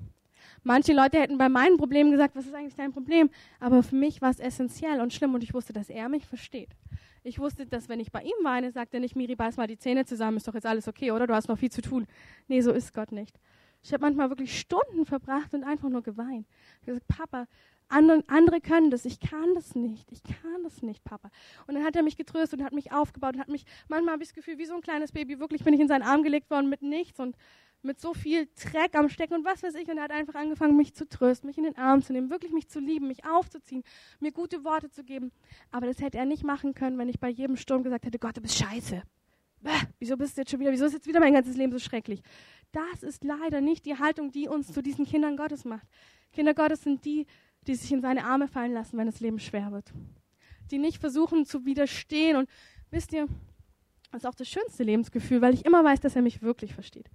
Manche 0.63 0.95
Leute 0.95 1.21
hätten 1.21 1.37
bei 1.37 1.51
meinen 1.51 1.77
Problemen 1.77 2.11
gesagt, 2.11 2.35
was 2.35 2.47
ist 2.47 2.55
eigentlich 2.55 2.77
dein 2.77 2.93
Problem? 2.93 3.29
Aber 3.59 3.83
für 3.83 3.95
mich 3.95 4.23
war 4.23 4.31
es 4.31 4.41
essentiell 4.41 5.03
und 5.03 5.13
schlimm 5.13 5.35
und 5.35 5.43
ich 5.43 5.53
wusste, 5.53 5.75
dass 5.75 5.91
er 5.91 6.09
mich 6.09 6.25
versteht. 6.25 6.71
Ich 7.25 7.39
wusste, 7.39 7.67
dass 7.67 7.91
wenn 7.91 8.01
ich 8.01 8.11
bei 8.11 8.23
ihm 8.23 8.43
weine, 8.43 8.73
sagt 8.73 8.95
er 8.95 9.01
nicht, 9.01 9.15
Miri, 9.15 9.37
beiß 9.37 9.59
mal 9.59 9.67
die 9.67 9.77
Zähne 9.77 10.07
zusammen, 10.07 10.39
ist 10.39 10.49
doch 10.49 10.55
jetzt 10.55 10.65
alles 10.65 10.89
okay, 10.89 11.11
oder? 11.11 11.27
Du 11.27 11.35
hast 11.35 11.49
noch 11.49 11.59
viel 11.59 11.71
zu 11.71 11.83
tun. 11.83 12.07
Nee, 12.49 12.63
so 12.63 12.73
ist 12.73 12.95
Gott 12.95 13.13
nicht. 13.13 13.39
Ich 13.83 13.93
habe 13.93 14.01
manchmal 14.01 14.31
wirklich 14.31 14.59
Stunden 14.59 15.05
verbracht 15.05 15.53
und 15.53 15.63
einfach 15.63 15.91
nur 15.91 16.03
geweint. 16.03 16.47
Ich 16.81 16.89
habe 16.89 16.99
gesagt, 16.99 17.09
Papa, 17.09 17.47
andere, 17.91 18.25
andere 18.29 18.61
können 18.61 18.91
das, 18.91 19.05
ich 19.05 19.21
kann 19.21 19.55
das 19.55 19.75
nicht, 19.75 20.11
ich 20.13 20.23
kann 20.23 20.63
das 20.63 20.83
nicht, 20.83 21.05
Papa. 21.05 21.31
Und 21.67 21.75
dann 21.75 21.85
hat 21.85 21.97
er 21.97 22.03
mich 22.03 22.17
getröstet 22.17 22.61
und 22.61 22.65
hat 22.65 22.73
mich 22.73 22.93
aufgebaut 22.93 23.35
und 23.35 23.41
hat 23.41 23.49
mich, 23.49 23.65
manchmal 23.89 24.15
habe 24.15 24.23
ich 24.23 24.31
das 24.31 24.35
Gefühl, 24.35 24.59
wie 24.59 24.67
so 24.67 24.75
ein 24.75 24.81
kleines 24.81 25.13
Baby, 25.13 25.39
wirklich 25.39 25.65
bin 25.65 25.75
ich 25.75 25.81
in 25.81 25.89
seinen 25.89 26.03
Arm 26.03 26.23
gelegt 26.23 26.51
worden 26.51 26.69
mit 26.69 26.83
nichts 26.83 27.19
und 27.21 27.37
mit 27.83 28.01
so 28.01 28.15
viel 28.15 28.49
Dreck 28.57 28.95
am 28.95 29.09
Stecken 29.09 29.35
und 29.35 29.45
was 29.45 29.63
weiß 29.63 29.75
ich. 29.75 29.89
Und 29.89 29.97
er 29.97 30.05
hat 30.05 30.11
einfach 30.11 30.35
angefangen, 30.35 30.77
mich 30.77 30.95
zu 30.95 31.09
trösten, 31.09 31.49
mich 31.49 31.59
in 31.59 31.65
den 31.65 31.77
Arm 31.77 32.03
zu 32.03 32.13
nehmen, 32.13 32.31
wirklich 32.31 32.53
mich 32.53 32.69
zu 32.69 32.79
lieben, 32.79 33.09
mich 33.09 33.25
aufzuziehen, 33.25 33.83
mir 34.21 34.33
gute 34.33 34.65
Worte 34.65 34.91
zu 34.91 35.05
geben. 35.05 35.33
Aber 35.71 35.87
das 35.87 36.01
hätte 36.01 36.19
er 36.19 36.27
nicht 36.27 36.45
machen 36.45 36.75
können, 36.75 36.99
wenn 36.99 37.09
ich 37.09 37.21
bei 37.21 37.29
jedem 37.29 37.57
Sturm 37.57 37.83
gesagt 37.83 38.05
hätte, 38.05 38.19
Gott, 38.19 38.37
du 38.37 38.41
bist 38.41 38.59
scheiße. 38.59 39.03
Bäh, 39.63 39.71
wieso 39.99 40.17
bist 40.17 40.37
du 40.37 40.43
jetzt 40.43 40.51
schon 40.51 40.61
wieder, 40.61 40.73
wieso 40.73 40.87
ist 40.87 40.95
jetzt 40.95 41.07
wieder 41.07 41.21
mein 41.21 41.35
ganzes 41.35 41.57
Leben 41.57 41.73
so 41.73 41.79
schrecklich? 41.79 42.23
Das 42.73 43.03
ist 43.03 43.25
leider 43.25 43.61
nicht 43.61 43.85
die 43.85 43.99
Haltung, 43.99 44.31
die 44.31 44.49
uns 44.49 44.73
zu 44.73 44.83
diesen 44.83 45.05
Kindern 45.05 45.37
Gottes 45.37 45.65
macht. 45.65 45.87
Kinder 46.33 46.55
Gottes 46.55 46.83
sind 46.83 47.05
die, 47.05 47.27
die 47.67 47.75
sich 47.75 47.93
in 47.93 48.01
seine 48.01 48.25
Arme 48.25 48.49
fallen 48.49 48.73
lassen, 48.73 48.99
wenn 48.99 49.07
das 49.07 49.21
Leben 49.21 49.39
schwer 49.39 49.73
wird. 49.73 49.93
Die 50.71 50.79
nicht 50.79 50.99
versuchen 50.99 51.45
zu 51.45 51.65
widerstehen. 51.65 52.37
Und 52.37 52.49
wisst 52.91 53.13
ihr, 53.13 53.27
das 54.11 54.23
ist 54.23 54.27
auch 54.27 54.35
das 54.35 54.49
schönste 54.49 54.83
Lebensgefühl, 54.83 55.41
weil 55.41 55.55
ich 55.55 55.65
immer 55.67 55.85
weiß, 55.85 56.01
dass 56.01 56.17
er 56.17 56.23
mich 56.23 56.43
wirklich 56.43 56.75
versteht. 56.75 57.11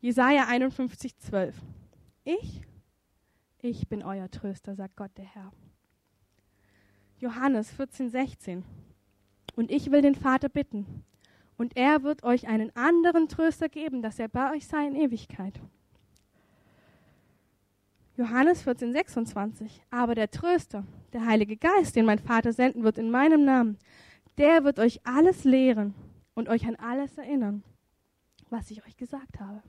Jesaja 0.00 0.46
51, 0.48 1.16
12. 1.18 1.56
Ich, 2.24 2.62
ich 3.60 3.88
bin 3.88 4.02
euer 4.02 4.30
Tröster, 4.30 4.74
sagt 4.74 4.96
Gott 4.96 5.12
der 5.16 5.24
Herr. 5.24 5.52
Johannes 7.18 7.70
14, 7.70 8.10
16. 8.10 8.64
Und 9.54 9.70
ich 9.70 9.90
will 9.90 10.02
den 10.02 10.14
Vater 10.14 10.48
bitten, 10.48 11.04
und 11.56 11.76
er 11.76 12.02
wird 12.02 12.24
euch 12.24 12.48
einen 12.48 12.74
anderen 12.76 13.28
Tröster 13.28 13.68
geben, 13.68 14.02
dass 14.02 14.18
er 14.18 14.28
bei 14.28 14.52
euch 14.52 14.66
sei 14.66 14.86
in 14.86 14.96
Ewigkeit. 14.96 15.60
Johannes 18.16 18.62
14, 18.62 18.92
26. 18.92 19.82
Aber 19.90 20.14
der 20.14 20.30
Tröster, 20.30 20.84
der 21.12 21.26
Heilige 21.26 21.56
Geist, 21.56 21.96
den 21.96 22.06
mein 22.06 22.18
Vater 22.18 22.52
senden 22.52 22.84
wird 22.84 22.98
in 22.98 23.10
meinem 23.10 23.44
Namen, 23.44 23.78
der 24.38 24.64
wird 24.64 24.78
euch 24.78 25.00
alles 25.04 25.44
lehren 25.44 25.94
und 26.34 26.48
euch 26.48 26.66
an 26.66 26.76
alles 26.76 27.18
erinnern, 27.18 27.62
was 28.50 28.70
ich 28.70 28.84
euch 28.86 28.96
gesagt 28.96 29.40
habe. 29.40 29.62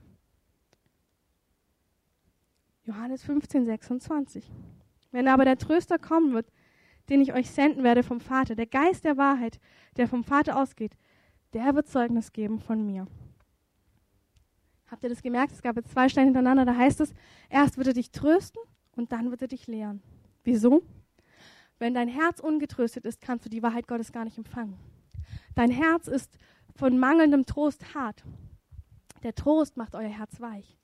Johannes 2.84 3.24
15, 3.24 3.66
26. 3.66 4.50
Wenn 5.10 5.26
aber 5.26 5.44
der 5.44 5.58
Tröster 5.58 5.98
kommen 5.98 6.32
wird, 6.32 6.52
den 7.08 7.20
ich 7.20 7.32
euch 7.32 7.50
senden 7.50 7.82
werde 7.82 8.02
vom 8.02 8.20
Vater, 8.20 8.54
der 8.54 8.66
Geist 8.66 9.04
der 9.04 9.16
Wahrheit, 9.16 9.58
der 9.96 10.06
vom 10.06 10.22
Vater 10.22 10.60
ausgeht, 10.60 10.92
der 11.52 11.74
wird 11.74 11.88
Zeugnis 11.88 12.32
geben 12.32 12.60
von 12.60 12.84
mir. 12.86 13.06
Habt 14.88 15.02
ihr 15.02 15.08
das 15.08 15.22
gemerkt? 15.22 15.52
Es 15.52 15.62
gab 15.62 15.76
jetzt 15.76 15.90
zwei 15.90 16.08
Steine 16.08 16.26
hintereinander, 16.26 16.64
da 16.64 16.76
heißt 16.76 17.00
es, 17.00 17.12
erst 17.50 17.76
wird 17.76 17.88
er 17.88 17.94
dich 17.94 18.10
trösten 18.10 18.62
und 18.94 19.12
dann 19.12 19.30
wird 19.30 19.42
er 19.42 19.48
dich 19.48 19.66
lehren. 19.66 20.02
Wieso? 20.44 20.82
Wenn 21.78 21.94
dein 21.94 22.08
Herz 22.08 22.40
ungetröstet 22.40 23.04
ist, 23.04 23.20
kannst 23.20 23.44
du 23.44 23.50
die 23.50 23.62
Wahrheit 23.62 23.86
Gottes 23.86 24.12
gar 24.12 24.24
nicht 24.24 24.38
empfangen. 24.38 24.78
Dein 25.54 25.70
Herz 25.70 26.06
ist 26.06 26.38
von 26.74 26.98
mangelndem 26.98 27.46
Trost 27.46 27.94
hart. 27.94 28.24
Der 29.22 29.34
Trost 29.34 29.76
macht 29.76 29.94
euer 29.94 30.08
Herz 30.08 30.40
weich. 30.40 30.78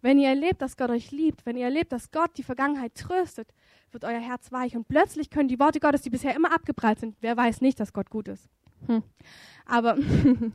Wenn 0.00 0.18
ihr 0.18 0.28
erlebt, 0.28 0.62
dass 0.62 0.76
Gott 0.76 0.90
euch 0.90 1.10
liebt, 1.10 1.44
wenn 1.44 1.56
ihr 1.56 1.64
erlebt, 1.64 1.90
dass 1.90 2.12
Gott 2.12 2.30
die 2.36 2.44
Vergangenheit 2.44 2.94
tröstet, 2.94 3.52
wird 3.90 4.04
euer 4.04 4.20
Herz 4.20 4.52
weich. 4.52 4.76
Und 4.76 4.86
plötzlich 4.86 5.28
können 5.30 5.48
die 5.48 5.58
Worte 5.58 5.80
Gottes, 5.80 6.02
die 6.02 6.10
bisher 6.10 6.36
immer 6.36 6.52
abgeprallt 6.52 7.00
sind, 7.00 7.16
wer 7.20 7.36
weiß 7.36 7.60
nicht, 7.60 7.80
dass 7.80 7.92
Gott 7.92 8.08
gut 8.08 8.28
ist. 8.28 8.48
Hm. 8.86 9.02
Aber 9.66 9.96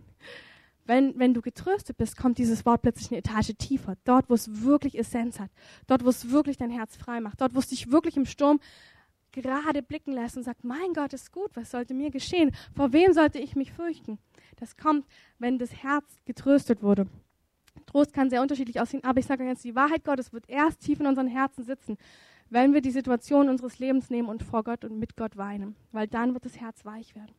wenn, 0.85 1.17
wenn 1.17 1.33
du 1.33 1.41
getröstet 1.41 1.97
bist, 1.97 2.17
kommt 2.17 2.37
dieses 2.37 2.65
Wort 2.65 2.81
plötzlich 2.81 3.11
eine 3.11 3.19
Etage 3.19 3.53
tiefer. 3.57 3.95
Dort, 4.03 4.29
wo 4.29 4.33
es 4.33 4.63
wirklich 4.63 4.97
Essenz 4.97 5.39
hat. 5.39 5.49
Dort, 5.87 6.03
wo 6.03 6.09
es 6.09 6.29
wirklich 6.31 6.57
dein 6.57 6.69
Herz 6.69 6.95
frei 6.95 7.21
macht. 7.21 7.41
Dort, 7.41 7.55
wo 7.55 7.59
es 7.59 7.67
dich 7.67 7.91
wirklich 7.91 8.17
im 8.17 8.25
Sturm 8.25 8.59
gerade 9.31 9.81
blicken 9.81 10.13
lässt 10.13 10.37
und 10.37 10.43
sagt, 10.43 10.63
mein 10.63 10.93
Gott 10.93 11.13
ist 11.13 11.31
gut, 11.31 11.51
was 11.55 11.71
sollte 11.71 11.93
mir 11.93 12.11
geschehen? 12.11 12.51
Vor 12.75 12.93
wem 12.93 13.13
sollte 13.13 13.39
ich 13.39 13.55
mich 13.55 13.73
fürchten? 13.73 14.19
Das 14.57 14.77
kommt, 14.77 15.05
wenn 15.39 15.57
das 15.57 15.73
Herz 15.83 16.05
getröstet 16.25 16.83
wurde. 16.83 17.07
Trost 17.87 18.13
kann 18.13 18.29
sehr 18.29 18.41
unterschiedlich 18.41 18.79
aussehen, 18.79 19.03
aber 19.03 19.19
ich 19.19 19.25
sage 19.25 19.43
euch 19.43 19.49
jetzt, 19.49 19.63
die 19.63 19.75
Wahrheit 19.75 20.03
Gottes 20.03 20.31
wird 20.31 20.47
erst 20.47 20.81
tief 20.81 20.99
in 20.99 21.07
unseren 21.07 21.27
Herzen 21.27 21.63
sitzen, 21.63 21.97
wenn 22.49 22.73
wir 22.73 22.81
die 22.81 22.91
Situation 22.91 23.49
unseres 23.49 23.79
Lebens 23.79 24.11
nehmen 24.11 24.29
und 24.29 24.43
vor 24.43 24.63
Gott 24.63 24.85
und 24.85 24.99
mit 24.99 25.17
Gott 25.17 25.37
weinen, 25.37 25.75
weil 25.91 26.07
dann 26.07 26.33
wird 26.35 26.45
das 26.45 26.59
Herz 26.59 26.85
weich 26.85 27.15
werden. 27.15 27.33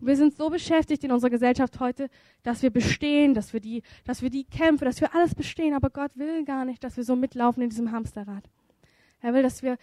Und 0.00 0.06
wir 0.06 0.16
sind 0.16 0.36
so 0.36 0.50
beschäftigt 0.50 1.04
in 1.04 1.12
unserer 1.12 1.30
Gesellschaft 1.30 1.80
heute, 1.80 2.08
dass 2.42 2.62
wir 2.62 2.70
bestehen, 2.70 3.34
dass 3.34 3.52
wir 3.52 3.60
die, 3.60 3.82
dass 4.04 4.22
wir 4.22 4.30
die 4.30 4.44
Kämpfe, 4.44 4.84
dass 4.84 5.00
wir 5.00 5.14
alles 5.14 5.34
bestehen, 5.34 5.74
aber 5.74 5.90
Gott 5.90 6.16
will 6.16 6.44
gar 6.44 6.64
nicht, 6.64 6.84
dass 6.84 6.96
wir 6.96 7.04
so 7.04 7.16
mitlaufen 7.16 7.62
in 7.62 7.70
diesem 7.70 7.92
Hamsterrad. 7.92 8.44
Er 9.20 9.34
will, 9.34 9.42
dass 9.42 9.62
wir 9.62 9.76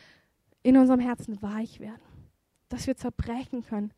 in 0.61 0.77
unserem 0.77 0.99
Herzen 0.99 1.41
weich 1.41 1.79
werden, 1.79 2.01
dass 2.69 2.87
wir 2.87 2.95
zerbrechen 2.95 3.63
können. 3.63 3.93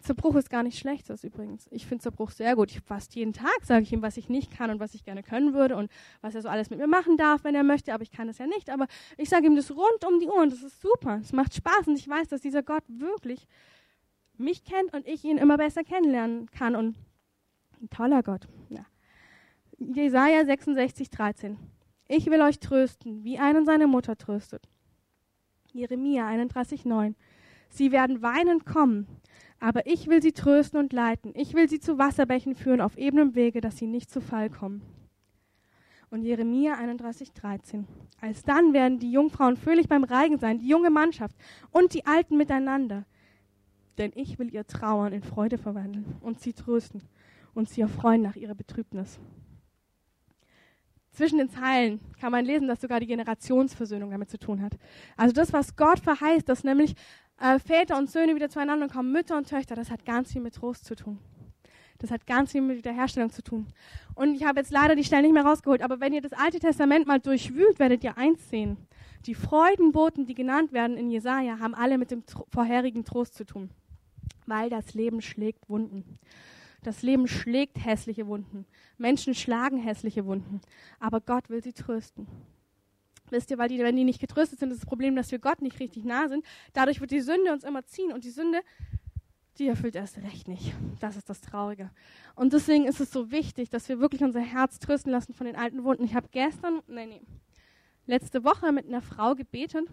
Zerbruch 0.00 0.34
ist 0.36 0.50
gar 0.50 0.62
nicht 0.62 0.78
schlecht, 0.78 1.08
das 1.08 1.24
übrigens. 1.24 1.68
Ich 1.70 1.86
finde 1.86 2.02
Zerbruch 2.02 2.30
sehr 2.30 2.54
gut. 2.54 2.70
Ich 2.70 2.80
fast 2.80 3.14
jeden 3.14 3.32
Tag 3.32 3.64
sage 3.64 3.82
ich 3.82 3.92
ihm, 3.92 4.02
was 4.02 4.16
ich 4.16 4.28
nicht 4.28 4.50
kann 4.50 4.70
und 4.70 4.78
was 4.78 4.94
ich 4.94 5.04
gerne 5.04 5.22
können 5.22 5.54
würde 5.54 5.76
und 5.76 5.90
was 6.20 6.34
er 6.34 6.42
so 6.42 6.48
alles 6.48 6.70
mit 6.70 6.78
mir 6.78 6.86
machen 6.86 7.16
darf, 7.16 7.44
wenn 7.44 7.54
er 7.54 7.62
möchte, 7.62 7.94
aber 7.94 8.02
ich 8.02 8.10
kann 8.10 8.28
es 8.28 8.38
ja 8.38 8.46
nicht. 8.46 8.68
Aber 8.68 8.86
ich 9.16 9.28
sage 9.28 9.46
ihm 9.46 9.56
das 9.56 9.70
rund 9.70 10.04
um 10.06 10.20
die 10.20 10.26
Uhr 10.26 10.42
und 10.42 10.52
das 10.52 10.62
ist 10.62 10.82
super. 10.82 11.20
Es 11.22 11.32
macht 11.32 11.54
Spaß 11.54 11.88
und 11.88 11.96
ich 11.96 12.06
weiß, 12.06 12.28
dass 12.28 12.42
dieser 12.42 12.62
Gott 12.62 12.84
wirklich 12.88 13.46
mich 14.38 14.64
kennt 14.64 14.92
und 14.94 15.06
ich 15.06 15.24
ihn 15.24 15.38
immer 15.38 15.56
besser 15.56 15.84
kennenlernen 15.84 16.50
kann. 16.50 16.76
Und 16.76 16.96
ein 17.80 17.90
toller 17.90 18.22
Gott. 18.22 18.48
Ja. 18.68 18.86
Jesaja 19.78 20.44
66, 20.44 21.10
13. 21.10 21.58
Ich 22.08 22.26
will 22.26 22.40
euch 22.40 22.60
trösten, 22.60 23.24
wie 23.24 23.38
einen 23.38 23.64
seine 23.64 23.86
Mutter 23.86 24.16
tröstet. 24.16 24.68
Jeremia 25.72 26.26
31, 26.26 26.84
9. 26.84 27.14
Sie 27.68 27.92
werden 27.92 28.22
weinend 28.22 28.64
kommen, 28.64 29.06
aber 29.60 29.86
ich 29.86 30.06
will 30.06 30.22
sie 30.22 30.32
trösten 30.32 30.78
und 30.78 30.92
leiten. 30.92 31.32
Ich 31.34 31.54
will 31.54 31.68
sie 31.68 31.80
zu 31.80 31.98
Wasserbächen 31.98 32.54
führen 32.54 32.80
auf 32.80 32.96
ebenem 32.96 33.34
Wege, 33.34 33.60
dass 33.60 33.76
sie 33.76 33.86
nicht 33.86 34.10
zu 34.10 34.20
Fall 34.20 34.50
kommen. 34.50 34.82
Und 36.08 36.22
Jeremia 36.22 36.74
31, 36.76 37.32
13. 37.32 37.86
Alsdann 38.20 38.72
werden 38.72 38.98
die 38.98 39.10
Jungfrauen 39.10 39.56
fröhlich 39.56 39.88
beim 39.88 40.04
Reigen 40.04 40.38
sein, 40.38 40.58
die 40.58 40.68
junge 40.68 40.90
Mannschaft 40.90 41.36
und 41.72 41.92
die 41.94 42.06
Alten 42.06 42.36
miteinander. 42.36 43.04
Denn 43.98 44.12
ich 44.14 44.38
will 44.38 44.52
ihr 44.52 44.66
Trauern 44.66 45.12
in 45.12 45.22
Freude 45.22 45.58
verwandeln 45.58 46.16
und 46.20 46.40
sie 46.40 46.52
trösten 46.52 47.02
und 47.54 47.68
sie 47.68 47.80
erfreuen 47.80 48.22
nach 48.22 48.36
ihrer 48.36 48.54
Betrübnis. 48.54 49.18
Zwischen 51.12 51.38
den 51.38 51.48
Zeilen 51.48 52.00
kann 52.20 52.30
man 52.30 52.44
lesen, 52.44 52.68
dass 52.68 52.82
sogar 52.82 53.00
die 53.00 53.06
Generationsversöhnung 53.06 54.10
damit 54.10 54.28
zu 54.28 54.38
tun 54.38 54.60
hat. 54.60 54.76
Also 55.16 55.32
das, 55.32 55.50
was 55.54 55.74
Gott 55.74 55.98
verheißt, 55.98 56.46
dass 56.46 56.62
nämlich 56.62 56.94
äh, 57.40 57.58
Väter 57.58 57.96
und 57.96 58.10
Söhne 58.10 58.34
wieder 58.34 58.50
zueinander 58.50 58.88
kommen, 58.88 59.12
Mütter 59.12 59.38
und 59.38 59.48
Töchter, 59.48 59.74
das 59.74 59.90
hat 59.90 60.04
ganz 60.04 60.32
viel 60.32 60.42
mit 60.42 60.56
Trost 60.56 60.84
zu 60.84 60.94
tun. 60.94 61.18
Das 61.98 62.10
hat 62.10 62.26
ganz 62.26 62.52
viel 62.52 62.60
mit 62.60 62.76
Wiederherstellung 62.76 63.30
zu 63.30 63.42
tun. 63.42 63.68
Und 64.14 64.34
ich 64.34 64.44
habe 64.44 64.60
jetzt 64.60 64.70
leider 64.70 64.94
die 64.94 65.04
Stelle 65.04 65.22
nicht 65.22 65.32
mehr 65.32 65.46
rausgeholt, 65.46 65.80
aber 65.80 66.00
wenn 66.00 66.12
ihr 66.12 66.20
das 66.20 66.34
Alte 66.34 66.60
Testament 66.60 67.06
mal 67.06 67.18
durchwühlt, 67.18 67.78
werdet 67.78 68.04
ihr 68.04 68.18
eins 68.18 68.50
sehen. 68.50 68.76
Die 69.24 69.34
Freudenboten, 69.34 70.26
die 70.26 70.34
genannt 70.34 70.74
werden 70.74 70.98
in 70.98 71.10
Jesaja, 71.10 71.58
haben 71.58 71.74
alle 71.74 71.96
mit 71.96 72.10
dem 72.10 72.24
vorherigen 72.50 73.06
Trost 73.06 73.34
zu 73.34 73.46
tun 73.46 73.70
weil 74.46 74.70
das 74.70 74.94
Leben 74.94 75.20
schlägt 75.20 75.68
Wunden. 75.68 76.18
Das 76.82 77.02
Leben 77.02 77.26
schlägt 77.26 77.84
hässliche 77.84 78.26
Wunden. 78.26 78.64
Menschen 78.96 79.34
schlagen 79.34 79.78
hässliche 79.78 80.24
Wunden. 80.24 80.60
Aber 81.00 81.20
Gott 81.20 81.50
will 81.50 81.62
sie 81.62 81.72
trösten. 81.72 82.28
Wisst 83.30 83.50
ihr, 83.50 83.58
weil 83.58 83.68
die, 83.68 83.78
wenn 83.80 83.96
die 83.96 84.04
nicht 84.04 84.20
getröstet 84.20 84.60
sind, 84.60 84.70
ist 84.70 84.82
das 84.82 84.86
Problem, 84.88 85.16
dass 85.16 85.32
wir 85.32 85.40
Gott 85.40 85.62
nicht 85.62 85.80
richtig 85.80 86.04
nah 86.04 86.28
sind. 86.28 86.44
Dadurch 86.74 87.00
wird 87.00 87.10
die 87.10 87.20
Sünde 87.20 87.52
uns 87.52 87.64
immer 87.64 87.84
ziehen 87.86 88.12
und 88.12 88.24
die 88.24 88.30
Sünde, 88.30 88.60
die 89.58 89.66
erfüllt 89.66 89.96
erst 89.96 90.18
recht 90.18 90.48
nicht. 90.48 90.74
Das 91.00 91.16
ist 91.16 91.28
das 91.28 91.40
Traurige. 91.40 91.90
Und 92.34 92.52
deswegen 92.52 92.86
ist 92.86 93.00
es 93.00 93.10
so 93.10 93.30
wichtig, 93.30 93.70
dass 93.70 93.88
wir 93.88 93.98
wirklich 93.98 94.22
unser 94.22 94.40
Herz 94.40 94.78
trösten 94.78 95.10
lassen 95.10 95.34
von 95.34 95.46
den 95.46 95.56
alten 95.56 95.82
Wunden. 95.82 96.04
Ich 96.04 96.14
habe 96.14 96.28
gestern, 96.30 96.82
nein, 96.86 97.08
nee, 97.08 97.22
letzte 98.06 98.44
Woche 98.44 98.70
mit 98.70 98.86
einer 98.86 99.02
Frau 99.02 99.34
gebetet 99.34 99.86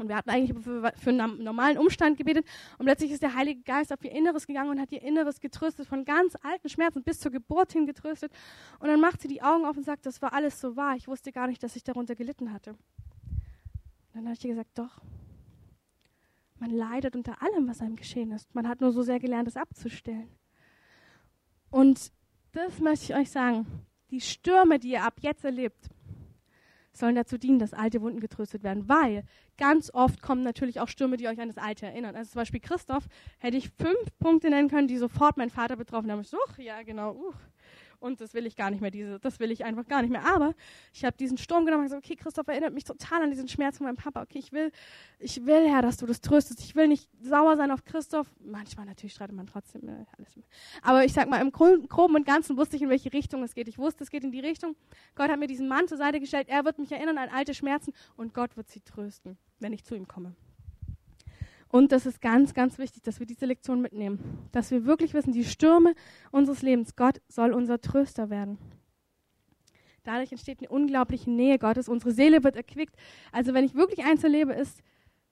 und 0.00 0.08
wir 0.08 0.16
hatten 0.16 0.30
eigentlich 0.30 0.56
für, 0.64 0.92
für, 0.96 1.10
einen 1.10 1.42
normalen 1.42 1.78
Umstand 1.78 2.16
gebetet. 2.16 2.46
Und 2.78 2.86
plötzlich 2.86 3.10
ist 3.10 3.22
der 3.22 3.34
Heilige 3.34 3.62
Geist 3.62 3.92
auf 3.92 4.02
ihr 4.02 4.12
Inneres 4.12 4.46
gegangen 4.46 4.70
und 4.70 4.80
hat 4.80 4.90
ihr 4.92 5.02
Inneres 5.02 5.40
getröstet, 5.40 5.86
von 5.86 6.04
ganz 6.04 6.36
alten 6.42 6.68
Schmerzen 6.68 7.02
bis 7.02 7.20
zur 7.20 7.30
Geburt 7.30 7.72
hin 7.72 7.86
getröstet. 7.86 8.32
Und 8.78 8.88
dann 8.88 9.00
macht 9.00 9.20
sie 9.20 9.28
die 9.28 9.42
Augen 9.42 9.64
auf 9.64 9.76
und 9.76 9.84
sagt, 9.84 10.06
das 10.06 10.20
war 10.22 10.32
alles 10.32 10.60
so 10.60 10.76
wahr. 10.76 10.96
Ich 10.96 11.06
wusste 11.06 11.32
gar 11.32 11.46
nicht, 11.46 11.62
dass 11.62 11.76
ich 11.76 11.84
darunter 11.84 12.14
gelitten 12.14 12.52
hatte. 12.52 12.70
Und 12.70 12.78
dann 14.14 14.24
habe 14.24 14.34
ich 14.34 14.44
ihr 14.44 14.50
gesagt, 14.50 14.70
doch. 14.74 15.00
Man 16.58 16.70
leidet 16.70 17.16
unter 17.16 17.42
allem, 17.42 17.68
was 17.68 17.80
einem 17.80 17.96
geschehen 17.96 18.32
ist. 18.32 18.54
Man 18.54 18.68
hat 18.68 18.80
nur 18.80 18.92
so 18.92 19.02
sehr 19.02 19.18
gelernt, 19.18 19.48
es 19.48 19.56
abzustellen. 19.56 20.28
Und 21.70 22.12
das 22.52 22.80
möchte 22.80 23.12
ich 23.12 23.14
euch 23.14 23.30
sagen. 23.30 23.66
Die 24.10 24.20
Stürme, 24.20 24.78
die 24.78 24.90
ihr 24.90 25.04
ab 25.04 25.14
jetzt 25.20 25.44
erlebt, 25.44 25.88
sollen 26.92 27.14
dazu 27.14 27.38
dienen, 27.38 27.58
dass 27.58 27.72
alte 27.72 28.00
Wunden 28.00 28.20
getröstet 28.20 28.62
werden, 28.62 28.88
weil 28.88 29.24
ganz 29.56 29.90
oft 29.92 30.22
kommen 30.22 30.42
natürlich 30.42 30.80
auch 30.80 30.88
Stürme, 30.88 31.16
die 31.16 31.28
euch 31.28 31.40
an 31.40 31.48
das 31.48 31.58
Alte 31.58 31.86
erinnern. 31.86 32.16
Also 32.16 32.32
zum 32.32 32.40
Beispiel 32.40 32.60
Christoph 32.60 33.06
hätte 33.38 33.56
ich 33.56 33.70
fünf 33.70 34.18
Punkte 34.18 34.50
nennen 34.50 34.68
können, 34.68 34.88
die 34.88 34.96
sofort 34.96 35.36
meinen 35.36 35.50
Vater 35.50 35.76
betroffen 35.76 36.10
haben. 36.10 36.20
Ich 36.20 36.28
so, 36.28 36.38
ja 36.58 36.82
genau, 36.82 37.14
uh, 37.14 37.32
und 38.00 38.20
das 38.20 38.34
will 38.34 38.46
ich 38.46 38.56
gar 38.56 38.70
nicht 38.70 38.80
mehr, 38.80 38.90
diese, 38.90 39.20
das 39.20 39.38
will 39.38 39.50
ich 39.50 39.64
einfach 39.64 39.86
gar 39.86 40.02
nicht 40.02 40.10
mehr. 40.10 40.24
Aber 40.26 40.54
ich 40.92 41.04
habe 41.04 41.16
diesen 41.16 41.38
Sturm 41.38 41.64
genommen 41.64 41.82
und 41.82 41.90
gesagt, 41.90 42.04
okay, 42.04 42.16
Christoph 42.16 42.48
erinnert 42.48 42.74
mich 42.74 42.84
total 42.84 43.22
an 43.22 43.30
diesen 43.30 43.48
Schmerz 43.48 43.76
von 43.76 43.86
meinem 43.86 43.96
Papa. 43.96 44.22
Okay, 44.22 44.38
ich 44.38 44.52
will, 44.52 44.72
ich 45.18 45.46
will, 45.46 45.68
Herr, 45.68 45.82
dass 45.82 45.98
du 45.98 46.06
das 46.06 46.20
tröstest. 46.20 46.60
Ich 46.60 46.74
will 46.74 46.88
nicht 46.88 47.08
sauer 47.20 47.56
sein 47.56 47.70
auf 47.70 47.84
Christoph. 47.84 48.26
Manchmal 48.40 48.86
natürlich 48.86 49.12
streitet 49.12 49.36
man 49.36 49.46
trotzdem 49.46 49.88
äh, 49.88 50.04
alles. 50.16 50.38
Aber 50.82 51.04
ich 51.04 51.12
sag 51.12 51.28
mal, 51.28 51.40
im 51.40 51.52
Groben 51.52 52.14
und 52.14 52.26
Ganzen 52.26 52.56
wusste 52.56 52.76
ich, 52.76 52.82
in 52.82 52.88
welche 52.88 53.12
Richtung 53.12 53.42
es 53.42 53.54
geht. 53.54 53.68
Ich 53.68 53.78
wusste, 53.78 54.02
es 54.02 54.10
geht 54.10 54.24
in 54.24 54.32
die 54.32 54.40
Richtung. 54.40 54.76
Gott 55.14 55.30
hat 55.30 55.38
mir 55.38 55.46
diesen 55.46 55.68
Mann 55.68 55.86
zur 55.86 55.98
Seite 55.98 56.20
gestellt. 56.20 56.48
Er 56.48 56.64
wird 56.64 56.78
mich 56.78 56.90
erinnern 56.90 57.18
an 57.18 57.28
alte 57.28 57.54
Schmerzen 57.54 57.92
und 58.16 58.34
Gott 58.34 58.56
wird 58.56 58.68
sie 58.68 58.80
trösten, 58.80 59.36
wenn 59.58 59.72
ich 59.72 59.84
zu 59.84 59.94
ihm 59.94 60.08
komme. 60.08 60.34
Und 61.70 61.92
das 61.92 62.04
ist 62.04 62.20
ganz, 62.20 62.52
ganz 62.52 62.78
wichtig, 62.78 63.02
dass 63.02 63.20
wir 63.20 63.26
diese 63.26 63.46
Lektion 63.46 63.80
mitnehmen. 63.80 64.48
Dass 64.50 64.70
wir 64.70 64.84
wirklich 64.84 65.14
wissen, 65.14 65.32
die 65.32 65.44
Stürme 65.44 65.94
unseres 66.32 66.62
Lebens, 66.62 66.96
Gott 66.96 67.20
soll 67.28 67.52
unser 67.52 67.80
Tröster 67.80 68.28
werden. 68.28 68.58
Dadurch 70.02 70.32
entsteht 70.32 70.58
eine 70.58 70.68
unglaubliche 70.68 71.30
Nähe 71.30 71.58
Gottes. 71.58 71.88
Unsere 71.88 72.10
Seele 72.12 72.42
wird 72.42 72.56
erquickt. 72.56 72.96
Also 73.30 73.54
wenn 73.54 73.64
ich 73.64 73.74
wirklich 73.74 74.04
eins 74.04 74.24
erlebe, 74.24 74.52
ist, 74.52 74.82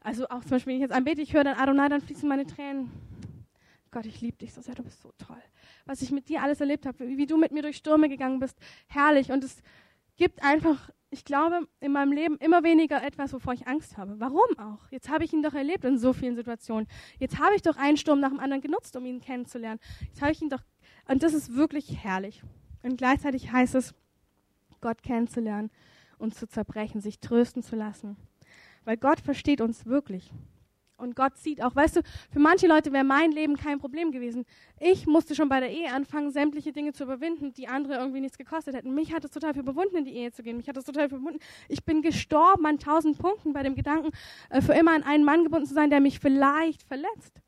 also 0.01 0.29
auch 0.29 0.43
zum 0.43 0.51
Beispiel, 0.51 0.73
wenn 0.73 0.77
ich 0.77 0.83
jetzt 0.83 0.95
anbete, 0.95 1.23
ich 1.23 1.35
höre 1.35 1.45
dann 1.45 1.59
Adonai, 1.59 1.89
dann 1.89 2.01
fließen 2.01 2.29
meine 2.29 2.47
Tränen. 2.47 2.91
Gott, 3.91 4.07
ich 4.07 4.21
liebe 4.21 4.37
dich 4.37 4.53
so 4.53 4.61
sehr, 4.61 4.75
du 4.75 4.83
bist 4.83 5.01
so 5.01 5.13
toll. 5.19 5.43
Was 5.87 6.03
ich 6.03 6.13
mit 6.13 6.29
dir 6.29 6.43
alles 6.43 6.61
erlebt 6.61 6.87
habe, 6.87 7.09
wie, 7.09 7.17
wie 7.17 7.27
du 7.27 7.37
mit 7.37 7.51
mir 7.51 7.63
durch 7.63 7.79
Stürme 7.79 8.09
gegangen 8.09 8.39
bist, 8.39 8.57
herrlich. 8.87 9.33
Und 9.33 9.43
es 9.43 9.63
gibt 10.17 10.43
einfach 10.45 10.91
ich 11.11 11.25
glaube, 11.25 11.67
in 11.81 11.93
meinem 11.93 12.13
Leben 12.13 12.37
immer 12.37 12.63
weniger 12.63 13.03
etwas, 13.03 13.33
wovor 13.33 13.55
ich 13.55 13.67
Angst 13.67 13.97
habe. 13.97 14.21
Warum 14.21 14.59
auch? 14.59 14.91
Jetzt 14.91 15.09
habe 15.09 15.25
ich 15.25 15.33
ihn 15.33 15.43
doch 15.43 15.55
erlebt 15.55 15.85
in 15.85 15.99
so 15.99 16.13
vielen 16.13 16.37
Situationen. 16.37 16.87
Jetzt 17.19 17.39
habe 17.39 17.55
ich 17.55 17.63
doch 17.63 17.77
einen 17.77 17.97
Sturm 17.97 18.21
nach 18.21 18.29
dem 18.29 18.41
anderen 18.41 18.61
genutzt, 18.61 18.95
um 18.97 19.07
ihn 19.07 19.21
kennenzulernen. 19.21 19.81
Jetzt 20.07 20.21
habe 20.21 20.33
ich 20.33 20.43
ihn 20.43 20.51
doch, 20.51 20.63
und 21.09 21.23
das 21.23 21.33
ist 21.33 21.55
wirklich 21.55 22.05
herrlich. 22.05 22.43
Und 22.83 22.99
gleichzeitig 22.99 23.51
heißt 23.51 23.75
es, 23.75 23.95
Gott 24.81 25.03
kennenzulernen 25.03 25.71
und 26.19 26.35
zu 26.35 26.47
zerbrechen, 26.47 27.01
sich 27.01 27.21
trösten 27.21 27.63
zu 27.63 27.75
lassen. 27.75 28.17
Weil 28.85 28.97
Gott 28.97 29.21
versteht 29.21 29.61
uns 29.61 29.87
wirklich. 29.87 30.33
Und 30.99 31.17
Gott 31.17 31.37
sieht 31.37 31.63
auch, 31.63 31.75
weißt 31.75 31.97
du, 31.97 32.03
für 32.31 32.41
manche 32.41 32.67
Leute 32.67 32.93
wäre 32.93 33.05
mein 33.05 33.33
Leben 33.33 33.57
kein 33.57 33.79
Problem 33.79 34.11
gewesen. 34.11 34.45
Ich 34.81 35.07
musste 35.07 35.35
schon 35.35 35.49
bei 35.49 35.61
der 35.61 35.71
Ehe 35.71 35.93
anfangen, 35.93 36.31
sämtliche 36.31 36.73
Dinge 36.73 36.93
zu 36.93 37.05
überwinden, 37.05 37.53
die 37.53 37.69
andere 37.69 37.95
irgendwie 37.95 38.21
nichts 38.21 38.37
gekostet 38.37 38.75
hätten. 38.75 38.95
Mich 38.95 39.13
hat 39.13 39.25
es 39.25 39.31
total 39.31 39.57
überwunden, 39.57 39.97
in 39.97 40.05
die 40.05 40.15
Ehe 40.15 40.33
zu 40.33 40.43
gehen. 40.43 40.57
Mich 40.57 40.69
hat 40.69 40.77
es 40.77 40.85
total 40.85 41.07
überwunden. 41.07 41.39
Ich 41.69 41.85
bin 41.85 42.03
gestorben 42.03 42.67
an 42.67 42.79
tausend 42.79 43.19
Punkten 43.19 43.53
bei 43.53 43.63
dem 43.63 43.75
Gedanken, 43.75 44.11
äh, 44.51 44.61
für 44.61 44.73
immer 44.73 44.93
an 44.93 45.03
einen 45.05 45.25
Mann 45.25 45.45
gebunden 45.45 45.67
zu 45.67 45.75
sein, 45.75 45.91
der 45.91 46.01
mich 46.01 46.19
vielleicht 46.19 46.83
verletzt. 46.83 47.41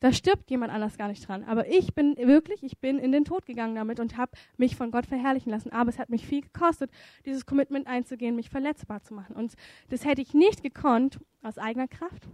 Da 0.00 0.12
stirbt 0.12 0.48
jemand 0.50 0.72
anders 0.72 0.96
gar 0.96 1.08
nicht 1.08 1.26
dran. 1.26 1.44
Aber 1.44 1.68
ich 1.68 1.94
bin 1.94 2.16
wirklich, 2.16 2.62
ich 2.62 2.78
bin 2.78 2.98
in 2.98 3.10
den 3.10 3.24
Tod 3.24 3.46
gegangen 3.46 3.74
damit 3.74 3.98
und 3.98 4.16
habe 4.16 4.32
mich 4.56 4.76
von 4.76 4.90
Gott 4.90 5.06
verherrlichen 5.06 5.50
lassen. 5.50 5.72
Aber 5.72 5.90
es 5.90 5.98
hat 5.98 6.08
mich 6.08 6.26
viel 6.26 6.42
gekostet, 6.42 6.90
dieses 7.26 7.46
Commitment 7.46 7.86
einzugehen, 7.86 8.36
mich 8.36 8.50
verletzbar 8.50 9.02
zu 9.02 9.14
machen. 9.14 9.34
Und 9.34 9.54
das 9.88 10.04
hätte 10.04 10.22
ich 10.22 10.34
nicht 10.34 10.62
gekonnt 10.62 11.18
aus 11.42 11.58
eigener 11.58 11.88
Kraft. 11.88 12.28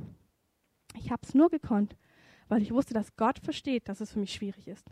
Ich 0.96 1.10
habe 1.10 1.22
es 1.22 1.34
nur 1.34 1.50
gekonnt, 1.50 1.96
weil 2.48 2.62
ich 2.62 2.72
wusste, 2.72 2.94
dass 2.94 3.16
Gott 3.16 3.38
versteht, 3.38 3.88
dass 3.88 4.00
es 4.00 4.12
für 4.12 4.18
mich 4.18 4.32
schwierig 4.32 4.68
ist. 4.68 4.86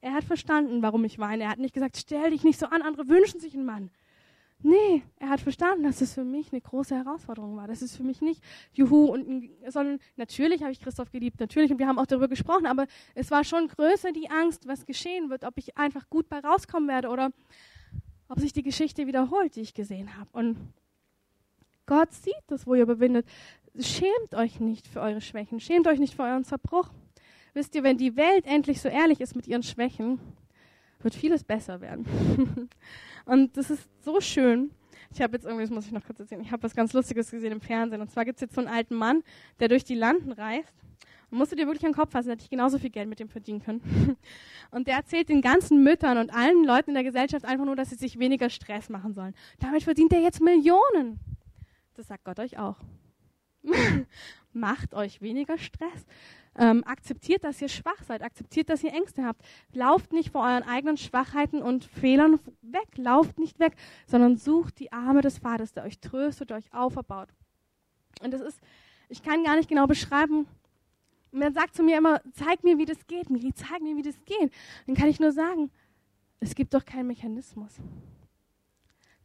Er 0.00 0.12
hat 0.12 0.24
verstanden, 0.24 0.82
warum 0.82 1.04
ich 1.04 1.18
weine. 1.18 1.44
Er 1.44 1.50
hat 1.50 1.58
nicht 1.58 1.74
gesagt, 1.74 1.96
stell 1.96 2.30
dich 2.30 2.44
nicht 2.44 2.58
so 2.58 2.66
an, 2.66 2.82
andere 2.82 3.08
wünschen 3.08 3.40
sich 3.40 3.54
einen 3.54 3.66
Mann. 3.66 3.90
Nee, 4.60 5.02
er 5.18 5.28
hat 5.28 5.40
verstanden, 5.40 5.84
dass 5.84 6.00
es 6.00 6.14
für 6.14 6.24
mich 6.24 6.52
eine 6.52 6.60
große 6.60 6.94
Herausforderung 6.94 7.56
war. 7.56 7.68
Das 7.68 7.80
ist 7.80 7.96
für 7.96 8.02
mich 8.02 8.20
nicht 8.20 8.42
Juhu 8.72 9.06
und 9.06 9.48
sondern 9.68 10.00
natürlich 10.16 10.62
habe 10.62 10.72
ich 10.72 10.80
Christoph 10.80 11.12
geliebt, 11.12 11.38
natürlich 11.38 11.70
und 11.70 11.78
wir 11.78 11.86
haben 11.86 11.98
auch 11.98 12.06
darüber 12.06 12.26
gesprochen, 12.26 12.66
aber 12.66 12.86
es 13.14 13.30
war 13.30 13.44
schon 13.44 13.68
größer 13.68 14.10
die 14.10 14.30
Angst, 14.30 14.66
was 14.66 14.84
geschehen 14.84 15.30
wird, 15.30 15.44
ob 15.44 15.58
ich 15.58 15.78
einfach 15.78 16.10
gut 16.10 16.28
bei 16.28 16.40
rauskommen 16.40 16.88
werde 16.88 17.08
oder 17.08 17.30
ob 18.28 18.40
sich 18.40 18.52
die 18.52 18.64
Geschichte 18.64 19.06
wiederholt, 19.06 19.54
die 19.54 19.60
ich 19.60 19.74
gesehen 19.74 20.16
habe. 20.16 20.28
Und 20.32 20.56
Gott 21.86 22.12
sieht 22.12 22.34
das, 22.48 22.66
wo 22.66 22.74
ihr 22.74 22.82
überwindet. 22.82 23.26
Schämt 23.78 24.34
euch 24.34 24.60
nicht 24.60 24.88
für 24.88 25.00
eure 25.00 25.20
Schwächen. 25.20 25.60
Schämt 25.60 25.86
euch 25.86 25.98
nicht 25.98 26.14
für 26.14 26.22
euren 26.22 26.44
Zerbruch. 26.44 26.90
Wisst 27.54 27.74
ihr, 27.74 27.82
wenn 27.82 27.96
die 27.96 28.16
Welt 28.16 28.44
endlich 28.46 28.80
so 28.80 28.88
ehrlich 28.88 29.20
ist 29.20 29.36
mit 29.36 29.46
ihren 29.46 29.62
Schwächen, 29.62 30.20
wird 31.00 31.14
vieles 31.14 31.44
besser 31.44 31.80
werden. 31.80 32.68
und 33.24 33.56
das 33.56 33.70
ist 33.70 33.88
so 34.04 34.20
schön. 34.20 34.72
Ich 35.12 35.22
habe 35.22 35.34
jetzt 35.34 35.44
irgendwie, 35.44 35.64
das 35.64 35.70
muss 35.70 35.86
ich 35.86 35.92
noch 35.92 36.04
kurz 36.04 36.20
erzählen, 36.20 36.40
ich 36.40 36.50
habe 36.50 36.62
was 36.62 36.74
ganz 36.74 36.92
Lustiges 36.92 37.30
gesehen 37.30 37.52
im 37.52 37.60
Fernsehen. 37.60 38.00
Und 38.00 38.10
zwar 38.10 38.24
gibt 38.24 38.36
es 38.36 38.42
jetzt 38.42 38.54
so 38.54 38.60
einen 38.60 38.68
alten 38.68 38.94
Mann, 38.94 39.22
der 39.60 39.68
durch 39.68 39.84
die 39.84 39.94
Landen 39.94 40.32
reist. 40.32 40.74
Und 41.30 41.38
musst 41.38 41.52
du 41.52 41.56
dir 41.56 41.66
wirklich 41.66 41.84
an 41.84 41.92
den 41.92 41.96
Kopf 41.96 42.10
fassen, 42.10 42.30
hätte 42.30 42.42
ich 42.42 42.50
genauso 42.50 42.78
viel 42.78 42.90
Geld 42.90 43.08
mit 43.08 43.20
dem 43.20 43.28
verdienen 43.28 43.62
können. 43.62 44.16
Und 44.70 44.86
der 44.86 44.96
erzählt 44.96 45.28
den 45.28 45.42
ganzen 45.42 45.82
Müttern 45.82 46.18
und 46.18 46.30
allen 46.30 46.64
Leuten 46.64 46.90
in 46.90 46.94
der 46.94 47.04
Gesellschaft 47.04 47.44
einfach 47.44 47.64
nur, 47.64 47.76
dass 47.76 47.90
sie 47.90 47.96
sich 47.96 48.18
weniger 48.18 48.50
Stress 48.50 48.88
machen 48.88 49.14
sollen. 49.14 49.34
Damit 49.60 49.82
verdient 49.82 50.12
er 50.12 50.20
jetzt 50.20 50.42
Millionen. 50.42 51.20
Das 51.94 52.08
sagt 52.08 52.24
Gott 52.24 52.38
euch 52.38 52.58
auch. 52.58 52.76
Macht 54.52 54.94
euch 54.94 55.20
weniger 55.20 55.58
Stress. 55.58 56.06
Ähm, 56.56 56.82
akzeptiert, 56.84 57.44
dass 57.44 57.62
ihr 57.62 57.68
schwach 57.68 58.02
seid. 58.02 58.22
Akzeptiert, 58.22 58.68
dass 58.68 58.82
ihr 58.82 58.92
Ängste 58.92 59.24
habt. 59.24 59.42
Lauft 59.72 60.12
nicht 60.12 60.30
vor 60.30 60.42
euren 60.42 60.64
eigenen 60.64 60.96
Schwachheiten 60.96 61.62
und 61.62 61.84
Fehlern 61.84 62.40
weg. 62.62 62.88
Lauft 62.96 63.38
nicht 63.38 63.60
weg, 63.60 63.76
sondern 64.06 64.36
sucht 64.36 64.80
die 64.80 64.92
Arme 64.92 65.20
des 65.20 65.38
Vaters, 65.38 65.72
der 65.72 65.84
euch 65.84 66.00
tröstet, 66.00 66.50
der 66.50 66.56
euch 66.56 66.72
auferbaut. 66.72 67.28
Und 68.22 68.32
das 68.32 68.40
ist, 68.40 68.60
ich 69.08 69.22
kann 69.22 69.44
gar 69.44 69.56
nicht 69.56 69.68
genau 69.68 69.86
beschreiben. 69.86 70.46
Er 71.30 71.52
sagt 71.52 71.76
zu 71.76 71.82
mir 71.82 71.98
immer, 71.98 72.20
zeig 72.32 72.64
mir, 72.64 72.78
wie 72.78 72.86
das 72.86 73.06
geht, 73.06 73.30
Miri, 73.30 73.52
zeig 73.54 73.80
mir, 73.80 73.96
wie 73.96 74.02
das 74.02 74.16
geht. 74.24 74.52
Dann 74.86 74.96
kann 74.96 75.08
ich 75.08 75.20
nur 75.20 75.30
sagen, 75.30 75.70
es 76.40 76.54
gibt 76.54 76.74
doch 76.74 76.84
keinen 76.84 77.06
Mechanismus. 77.06 77.76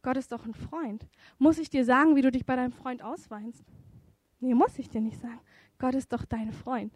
Gott 0.02 0.18
ist 0.18 0.30
doch 0.30 0.44
ein 0.44 0.54
Freund. 0.54 1.06
Muss 1.38 1.58
ich 1.58 1.70
dir 1.70 1.84
sagen, 1.84 2.14
wie 2.14 2.22
du 2.22 2.30
dich 2.30 2.44
bei 2.44 2.56
deinem 2.56 2.72
Freund 2.72 3.02
ausweinst? 3.02 3.64
Nee, 4.44 4.52
muss 4.52 4.78
ich 4.78 4.90
dir 4.90 5.00
nicht 5.00 5.18
sagen. 5.18 5.40
Gott 5.78 5.94
ist 5.94 6.12
doch 6.12 6.26
dein 6.26 6.52
Freund. 6.52 6.92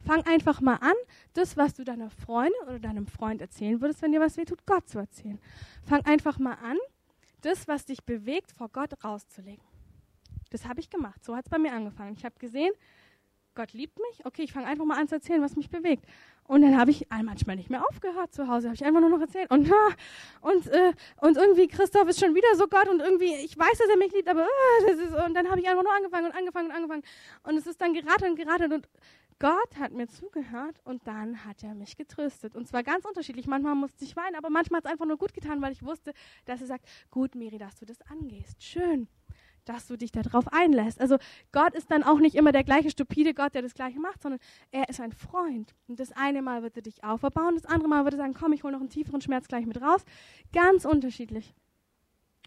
Fang 0.00 0.22
einfach 0.22 0.62
mal 0.62 0.76
an, 0.76 0.94
das, 1.34 1.54
was 1.58 1.74
du 1.74 1.84
deiner 1.84 2.08
Freundin 2.08 2.60
oder 2.62 2.78
deinem 2.78 3.06
Freund 3.06 3.42
erzählen 3.42 3.78
würdest, 3.82 4.00
wenn 4.00 4.10
dir 4.10 4.20
was 4.20 4.38
wehtut, 4.38 4.64
Gott 4.64 4.88
zu 4.88 4.98
erzählen. 4.98 5.38
Fang 5.84 6.00
einfach 6.06 6.38
mal 6.38 6.54
an, 6.54 6.78
das, 7.42 7.68
was 7.68 7.84
dich 7.84 8.04
bewegt, 8.04 8.52
vor 8.52 8.70
Gott 8.70 9.04
rauszulegen. 9.04 9.62
Das 10.48 10.64
habe 10.64 10.80
ich 10.80 10.88
gemacht. 10.88 11.22
So 11.22 11.36
hat 11.36 11.44
es 11.44 11.50
bei 11.50 11.58
mir 11.58 11.74
angefangen. 11.74 12.14
Ich 12.16 12.24
habe 12.24 12.38
gesehen, 12.38 12.72
Gott 13.54 13.74
liebt 13.74 13.98
mich. 13.98 14.24
Okay, 14.24 14.44
ich 14.44 14.52
fange 14.52 14.66
einfach 14.66 14.86
mal 14.86 14.98
an 14.98 15.08
zu 15.08 15.16
erzählen, 15.16 15.42
was 15.42 15.56
mich 15.56 15.68
bewegt. 15.68 16.06
Und 16.48 16.62
dann 16.62 16.78
habe 16.78 16.90
ich 16.90 17.06
manchmal 17.10 17.56
nicht 17.56 17.68
mehr 17.68 17.86
aufgehört 17.86 18.32
zu 18.32 18.48
Hause, 18.48 18.68
habe 18.68 18.74
ich 18.74 18.82
einfach 18.82 19.00
nur 19.00 19.10
noch 19.10 19.20
erzählt. 19.20 19.50
Und, 19.50 19.70
und, 20.40 20.66
äh, 20.68 20.94
und 21.20 21.36
irgendwie, 21.36 21.68
Christoph 21.68 22.08
ist 22.08 22.20
schon 22.20 22.34
wieder 22.34 22.48
so 22.56 22.66
Gott 22.66 22.88
und 22.88 23.00
irgendwie, 23.00 23.34
ich 23.34 23.56
weiß, 23.56 23.78
dass 23.78 23.88
er 23.88 23.98
mich 23.98 24.12
liebt, 24.12 24.28
aber 24.28 24.44
äh, 24.44 24.86
das 24.86 24.98
ist, 24.98 25.14
und 25.14 25.34
dann 25.34 25.50
habe 25.50 25.60
ich 25.60 25.68
einfach 25.68 25.82
nur 25.82 25.94
angefangen 25.94 26.24
und 26.24 26.34
angefangen 26.34 26.70
und 26.70 26.74
angefangen. 26.74 27.02
Und 27.42 27.58
es 27.58 27.66
ist 27.66 27.78
dann 27.82 27.92
geratet 27.92 28.30
und 28.30 28.36
geratet 28.36 28.72
und 28.72 28.88
Gott 29.38 29.76
hat 29.78 29.92
mir 29.92 30.08
zugehört 30.08 30.80
und 30.84 31.06
dann 31.06 31.44
hat 31.44 31.62
er 31.62 31.74
mich 31.74 31.98
getröstet. 31.98 32.56
Und 32.56 32.66
zwar 32.66 32.82
ganz 32.82 33.04
unterschiedlich. 33.04 33.46
Manchmal 33.46 33.74
musste 33.74 34.02
ich 34.04 34.16
weinen, 34.16 34.34
aber 34.34 34.48
manchmal 34.48 34.78
hat 34.78 34.86
es 34.86 34.90
einfach 34.90 35.06
nur 35.06 35.18
gut 35.18 35.34
getan, 35.34 35.60
weil 35.60 35.72
ich 35.72 35.84
wusste, 35.84 36.14
dass 36.46 36.62
er 36.62 36.66
sagt, 36.66 36.88
gut, 37.10 37.34
Miri, 37.34 37.58
dass 37.58 37.78
du 37.78 37.84
das 37.84 38.00
angehst. 38.10 38.62
Schön 38.62 39.06
dass 39.68 39.86
du 39.86 39.96
dich 39.96 40.12
darauf 40.12 40.52
einlässt. 40.52 41.00
Also 41.00 41.18
Gott 41.52 41.74
ist 41.74 41.90
dann 41.90 42.02
auch 42.02 42.18
nicht 42.18 42.34
immer 42.34 42.52
der 42.52 42.64
gleiche 42.64 42.90
stupide 42.90 43.34
Gott, 43.34 43.54
der 43.54 43.62
das 43.62 43.74
gleiche 43.74 44.00
macht, 44.00 44.22
sondern 44.22 44.40
er 44.70 44.88
ist 44.88 45.00
ein 45.00 45.12
Freund. 45.12 45.74
Und 45.86 46.00
das 46.00 46.12
eine 46.12 46.42
Mal 46.42 46.62
wird 46.62 46.76
er 46.76 46.82
dich 46.82 47.04
auferbauen, 47.04 47.54
das 47.54 47.66
andere 47.66 47.88
Mal 47.88 48.04
wird 48.04 48.14
er 48.14 48.18
sagen, 48.18 48.34
komm, 48.34 48.52
ich 48.52 48.62
hole 48.62 48.72
noch 48.72 48.80
einen 48.80 48.90
tieferen 48.90 49.20
Schmerz 49.20 49.48
gleich 49.48 49.66
mit 49.66 49.80
raus. 49.80 50.04
Ganz 50.52 50.84
unterschiedlich. 50.84 51.54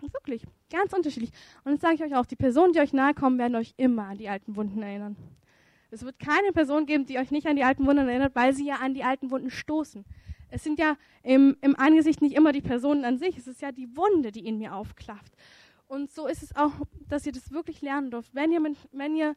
Wirklich, 0.02 0.44
ganz 0.72 0.94
unterschiedlich. 0.94 1.32
Und 1.64 1.74
jetzt 1.74 1.82
sage 1.82 1.96
ich 1.96 2.04
euch 2.04 2.16
auch, 2.16 2.26
die 2.26 2.36
Personen, 2.36 2.74
die 2.74 2.80
euch 2.80 2.94
nahe 2.94 3.14
kommen, 3.14 3.38
werden 3.38 3.56
euch 3.56 3.74
immer 3.78 4.06
an 4.08 4.18
die 4.18 4.30
alten 4.30 4.56
Wunden 4.56 4.82
erinnern. 4.82 5.16
Es 5.92 6.04
wird 6.04 6.18
keine 6.20 6.52
Person 6.54 6.86
geben, 6.86 7.06
die 7.06 7.20
euch 7.20 7.32
nicht 7.32 7.48
an 7.48 7.56
die 7.56 7.64
alten 7.64 7.86
Wunden 7.86 8.08
erinnert, 8.08 8.36
weil 8.36 8.54
sie 8.54 8.66
ja 8.66 8.76
an 8.76 8.94
die 8.94 9.04
alten 9.04 9.30
Wunden 9.30 9.52
stoßen. 9.52 10.06
Es 10.50 10.64
sind 10.64 10.80
ja 10.80 10.98
im, 11.24 11.56
im 11.62 11.76
Angesicht 11.78 12.22
nicht 12.22 12.36
immer 12.36 12.52
die 12.52 12.62
Personen 12.62 13.06
an 13.06 13.18
sich, 13.18 13.38
es 13.38 13.48
ist 13.48 13.62
ja 13.62 13.72
die 13.72 13.96
Wunde, 13.96 14.32
die 14.32 14.46
in 14.46 14.58
mir 14.58 14.76
aufklafft. 14.76 15.34
Und 15.92 16.10
so 16.10 16.26
ist 16.26 16.42
es 16.42 16.56
auch, 16.56 16.72
dass 17.10 17.26
ihr 17.26 17.34
das 17.34 17.52
wirklich 17.52 17.82
lernen 17.82 18.12
dürft. 18.12 18.34
Wenn 18.34 18.54
ihr, 18.54 18.62
wenn 18.94 19.14
ihr, 19.14 19.36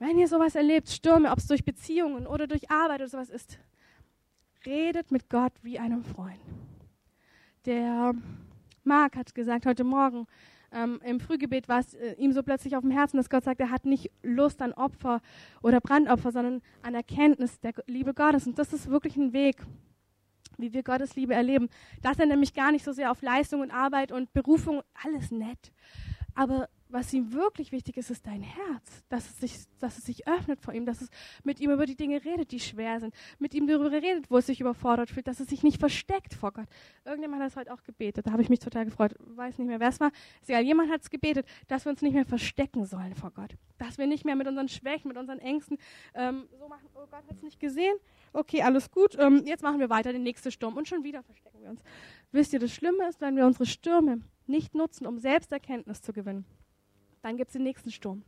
wenn 0.00 0.18
ihr 0.18 0.26
sowas 0.26 0.56
erlebt, 0.56 0.88
Stürme, 0.88 1.30
ob 1.30 1.38
es 1.38 1.46
durch 1.46 1.64
Beziehungen 1.64 2.26
oder 2.26 2.48
durch 2.48 2.68
Arbeit 2.68 2.98
oder 2.98 3.08
sowas 3.08 3.30
ist, 3.30 3.60
redet 4.66 5.12
mit 5.12 5.30
Gott 5.30 5.52
wie 5.62 5.78
einem 5.78 6.02
Freund. 6.02 6.40
Der 7.64 8.12
Mark 8.82 9.14
hat 9.14 9.36
gesagt 9.36 9.64
heute 9.64 9.84
Morgen, 9.84 10.26
ähm, 10.72 11.00
im 11.04 11.20
Frühgebet 11.20 11.68
war 11.68 11.78
es 11.78 11.94
äh, 11.94 12.14
ihm 12.14 12.32
so 12.32 12.42
plötzlich 12.42 12.74
auf 12.74 12.82
dem 12.82 12.90
Herzen, 12.90 13.18
dass 13.18 13.30
Gott 13.30 13.44
sagt, 13.44 13.60
er 13.60 13.70
hat 13.70 13.84
nicht 13.84 14.10
Lust 14.24 14.62
an 14.62 14.72
Opfer 14.72 15.20
oder 15.62 15.80
Brandopfer, 15.80 16.32
sondern 16.32 16.60
an 16.82 16.96
Erkenntnis 16.96 17.60
der 17.60 17.74
Liebe 17.86 18.14
Gottes. 18.14 18.48
Und 18.48 18.58
das 18.58 18.72
ist 18.72 18.90
wirklich 18.90 19.16
ein 19.16 19.32
Weg, 19.32 19.58
wie 20.62 20.72
wir 20.72 20.82
Gottes 20.82 21.16
Liebe 21.16 21.34
erleben. 21.34 21.68
Dass 22.00 22.18
er 22.18 22.26
nämlich 22.26 22.54
gar 22.54 22.72
nicht 22.72 22.84
so 22.84 22.92
sehr 22.92 23.10
auf 23.10 23.20
Leistung 23.20 23.60
und 23.60 23.70
Arbeit 23.70 24.12
und 24.12 24.32
Berufung, 24.32 24.82
alles 25.04 25.30
nett. 25.30 25.72
Aber 26.34 26.68
was 26.92 27.12
ihm 27.12 27.32
wirklich 27.32 27.72
wichtig 27.72 27.96
ist, 27.96 28.10
ist 28.10 28.26
dein 28.26 28.42
Herz, 28.42 29.02
dass 29.08 29.28
es, 29.28 29.40
sich, 29.40 29.64
dass 29.80 29.98
es 29.98 30.04
sich 30.04 30.28
öffnet 30.28 30.60
vor 30.60 30.74
ihm, 30.74 30.84
dass 30.84 31.00
es 31.00 31.08
mit 31.42 31.58
ihm 31.60 31.70
über 31.70 31.86
die 31.86 31.96
Dinge 31.96 32.22
redet, 32.24 32.52
die 32.52 32.60
schwer 32.60 33.00
sind, 33.00 33.14
mit 33.38 33.54
ihm 33.54 33.66
darüber 33.66 33.90
redet, 33.90 34.30
wo 34.30 34.38
es 34.38 34.46
sich 34.46 34.60
überfordert 34.60 35.10
fühlt, 35.10 35.26
dass 35.26 35.40
es 35.40 35.48
sich 35.48 35.62
nicht 35.62 35.78
versteckt 35.78 36.34
vor 36.34 36.52
Gott. 36.52 36.66
Irgendjemand 37.04 37.42
hat 37.42 37.50
es 37.50 37.56
heute 37.56 37.72
auch 37.72 37.82
gebetet, 37.82 38.26
da 38.26 38.32
habe 38.32 38.42
ich 38.42 38.50
mich 38.50 38.58
total 38.58 38.84
gefreut, 38.84 39.14
weiß 39.18 39.58
nicht 39.58 39.68
mehr, 39.68 39.80
wer 39.80 39.88
es 39.88 40.00
war. 40.00 40.12
Egal, 40.46 40.64
jemand 40.64 40.90
hat 40.90 41.02
es 41.02 41.10
gebetet, 41.10 41.46
dass 41.68 41.86
wir 41.86 41.90
uns 41.90 42.02
nicht 42.02 42.14
mehr 42.14 42.26
verstecken 42.26 42.84
sollen 42.84 43.14
vor 43.14 43.30
Gott, 43.30 43.56
dass 43.78 43.96
wir 43.96 44.06
nicht 44.06 44.24
mehr 44.24 44.36
mit 44.36 44.46
unseren 44.46 44.68
Schwächen, 44.68 45.08
mit 45.08 45.16
unseren 45.16 45.38
Ängsten 45.38 45.78
ähm, 46.14 46.48
so 46.58 46.68
machen, 46.68 46.88
oh 46.94 47.06
Gott 47.10 47.12
hat 47.12 47.36
es 47.36 47.42
nicht 47.42 47.58
gesehen, 47.58 47.96
okay, 48.34 48.62
alles 48.62 48.90
gut, 48.90 49.16
ähm, 49.18 49.42
jetzt 49.46 49.62
machen 49.62 49.80
wir 49.80 49.88
weiter 49.88 50.12
den 50.12 50.22
nächsten 50.22 50.50
Sturm 50.50 50.76
und 50.76 50.88
schon 50.88 51.04
wieder 51.04 51.22
verstecken 51.22 51.60
wir 51.62 51.70
uns. 51.70 51.82
Wisst 52.32 52.52
ihr, 52.52 52.58
das 52.58 52.72
Schlimme 52.72 53.08
ist, 53.08 53.20
wenn 53.20 53.36
wir 53.36 53.46
unsere 53.46 53.66
Stürme 53.66 54.20
nicht 54.46 54.74
nutzen, 54.74 55.06
um 55.06 55.18
Selbsterkenntnis 55.18 56.02
zu 56.02 56.12
gewinnen 56.12 56.44
dann 57.22 57.36
gibt 57.36 57.48
es 57.48 57.52
den 57.54 57.62
nächsten 57.62 57.90
Sturm. 57.90 58.24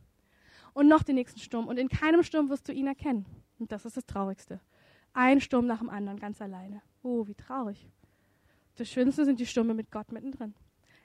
Und 0.73 0.87
noch 0.87 1.03
den 1.03 1.15
nächsten 1.15 1.39
Sturm. 1.39 1.67
Und 1.67 1.77
in 1.77 1.89
keinem 1.89 2.23
Sturm 2.23 2.49
wirst 2.49 2.67
du 2.67 2.73
ihn 2.73 2.87
erkennen. 2.87 3.25
Und 3.59 3.71
das 3.71 3.85
ist 3.85 3.97
das 3.97 4.05
Traurigste. 4.05 4.59
Ein 5.13 5.39
Sturm 5.39 5.65
nach 5.67 5.79
dem 5.79 5.89
anderen, 5.89 6.19
ganz 6.19 6.41
alleine. 6.41 6.81
Oh, 7.03 7.27
wie 7.27 7.35
traurig. 7.35 7.87
Das 8.75 8.89
Schönste 8.89 9.23
sind 9.23 9.39
die 9.39 9.45
Stürme 9.45 9.73
mit 9.73 9.91
Gott 9.91 10.11
mittendrin. 10.11 10.53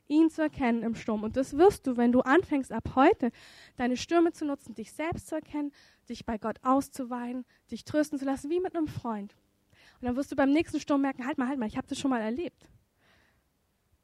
Ihn 0.09 0.29
zu 0.29 0.43
erkennen 0.43 0.83
im 0.83 0.97
Sturm. 0.97 1.23
Und 1.23 1.37
das 1.37 1.57
wirst 1.57 1.87
du, 1.87 1.97
wenn 1.97 2.11
du 2.11 2.21
anfängst, 2.21 2.73
ab 2.73 2.97
heute 2.97 3.31
deine 3.77 3.97
Stürme 3.97 4.33
zu 4.33 4.45
nutzen, 4.45 4.75
dich 4.75 4.93
selbst 4.93 5.29
zu 5.29 5.37
erkennen, 5.37 5.71
dich 6.09 6.27
bei 6.27 6.37
Gott 6.37 6.59
auszuweinen, 6.63 7.45
dich 7.71 7.85
trösten 7.85 8.19
zu 8.19 8.25
lassen, 8.25 8.51
wie 8.51 8.59
mit 8.59 8.75
einem 8.75 8.89
Freund. 8.89 9.37
Und 10.01 10.07
dann 10.07 10.17
wirst 10.17 10.33
du 10.33 10.37
beim 10.37 10.51
nächsten 10.51 10.81
Sturm 10.81 11.03
merken, 11.03 11.27
halt 11.27 11.39
mal, 11.39 11.47
halt 11.47 11.61
mal, 11.61 11.67
ich 11.67 11.77
habe 11.77 11.87
das 11.87 11.99
schon 11.99 12.11
mal 12.11 12.21
erlebt. 12.21 12.69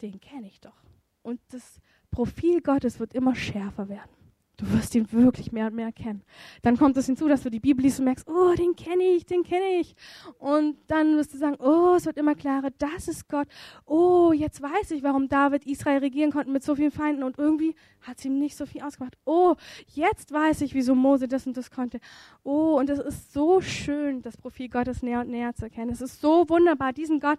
Den 0.03 0.20
kenne 0.20 0.47
ich 0.47 0.61
doch. 0.61 0.76
Und 1.22 1.41
das 1.49 1.80
Profil 2.16 2.62
Gottes 2.62 2.98
wird 2.98 3.12
immer 3.12 3.34
schärfer 3.34 3.90
werden. 3.90 4.08
Du 4.56 4.64
wirst 4.72 4.94
ihn 4.94 5.12
wirklich 5.12 5.52
mehr 5.52 5.66
und 5.66 5.74
mehr 5.74 5.92
kennen. 5.92 6.22
Dann 6.62 6.78
kommt 6.78 6.96
es 6.96 7.04
hinzu, 7.04 7.28
dass 7.28 7.42
du 7.42 7.50
die 7.50 7.60
Bibel 7.60 7.84
liest 7.84 7.98
und 7.98 8.06
merkst, 8.06 8.26
oh, 8.26 8.54
den 8.54 8.74
kenne 8.74 9.02
ich, 9.02 9.26
den 9.26 9.42
kenne 9.42 9.80
ich. 9.80 9.94
Und 10.38 10.78
dann 10.86 11.18
wirst 11.18 11.34
du 11.34 11.36
sagen, 11.36 11.56
oh, 11.58 11.92
es 11.94 12.06
wird 12.06 12.16
immer 12.16 12.34
klarer, 12.34 12.70
das 12.78 13.06
ist 13.06 13.28
Gott. 13.28 13.48
Oh, 13.84 14.32
jetzt 14.32 14.62
weiß 14.62 14.92
ich, 14.92 15.02
warum 15.02 15.28
David 15.28 15.66
Israel 15.66 15.98
regieren 15.98 16.32
konnte 16.32 16.50
mit 16.50 16.62
so 16.62 16.74
vielen 16.74 16.90
Feinden 16.90 17.22
und 17.22 17.36
irgendwie 17.36 17.74
hat 18.00 18.16
es 18.16 18.24
ihm 18.24 18.38
nicht 18.38 18.56
so 18.56 18.64
viel 18.64 18.80
ausgemacht. 18.80 19.18
Oh, 19.26 19.56
jetzt 19.88 20.32
weiß 20.32 20.62
ich, 20.62 20.72
wieso 20.72 20.94
Mose 20.94 21.28
das 21.28 21.46
und 21.46 21.54
das 21.58 21.70
konnte. 21.70 22.00
Oh, 22.44 22.78
und 22.78 22.88
es 22.88 22.98
ist 22.98 23.34
so 23.34 23.60
schön, 23.60 24.22
das 24.22 24.38
Profil 24.38 24.70
Gottes 24.70 25.02
näher 25.02 25.20
und 25.20 25.28
näher 25.28 25.54
zu 25.54 25.64
erkennen. 25.64 25.90
Es 25.90 26.00
ist 26.00 26.22
so 26.22 26.48
wunderbar, 26.48 26.94
diesen 26.94 27.20
Gott, 27.20 27.38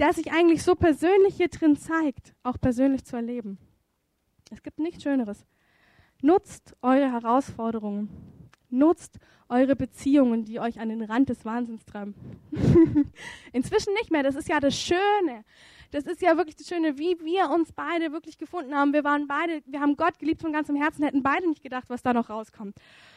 der 0.00 0.12
sich 0.12 0.32
eigentlich 0.32 0.64
so 0.64 0.74
persönlich 0.74 1.36
hier 1.36 1.48
drin 1.48 1.76
zeigt, 1.76 2.34
auch 2.42 2.58
persönlich 2.60 3.04
zu 3.04 3.14
erleben. 3.14 3.58
Es 4.50 4.62
gibt 4.62 4.78
nichts 4.78 5.02
Schöneres. 5.02 5.44
Nutzt 6.22 6.76
eure 6.82 7.12
Herausforderungen. 7.12 8.08
Nutzt 8.70 9.18
eure 9.48 9.76
Beziehungen, 9.76 10.44
die 10.44 10.58
euch 10.58 10.80
an 10.80 10.88
den 10.88 11.02
Rand 11.02 11.28
des 11.28 11.44
Wahnsinns 11.44 11.84
treiben. 11.84 12.14
Inzwischen 13.52 13.92
nicht 13.94 14.10
mehr. 14.10 14.22
Das 14.22 14.34
ist 14.34 14.48
ja 14.48 14.58
das 14.60 14.76
Schöne. 14.76 15.44
Das 15.92 16.04
ist 16.04 16.20
ja 16.20 16.36
wirklich 16.36 16.56
das 16.56 16.66
Schöne, 16.66 16.98
wie 16.98 17.16
wir 17.20 17.50
uns 17.50 17.72
beide 17.72 18.12
wirklich 18.12 18.38
gefunden 18.38 18.74
haben. 18.74 18.92
Wir 18.92 19.04
waren 19.04 19.28
beide, 19.28 19.62
wir 19.66 19.80
haben 19.80 19.96
Gott 19.96 20.18
geliebt 20.18 20.42
von 20.42 20.52
ganzem 20.52 20.74
Herzen, 20.76 21.04
hätten 21.04 21.22
beide 21.22 21.48
nicht 21.48 21.62
gedacht, 21.62 21.88
was 21.88 22.02
da 22.02 22.12
noch 22.12 22.28
rauskommt. 22.28 22.76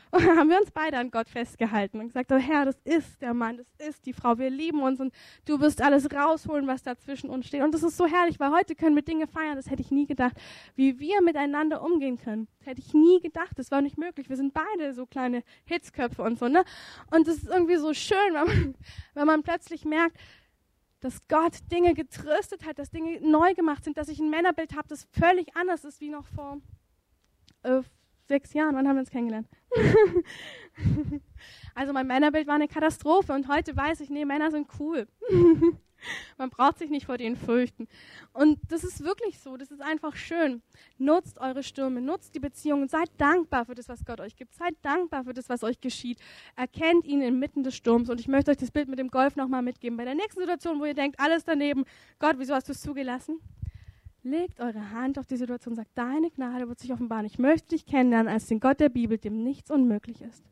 Und 0.11 0.25
dann 0.25 0.37
haben 0.37 0.49
wir 0.49 0.59
uns 0.59 0.71
beide 0.71 0.97
an 0.97 1.11
Gott 1.11 1.29
festgehalten 1.29 1.99
und 1.99 2.07
gesagt, 2.07 2.31
oh 2.31 2.37
Herr, 2.37 2.65
das 2.65 2.79
ist 2.83 3.21
der 3.21 3.35
Mann, 3.35 3.57
das 3.57 3.67
ist 3.77 4.07
die 4.07 4.13
Frau, 4.13 4.39
wir 4.39 4.49
lieben 4.49 4.81
uns 4.81 4.99
und 4.99 5.13
du 5.45 5.59
wirst 5.59 5.83
alles 5.83 6.11
rausholen, 6.11 6.65
was 6.65 6.81
da 6.81 6.97
zwischen 6.97 7.29
uns 7.29 7.45
steht. 7.45 7.61
Und 7.61 7.75
das 7.75 7.83
ist 7.83 7.95
so 7.95 8.07
herrlich, 8.07 8.39
weil 8.39 8.49
heute 8.51 8.73
können 8.73 8.95
wir 8.95 9.03
Dinge 9.03 9.27
feiern, 9.27 9.55
das 9.55 9.69
hätte 9.69 9.83
ich 9.83 9.91
nie 9.91 10.07
gedacht, 10.07 10.35
wie 10.75 10.99
wir 10.99 11.21
miteinander 11.21 11.83
umgehen 11.83 12.17
können. 12.17 12.47
Das 12.57 12.67
hätte 12.69 12.81
ich 12.81 12.91
nie 12.95 13.19
gedacht, 13.19 13.51
das 13.57 13.69
war 13.69 13.81
nicht 13.81 13.99
möglich. 13.99 14.29
Wir 14.29 14.35
sind 14.35 14.51
beide 14.51 14.93
so 14.95 15.05
kleine 15.05 15.43
Hitzköpfe 15.65 16.23
und 16.23 16.39
so, 16.39 16.47
ne? 16.47 16.63
Und 17.11 17.27
das 17.27 17.35
ist 17.35 17.47
irgendwie 17.47 17.77
so 17.77 17.93
schön, 17.93 18.33
wenn 18.33 18.47
man, 18.47 18.75
wenn 19.13 19.27
man 19.27 19.43
plötzlich 19.43 19.85
merkt, 19.85 20.17
dass 21.01 21.27
Gott 21.27 21.53
Dinge 21.71 21.93
getröstet 21.93 22.65
hat, 22.65 22.79
dass 22.79 22.89
Dinge 22.89 23.21
neu 23.21 23.53
gemacht 23.53 23.83
sind, 23.83 23.97
dass 23.97 24.09
ich 24.09 24.19
ein 24.19 24.31
Männerbild 24.31 24.75
habe, 24.75 24.87
das 24.87 25.07
völlig 25.11 25.55
anders 25.55 25.85
ist 25.85 26.01
wie 26.01 26.09
noch 26.09 26.25
vor 26.25 26.57
äh, 27.63 27.81
sechs 28.29 28.53
Jahren. 28.53 28.75
Wann 28.75 28.87
haben 28.87 28.95
wir 28.95 29.01
uns 29.01 29.09
kennengelernt? 29.09 29.47
also 31.75 31.91
mein 31.91 32.07
Männerbild 32.07 32.47
war 32.47 32.55
eine 32.55 32.67
Katastrophe 32.67 33.33
und 33.33 33.47
heute 33.49 33.75
weiß 33.75 33.99
ich, 33.99 34.09
nee, 34.09 34.23
Männer 34.23 34.51
sind 34.51 34.67
cool. 34.79 35.07
Man 36.37 36.49
braucht 36.49 36.79
sich 36.79 36.89
nicht 36.89 37.05
vor 37.05 37.17
denen 37.17 37.35
fürchten. 37.35 37.87
Und 38.31 38.59
das 38.69 38.85
ist 38.85 39.03
wirklich 39.03 39.39
so, 39.39 39.57
das 39.57 39.69
ist 39.69 39.81
einfach 39.81 40.15
schön. 40.15 40.61
Nutzt 40.97 41.39
eure 41.39 41.61
Stürme, 41.61 42.01
nutzt 42.01 42.35
die 42.35 42.39
Beziehungen, 42.39 42.87
seid 42.87 43.09
dankbar 43.17 43.65
für 43.65 43.75
das, 43.75 43.89
was 43.89 44.05
Gott 44.05 44.21
euch 44.21 44.37
gibt. 44.37 44.53
Seid 44.53 44.75
dankbar 44.81 45.25
für 45.25 45.33
das, 45.33 45.49
was 45.49 45.63
euch 45.63 45.81
geschieht. 45.81 46.19
Erkennt 46.55 47.05
ihn 47.05 47.21
inmitten 47.21 47.63
des 47.63 47.75
Sturms. 47.75 48.09
Und 48.09 48.19
ich 48.19 48.27
möchte 48.27 48.51
euch 48.51 48.57
das 48.57 48.71
Bild 48.71 48.87
mit 48.87 48.99
dem 48.99 49.09
Golf 49.09 49.35
nochmal 49.35 49.61
mitgeben. 49.61 49.97
Bei 49.97 50.05
der 50.05 50.15
nächsten 50.15 50.39
Situation, 50.39 50.79
wo 50.79 50.85
ihr 50.85 50.93
denkt, 50.93 51.19
alles 51.19 51.43
daneben, 51.43 51.83
Gott, 52.17 52.35
wieso 52.37 52.53
hast 52.53 52.69
du 52.69 52.71
es 52.71 52.81
zugelassen? 52.81 53.41
Legt 54.23 54.59
eure 54.59 54.91
Hand 54.91 55.17
auf 55.17 55.25
die 55.25 55.37
Situation 55.37 55.73
und 55.73 55.77
sagt, 55.77 55.91
deine 55.95 56.29
Gnade 56.31 56.67
wird 56.67 56.79
sich 56.79 56.91
offenbaren. 56.91 57.25
Ich 57.25 57.39
möchte 57.39 57.69
dich 57.69 57.85
kennenlernen 57.85 58.31
als 58.31 58.47
den 58.47 58.59
Gott 58.59 58.79
der 58.79 58.89
Bibel, 58.89 59.17
dem 59.17 59.43
nichts 59.43 59.71
unmöglich 59.71 60.21
ist. 60.21 60.43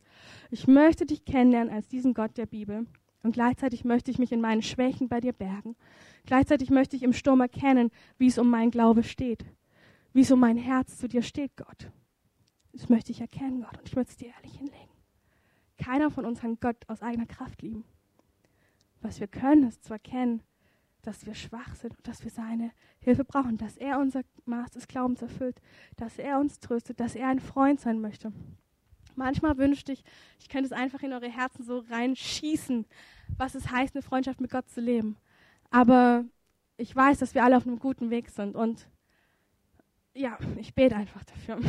Ich 0.51 0.67
möchte 0.67 1.05
dich 1.05 1.25
kennenlernen 1.25 1.73
als 1.73 1.87
diesen 1.87 2.13
Gott 2.13 2.37
der 2.37 2.45
Bibel. 2.45 2.85
Und 3.23 3.33
gleichzeitig 3.33 3.83
möchte 3.83 4.09
ich 4.09 4.19
mich 4.19 4.31
in 4.31 4.39
meinen 4.39 4.61
Schwächen 4.61 5.09
bei 5.09 5.19
dir 5.19 5.33
bergen. 5.33 5.75
Gleichzeitig 6.25 6.69
möchte 6.69 6.95
ich 6.95 7.03
im 7.03 7.13
Sturm 7.13 7.41
erkennen, 7.41 7.91
wie 8.17 8.27
es 8.27 8.37
um 8.37 8.49
mein 8.49 8.71
Glaube 8.71 9.03
steht. 9.03 9.45
Wie 10.13 10.21
es 10.21 10.31
um 10.31 10.39
mein 10.39 10.57
Herz 10.57 10.97
zu 10.97 11.09
dir 11.09 11.21
steht, 11.21 11.57
Gott. 11.57 11.91
Das 12.71 12.89
möchte 12.89 13.11
ich 13.11 13.19
erkennen, 13.19 13.61
Gott. 13.61 13.77
Und 13.77 13.87
ich 13.87 13.95
möchte 13.95 14.11
es 14.11 14.17
dir 14.17 14.29
ehrlich 14.29 14.57
hinlegen. 14.57 14.91
Keiner 15.77 16.09
von 16.09 16.25
uns 16.25 16.39
kann 16.39 16.57
Gott 16.59 16.77
aus 16.87 17.01
eigener 17.01 17.25
Kraft 17.25 17.61
lieben. 17.61 17.83
Was 19.01 19.19
wir 19.19 19.27
können, 19.27 19.67
ist 19.67 19.83
zu 19.83 19.93
erkennen, 19.93 20.41
dass 21.07 21.25
wir 21.25 21.33
schwach 21.33 21.73
sind 21.75 21.95
und 21.97 22.07
dass 22.07 22.23
wir 22.23 22.31
seine 22.31 22.71
Hilfe 22.99 23.23
brauchen, 23.23 23.57
dass 23.57 23.77
er 23.77 23.97
unser 23.99 24.21
Maß 24.45 24.71
des 24.71 24.87
Glaubens 24.87 25.21
erfüllt, 25.21 25.61
dass 25.95 26.19
er 26.19 26.39
uns 26.39 26.59
tröstet, 26.59 26.99
dass 26.99 27.15
er 27.15 27.29
ein 27.29 27.39
Freund 27.39 27.79
sein 27.79 28.01
möchte. 28.01 28.33
Manchmal 29.15 29.57
wünschte 29.57 29.93
ich, 29.93 30.03
ich 30.37 30.49
könnte 30.49 30.67
es 30.67 30.71
einfach 30.73 31.01
in 31.01 31.13
eure 31.13 31.29
Herzen 31.29 31.63
so 31.63 31.79
reinschießen, 31.89 32.85
was 33.37 33.55
es 33.55 33.71
heißt, 33.71 33.95
eine 33.95 34.03
Freundschaft 34.03 34.41
mit 34.41 34.51
Gott 34.51 34.69
zu 34.69 34.81
leben. 34.81 35.15
Aber 35.71 36.25
ich 36.75 36.95
weiß, 36.95 37.17
dass 37.19 37.33
wir 37.33 37.43
alle 37.43 37.57
auf 37.57 37.65
einem 37.65 37.79
guten 37.79 38.09
Weg 38.09 38.29
sind 38.29 38.55
und 38.55 38.87
ja, 40.13 40.37
ich 40.57 40.75
bete 40.75 40.95
einfach 40.95 41.23
dafür. 41.23 41.59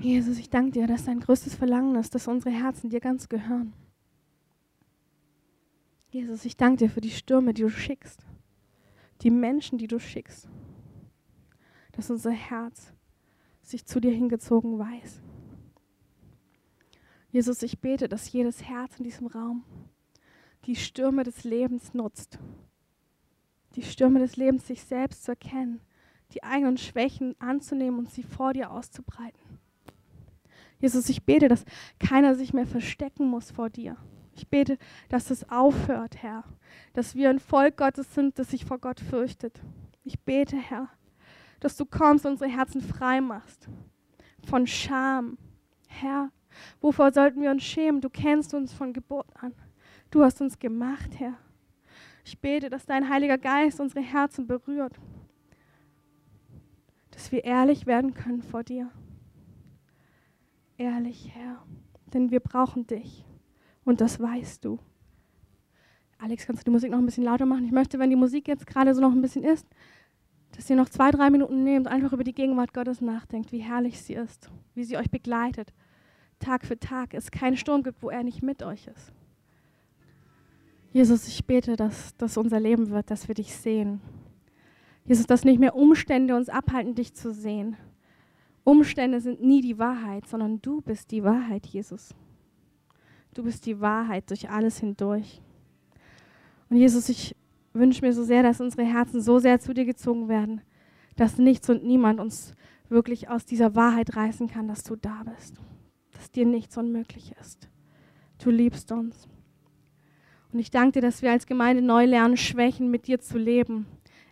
Jesus, 0.00 0.38
ich 0.38 0.50
danke 0.50 0.72
dir, 0.72 0.86
dass 0.86 1.04
dein 1.04 1.20
größtes 1.20 1.54
Verlangen 1.54 1.96
ist, 1.96 2.14
dass 2.14 2.28
unsere 2.28 2.54
Herzen 2.54 2.90
dir 2.90 3.00
ganz 3.00 3.28
gehören. 3.28 3.72
Jesus, 6.14 6.44
ich 6.44 6.56
danke 6.56 6.84
dir 6.84 6.90
für 6.90 7.00
die 7.00 7.10
Stürme, 7.10 7.52
die 7.54 7.62
du 7.62 7.68
schickst, 7.68 8.24
die 9.22 9.32
Menschen, 9.32 9.78
die 9.78 9.88
du 9.88 9.98
schickst, 9.98 10.48
dass 11.90 12.08
unser 12.08 12.30
Herz 12.30 12.92
sich 13.62 13.84
zu 13.84 13.98
dir 13.98 14.12
hingezogen 14.12 14.78
weiß. 14.78 15.20
Jesus, 17.32 17.64
ich 17.64 17.80
bete, 17.80 18.08
dass 18.08 18.30
jedes 18.30 18.62
Herz 18.62 18.96
in 18.98 19.02
diesem 19.02 19.26
Raum 19.26 19.64
die 20.66 20.76
Stürme 20.76 21.24
des 21.24 21.42
Lebens 21.42 21.94
nutzt, 21.94 22.38
die 23.74 23.82
Stürme 23.82 24.20
des 24.20 24.36
Lebens 24.36 24.68
sich 24.68 24.84
selbst 24.84 25.24
zu 25.24 25.32
erkennen, 25.32 25.80
die 26.30 26.44
eigenen 26.44 26.78
Schwächen 26.78 27.34
anzunehmen 27.40 27.98
und 27.98 28.08
sie 28.08 28.22
vor 28.22 28.52
dir 28.52 28.70
auszubreiten. 28.70 29.58
Jesus, 30.78 31.08
ich 31.08 31.24
bete, 31.24 31.48
dass 31.48 31.64
keiner 31.98 32.36
sich 32.36 32.54
mehr 32.54 32.68
verstecken 32.68 33.26
muss 33.26 33.50
vor 33.50 33.68
dir, 33.68 33.96
ich 34.34 34.48
bete, 34.48 34.78
dass 35.08 35.30
es 35.30 35.48
aufhört, 35.48 36.22
Herr, 36.22 36.44
dass 36.92 37.14
wir 37.14 37.30
ein 37.30 37.38
Volk 37.38 37.76
Gottes 37.76 38.14
sind, 38.14 38.38
das 38.38 38.50
sich 38.50 38.64
vor 38.64 38.78
Gott 38.78 39.00
fürchtet. 39.00 39.60
Ich 40.02 40.20
bete, 40.20 40.56
Herr, 40.56 40.88
dass 41.60 41.76
du 41.76 41.84
kommst 41.84 42.26
und 42.26 42.32
unsere 42.32 42.50
Herzen 42.50 42.80
frei 42.80 43.20
machst 43.20 43.68
von 44.44 44.66
Scham. 44.66 45.38
Herr, 45.88 46.30
wovor 46.80 47.12
sollten 47.12 47.40
wir 47.40 47.50
uns 47.50 47.62
schämen? 47.62 48.00
Du 48.00 48.10
kennst 48.10 48.54
uns 48.54 48.72
von 48.72 48.92
Geburt 48.92 49.26
an. 49.40 49.54
Du 50.10 50.22
hast 50.22 50.40
uns 50.40 50.58
gemacht, 50.58 51.18
Herr. 51.18 51.34
Ich 52.24 52.38
bete, 52.38 52.70
dass 52.70 52.86
dein 52.86 53.08
Heiliger 53.08 53.38
Geist 53.38 53.80
unsere 53.80 54.00
Herzen 54.00 54.46
berührt, 54.46 54.98
dass 57.10 57.30
wir 57.32 57.44
ehrlich 57.44 57.86
werden 57.86 58.14
können 58.14 58.42
vor 58.42 58.64
dir. 58.64 58.90
Ehrlich, 60.76 61.30
Herr, 61.34 61.62
denn 62.12 62.30
wir 62.30 62.40
brauchen 62.40 62.86
dich. 62.86 63.24
Und 63.84 64.00
das 64.00 64.20
weißt 64.20 64.64
du. 64.64 64.78
Alex, 66.18 66.46
kannst 66.46 66.62
du 66.62 66.64
die 66.64 66.70
Musik 66.70 66.90
noch 66.90 66.98
ein 66.98 67.06
bisschen 67.06 67.24
lauter 67.24 67.46
machen? 67.46 67.64
Ich 67.64 67.72
möchte, 67.72 67.98
wenn 67.98 68.10
die 68.10 68.16
Musik 68.16 68.48
jetzt 68.48 68.66
gerade 68.66 68.94
so 68.94 69.00
noch 69.00 69.12
ein 69.12 69.20
bisschen 69.20 69.44
ist, 69.44 69.66
dass 70.52 70.70
ihr 70.70 70.76
noch 70.76 70.88
zwei, 70.88 71.10
drei 71.10 71.30
Minuten 71.30 71.64
nehmt, 71.64 71.88
einfach 71.88 72.12
über 72.12 72.24
die 72.24 72.34
Gegenwart 72.34 72.72
Gottes 72.72 73.00
nachdenkt, 73.00 73.52
wie 73.52 73.58
herrlich 73.58 74.00
sie 74.00 74.14
ist, 74.14 74.50
wie 74.74 74.84
sie 74.84 74.96
euch 74.96 75.10
begleitet, 75.10 75.74
Tag 76.38 76.64
für 76.64 76.78
Tag, 76.78 77.14
es 77.14 77.30
keinen 77.30 77.56
Sturm 77.56 77.82
gibt, 77.82 78.02
wo 78.02 78.10
er 78.10 78.22
nicht 78.22 78.42
mit 78.42 78.62
euch 78.62 78.86
ist. 78.86 79.12
Jesus, 80.92 81.26
ich 81.26 81.44
bete, 81.44 81.76
dass 81.76 82.16
das 82.16 82.36
unser 82.36 82.60
Leben 82.60 82.90
wird, 82.90 83.10
dass 83.10 83.26
wir 83.26 83.34
dich 83.34 83.54
sehen. 83.54 84.00
Jesus, 85.04 85.26
dass 85.26 85.44
nicht 85.44 85.58
mehr 85.58 85.74
Umstände 85.74 86.36
uns 86.36 86.48
abhalten, 86.48 86.94
dich 86.94 87.14
zu 87.14 87.32
sehen. 87.32 87.76
Umstände 88.62 89.20
sind 89.20 89.42
nie 89.42 89.60
die 89.60 89.78
Wahrheit, 89.78 90.26
sondern 90.26 90.62
du 90.62 90.80
bist 90.80 91.10
die 91.10 91.24
Wahrheit, 91.24 91.66
Jesus. 91.66 92.14
Du 93.34 93.42
bist 93.42 93.66
die 93.66 93.80
Wahrheit 93.80 94.30
durch 94.30 94.48
alles 94.48 94.78
hindurch. 94.78 95.42
Und 96.70 96.76
Jesus, 96.76 97.08
ich 97.08 97.34
wünsche 97.72 98.04
mir 98.04 98.12
so 98.12 98.22
sehr, 98.22 98.44
dass 98.44 98.60
unsere 98.60 98.84
Herzen 98.84 99.20
so 99.20 99.40
sehr 99.40 99.58
zu 99.58 99.74
dir 99.74 99.84
gezogen 99.84 100.28
werden, 100.28 100.60
dass 101.16 101.36
nichts 101.38 101.68
und 101.68 101.84
niemand 101.84 102.20
uns 102.20 102.54
wirklich 102.88 103.28
aus 103.28 103.44
dieser 103.44 103.74
Wahrheit 103.74 104.14
reißen 104.14 104.48
kann, 104.48 104.68
dass 104.68 104.84
du 104.84 104.94
da 104.94 105.24
bist, 105.36 105.56
dass 106.12 106.30
dir 106.30 106.46
nichts 106.46 106.76
unmöglich 106.76 107.34
ist. 107.40 107.68
Du 108.42 108.50
liebst 108.50 108.92
uns. 108.92 109.28
Und 110.52 110.60
ich 110.60 110.70
danke 110.70 110.92
dir, 110.92 111.02
dass 111.02 111.22
wir 111.22 111.32
als 111.32 111.46
Gemeinde 111.46 111.82
neu 111.82 112.04
lernen, 112.04 112.36
Schwächen 112.36 112.88
mit 112.90 113.08
dir 113.08 113.18
zu 113.18 113.36
leben, 113.36 113.86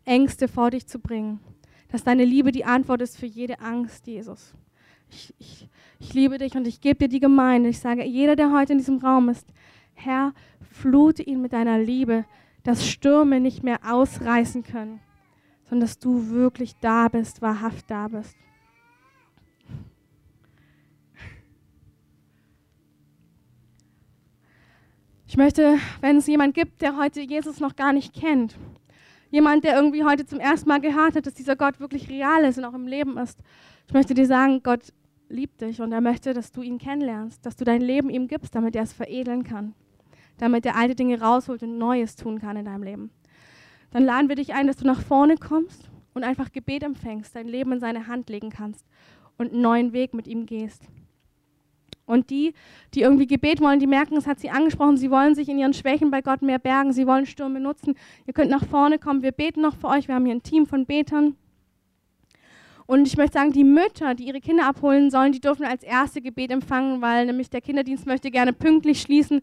Ängste 0.04 0.46
vor 0.46 0.70
dich 0.70 0.86
zu 0.86 1.00
bringen, 1.00 1.40
dass 1.88 2.04
deine 2.04 2.24
Liebe 2.24 2.52
die 2.52 2.64
Antwort 2.64 3.02
ist 3.02 3.18
für 3.18 3.26
jede 3.26 3.58
Angst, 3.58 4.06
Jesus 4.06 4.54
ich, 5.12 5.34
ich, 5.38 5.68
ich 5.98 6.14
liebe 6.14 6.38
dich 6.38 6.54
und 6.56 6.66
ich 6.66 6.80
gebe 6.80 6.98
dir 6.98 7.08
die 7.08 7.20
Gemeinde. 7.20 7.68
Ich 7.68 7.78
sage, 7.78 8.04
jeder, 8.04 8.36
der 8.36 8.52
heute 8.52 8.72
in 8.72 8.78
diesem 8.78 8.98
Raum 8.98 9.28
ist, 9.28 9.46
Herr, 9.94 10.32
flute 10.60 11.22
ihn 11.22 11.42
mit 11.42 11.52
deiner 11.52 11.78
Liebe, 11.78 12.24
dass 12.62 12.88
Stürme 12.88 13.40
nicht 13.40 13.62
mehr 13.62 13.80
ausreißen 13.82 14.62
können, 14.62 15.00
sondern 15.64 15.86
dass 15.86 15.98
du 15.98 16.30
wirklich 16.30 16.74
da 16.80 17.08
bist, 17.08 17.42
wahrhaft 17.42 17.90
da 17.90 18.08
bist. 18.08 18.36
Ich 25.26 25.36
möchte, 25.38 25.78
wenn 26.02 26.18
es 26.18 26.26
jemand 26.26 26.54
gibt, 26.54 26.82
der 26.82 26.98
heute 26.98 27.22
Jesus 27.22 27.58
noch 27.58 27.74
gar 27.74 27.94
nicht 27.94 28.12
kennt, 28.12 28.54
jemand, 29.30 29.64
der 29.64 29.76
irgendwie 29.76 30.04
heute 30.04 30.26
zum 30.26 30.38
ersten 30.38 30.68
Mal 30.68 30.80
gehört 30.80 31.16
hat, 31.16 31.24
dass 31.26 31.32
dieser 31.32 31.56
Gott 31.56 31.80
wirklich 31.80 32.10
real 32.10 32.44
ist 32.44 32.58
und 32.58 32.66
auch 32.66 32.74
im 32.74 32.86
Leben 32.86 33.16
ist, 33.16 33.38
ich 33.86 33.94
möchte 33.94 34.14
dir 34.14 34.26
sagen, 34.26 34.62
Gott 34.62 34.92
liebt 35.32 35.60
dich 35.60 35.80
und 35.80 35.92
er 35.92 36.00
möchte, 36.00 36.34
dass 36.34 36.52
du 36.52 36.62
ihn 36.62 36.78
kennenlernst, 36.78 37.44
dass 37.44 37.56
du 37.56 37.64
dein 37.64 37.80
Leben 37.80 38.10
ihm 38.10 38.28
gibst, 38.28 38.54
damit 38.54 38.76
er 38.76 38.82
es 38.82 38.92
veredeln 38.92 39.44
kann, 39.44 39.74
damit 40.38 40.66
er 40.66 40.76
alte 40.76 40.94
Dinge 40.94 41.20
rausholt 41.20 41.62
und 41.62 41.78
Neues 41.78 42.16
tun 42.16 42.38
kann 42.38 42.56
in 42.56 42.66
deinem 42.66 42.82
Leben. 42.82 43.10
Dann 43.90 44.04
laden 44.04 44.28
wir 44.28 44.36
dich 44.36 44.54
ein, 44.54 44.66
dass 44.66 44.76
du 44.76 44.86
nach 44.86 45.00
vorne 45.00 45.36
kommst 45.36 45.90
und 46.14 46.24
einfach 46.24 46.52
Gebet 46.52 46.82
empfängst, 46.82 47.34
dein 47.34 47.48
Leben 47.48 47.72
in 47.72 47.80
seine 47.80 48.06
Hand 48.06 48.30
legen 48.30 48.50
kannst 48.50 48.86
und 49.38 49.52
einen 49.52 49.62
neuen 49.62 49.92
Weg 49.92 50.14
mit 50.14 50.26
ihm 50.26 50.46
gehst. 50.46 50.86
Und 52.04 52.30
die, 52.30 52.52
die 52.94 53.02
irgendwie 53.02 53.26
Gebet 53.26 53.60
wollen, 53.60 53.78
die 53.78 53.86
merken, 53.86 54.16
es 54.16 54.26
hat 54.26 54.40
sie 54.40 54.50
angesprochen, 54.50 54.96
sie 54.96 55.10
wollen 55.10 55.34
sich 55.34 55.48
in 55.48 55.58
ihren 55.58 55.72
Schwächen 55.72 56.10
bei 56.10 56.20
Gott 56.20 56.42
mehr 56.42 56.58
bergen, 56.58 56.92
sie 56.92 57.06
wollen 57.06 57.26
Stürme 57.26 57.60
nutzen. 57.60 57.94
Ihr 58.26 58.34
könnt 58.34 58.50
nach 58.50 58.66
vorne 58.66 58.98
kommen, 58.98 59.22
wir 59.22 59.32
beten 59.32 59.62
noch 59.62 59.76
für 59.76 59.88
euch, 59.88 60.08
wir 60.08 60.16
haben 60.16 60.26
hier 60.26 60.34
ein 60.34 60.42
Team 60.42 60.66
von 60.66 60.84
Betern. 60.84 61.36
Und 62.92 63.06
ich 63.06 63.16
möchte 63.16 63.38
sagen, 63.38 63.52
die 63.52 63.64
Mütter, 63.64 64.14
die 64.14 64.24
ihre 64.24 64.42
Kinder 64.42 64.66
abholen 64.66 65.10
sollen, 65.10 65.32
die 65.32 65.40
dürfen 65.40 65.64
als 65.64 65.82
erste 65.82 66.20
Gebet 66.20 66.50
empfangen, 66.50 67.00
weil 67.00 67.24
nämlich 67.24 67.48
der 67.48 67.62
Kinderdienst 67.62 68.04
möchte 68.04 68.30
gerne 68.30 68.52
pünktlich 68.52 69.00
schließen. 69.00 69.40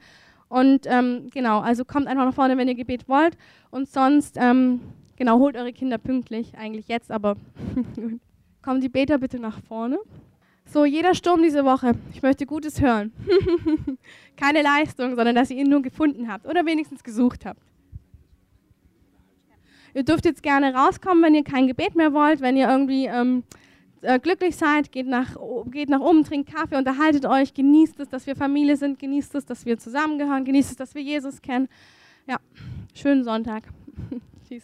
Und 0.50 0.82
ähm, 0.86 1.32
genau, 1.34 1.60
also 1.60 1.84
kommt 1.84 2.06
einfach 2.06 2.26
nach 2.26 2.34
vorne, 2.36 2.56
wenn 2.58 2.68
ihr 2.68 2.76
Gebet 2.76 3.10
wollt. 3.10 3.36
Und 3.72 3.90
sonst, 3.90 4.38
ähm, 4.40 4.82
genau, 5.16 5.40
holt 5.40 5.58
eure 5.58 5.74
Kinder 5.74 5.98
pünktlich, 5.98 6.56
eigentlich 6.60 6.90
jetzt, 6.90 7.10
aber 7.10 7.38
kommen 8.62 8.82
die 8.82 8.90
Beter 8.90 9.18
bitte 9.18 9.40
nach 9.40 9.60
vorne. 9.64 9.98
So, 10.66 10.86
jeder 10.86 11.16
Sturm 11.16 11.42
diese 11.42 11.66
Woche. 11.66 11.94
Ich 12.14 12.22
möchte 12.22 12.46
Gutes 12.46 12.80
hören. 12.80 13.12
Keine 14.38 14.62
Leistung, 14.62 15.16
sondern 15.16 15.34
dass 15.34 15.50
ihr 15.50 15.58
ihn 15.58 15.72
nur 15.72 15.82
gefunden 15.82 16.32
habt 16.32 16.46
oder 16.46 16.68
wenigstens 16.68 17.04
gesucht 17.04 17.48
habt. 17.48 17.64
Ihr 20.00 20.06
dürft 20.06 20.24
jetzt 20.24 20.42
gerne 20.44 20.74
rauskommen, 20.74 21.22
wenn 21.22 21.36
ihr 21.36 21.44
kein 21.44 21.68
Gebet 21.68 21.94
mehr 21.94 22.14
wollt, 22.14 22.40
wenn 22.40 22.56
ihr 22.56 22.70
irgendwie 22.70 23.08
ähm, 23.08 23.44
äh, 24.02 24.18
glücklich 24.18 24.56
seid, 24.56 24.94
geht 24.94 25.08
nach, 25.08 25.36
geht 25.66 25.90
nach 25.90 26.00
oben, 26.00 26.24
trinkt 26.24 26.56
Kaffee, 26.56 26.78
unterhaltet 26.78 27.26
euch, 27.26 27.54
genießt 27.54 28.00
es, 28.00 28.08
dass 28.08 28.26
wir 28.26 28.38
Familie 28.38 28.78
sind, 28.78 28.98
genießt 28.98 29.36
es, 29.36 29.46
dass 29.46 29.66
wir 29.66 29.78
zusammengehören, 29.78 30.46
genießt 30.46 30.72
es, 30.72 30.78
dass 30.78 30.96
wir 30.96 31.02
Jesus 31.02 31.42
kennen. 31.42 31.68
Ja, 32.30 32.38
schönen 32.94 33.26
Sonntag. 33.26 33.64
Tschüss. 34.48 34.64